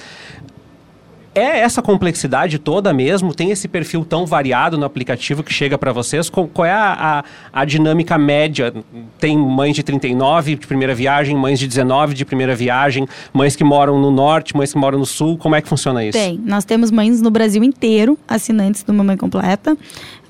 É 1.34 1.60
essa 1.60 1.82
complexidade 1.82 2.60
toda 2.60 2.94
mesmo? 2.94 3.34
Tem 3.34 3.52
esse 3.52 3.66
perfil 3.66 4.04
tão 4.04 4.26
variado 4.26 4.78
no 4.78 4.86
aplicativo 4.86 5.42
que 5.42 5.54
chega 5.54 5.78
para 5.78 5.94
vocês? 5.94 6.30
Qual 6.30 6.66
é 6.66 6.72
a, 6.72 7.24
a, 7.54 7.62
a, 7.62 7.66
dinâmica 7.66 8.18
média? 8.18 8.74
Tem 9.18 9.38
mães 9.38 9.74
de 9.74 9.82
39 9.82 10.58
de 10.58 10.68
primeira 10.68 10.94
viagem, 10.94 11.36
mães 11.38 11.58
de 11.58 11.68
19 11.68 12.14
de 12.14 12.26
primeira 12.26 12.54
viagem, 12.54 13.08
mães 13.34 13.56
que 13.56 13.64
moram 13.64 13.98
no 13.98 14.12
norte, 14.12 14.56
mães 14.58 14.74
que 14.74 14.78
moram 14.78 15.00
no 15.00 15.06
sul. 15.06 15.38
Como 15.38 15.56
é 15.56 15.62
que 15.62 15.70
funciona 15.70 16.04
isso? 16.04 16.18
Tem. 16.18 16.38
Nós 16.44 16.66
temos 16.66 16.92
mães 16.92 17.22
no 17.22 17.32
Brasil 17.32 17.64
inteiro, 17.64 18.20
assinantes 18.28 18.84
do 18.84 18.94
Mamãe 18.94 19.16
Completa 19.16 19.78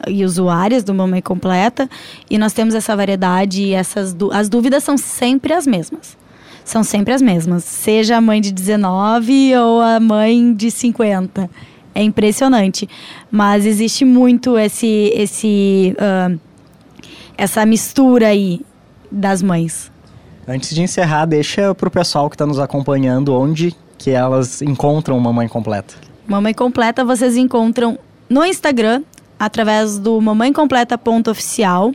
e 0.08 0.24
usuárias 0.24 0.84
do 0.84 0.94
Mamãe 0.94 1.22
Completa. 1.22 1.90
E 2.30 2.38
nós 2.38 2.54
temos 2.54 2.76
essa 2.76 2.96
variedade 2.96 3.64
e 3.64 3.74
essas 3.74 4.16
as 4.32 4.48
dúvidas 4.50 4.84
são 4.84 5.00
sempre 5.00 5.52
as 5.52 5.66
mesmas 5.66 6.21
são 6.64 6.84
sempre 6.84 7.14
as 7.14 7.22
mesmas. 7.22 7.64
Seja 7.64 8.18
a 8.18 8.22
mãe 8.22 8.42
de 8.42 8.52
19 8.52 9.56
ou 9.58 9.82
a 9.82 10.00
mãe 10.00 10.54
de 10.54 10.72
50. 10.72 11.50
É 11.94 12.02
impressionante. 12.02 12.88
Mas 13.30 13.66
existe 13.66 14.06
muito 14.06 14.58
esse, 14.58 15.12
esse, 15.16 15.96
uh, 15.98 16.40
essa 17.38 17.66
mistura 17.66 18.28
aí 18.28 18.62
das 19.12 19.42
mães. 19.42 19.92
Antes 20.48 20.74
de 20.74 20.82
encerrar, 20.82 21.26
deixa 21.26 21.76
para 21.76 21.88
o 21.88 21.92
pessoal 21.92 22.30
que 22.30 22.36
está 22.36 22.46
nos 22.46 22.60
acompanhando 22.60 23.34
onde 23.34 23.76
que 23.98 24.10
elas 24.10 24.62
encontram 24.62 25.20
Mamãe 25.20 25.48
Completa. 25.48 25.94
Mamãe 26.26 26.54
Completa 26.54 27.06
vocês 27.06 27.38
encontram 27.38 28.00
no 28.30 28.44
Instagram, 28.46 29.04
através 29.42 29.98
do 29.98 30.22
Mamãe 30.22 30.54
Completa 30.54 31.00
ponto 31.00 31.32
oficial 31.32 31.92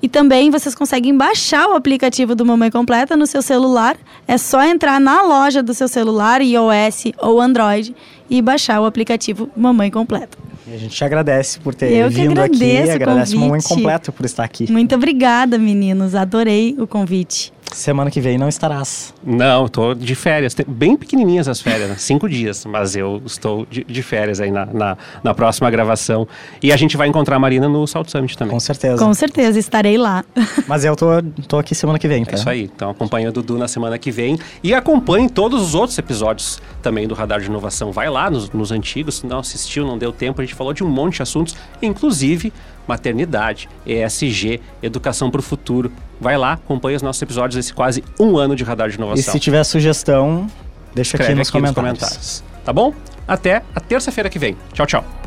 e 0.00 0.08
também 0.08 0.50
vocês 0.50 0.74
conseguem 0.74 1.14
baixar 1.14 1.68
o 1.68 1.74
aplicativo 1.74 2.34
do 2.34 2.44
Mamãe 2.44 2.70
Completa 2.70 3.14
no 3.14 3.26
seu 3.26 3.42
celular. 3.42 3.98
É 4.26 4.38
só 4.38 4.64
entrar 4.64 4.98
na 4.98 5.20
loja 5.20 5.62
do 5.62 5.74
seu 5.74 5.88
celular, 5.88 6.40
iOS 6.40 7.12
ou 7.18 7.38
Android, 7.38 7.94
e 8.30 8.40
baixar 8.40 8.80
o 8.80 8.86
aplicativo 8.86 9.50
Mamãe 9.54 9.90
Completa. 9.90 10.38
E 10.66 10.72
a 10.74 10.78
gente 10.78 10.96
te 10.96 11.04
agradece 11.04 11.60
por 11.60 11.74
ter 11.74 11.92
Eu 11.92 12.08
vindo 12.08 12.40
aqui. 12.40 12.78
Agradece 12.90 13.36
o 13.36 13.40
Mamãe 13.40 13.60
Completa 13.60 14.10
por 14.10 14.24
estar 14.24 14.44
aqui. 14.44 14.72
Muito 14.72 14.94
obrigada, 14.94 15.58
meninos. 15.58 16.14
Adorei 16.14 16.74
o 16.78 16.86
convite. 16.86 17.52
Semana 17.76 18.10
que 18.10 18.22
vem 18.22 18.38
não 18.38 18.48
estarás. 18.48 19.12
Não, 19.22 19.66
estou 19.66 19.94
de 19.94 20.14
férias. 20.14 20.56
Bem 20.66 20.96
pequenininhas 20.96 21.46
as 21.46 21.60
férias, 21.60 21.90
né? 21.90 21.96
cinco 21.98 22.26
dias, 22.26 22.64
mas 22.64 22.96
eu 22.96 23.20
estou 23.26 23.66
de, 23.70 23.84
de 23.84 24.02
férias 24.02 24.40
aí 24.40 24.50
na, 24.50 24.64
na, 24.64 24.96
na, 25.22 25.34
próxima 25.34 25.70
gravação. 25.70 26.26
E 26.62 26.72
a 26.72 26.76
gente 26.78 26.96
vai 26.96 27.06
encontrar 27.06 27.36
a 27.36 27.38
Marina 27.38 27.68
no 27.68 27.86
Salt 27.86 28.08
Summit 28.08 28.38
também. 28.38 28.54
Com 28.54 28.60
certeza. 28.60 29.04
Com 29.04 29.12
certeza, 29.12 29.58
estarei 29.58 29.98
lá. 29.98 30.24
Mas 30.66 30.86
eu 30.86 30.96
tô, 30.96 31.06
tô 31.46 31.58
aqui 31.58 31.74
semana 31.74 31.98
que 31.98 32.08
vem, 32.08 32.24
tá? 32.24 32.32
É 32.32 32.34
isso 32.36 32.48
aí. 32.48 32.62
Então 32.62 32.88
acompanha 32.88 33.28
o 33.28 33.32
Dudu 33.32 33.58
na 33.58 33.68
semana 33.68 33.98
que 33.98 34.10
vem. 34.10 34.38
E 34.62 34.72
acompanhe 34.72 35.28
todos 35.28 35.60
os 35.60 35.74
outros 35.74 35.98
episódios 35.98 36.62
também 36.80 37.06
do 37.06 37.14
Radar 37.14 37.40
de 37.40 37.46
Inovação. 37.46 37.92
Vai 37.92 38.08
lá 38.08 38.30
nos, 38.30 38.50
nos 38.52 38.72
antigos, 38.72 39.22
não 39.22 39.40
assistiu, 39.40 39.86
não 39.86 39.98
deu 39.98 40.14
tempo. 40.14 40.40
A 40.40 40.44
gente 40.46 40.54
falou 40.54 40.72
de 40.72 40.82
um 40.82 40.88
monte 40.88 41.16
de 41.16 41.22
assuntos, 41.22 41.54
inclusive 41.82 42.54
maternidade, 42.86 43.68
ESG, 43.86 44.60
educação 44.82 45.30
para 45.30 45.38
o 45.38 45.42
futuro. 45.42 45.90
Vai 46.20 46.36
lá, 46.36 46.52
acompanhe 46.54 46.96
os 46.96 47.02
nossos 47.02 47.20
episódios 47.20 47.56
desse 47.56 47.72
quase 47.72 48.02
um 48.18 48.36
ano 48.36 48.56
de 48.56 48.64
Radar 48.64 48.88
de 48.88 48.96
Inovação. 48.96 49.20
E 49.20 49.22
se 49.22 49.40
tiver 49.40 49.62
sugestão, 49.64 50.46
deixa 50.94 51.16
aqui, 51.16 51.34
nos, 51.34 51.48
aqui 51.48 51.52
comentários. 51.52 52.00
nos 52.00 52.08
comentários. 52.08 52.44
Tá 52.64 52.72
bom? 52.72 52.94
Até 53.28 53.62
a 53.74 53.80
terça-feira 53.80 54.30
que 54.30 54.38
vem. 54.38 54.56
Tchau, 54.72 54.86
tchau. 54.86 55.25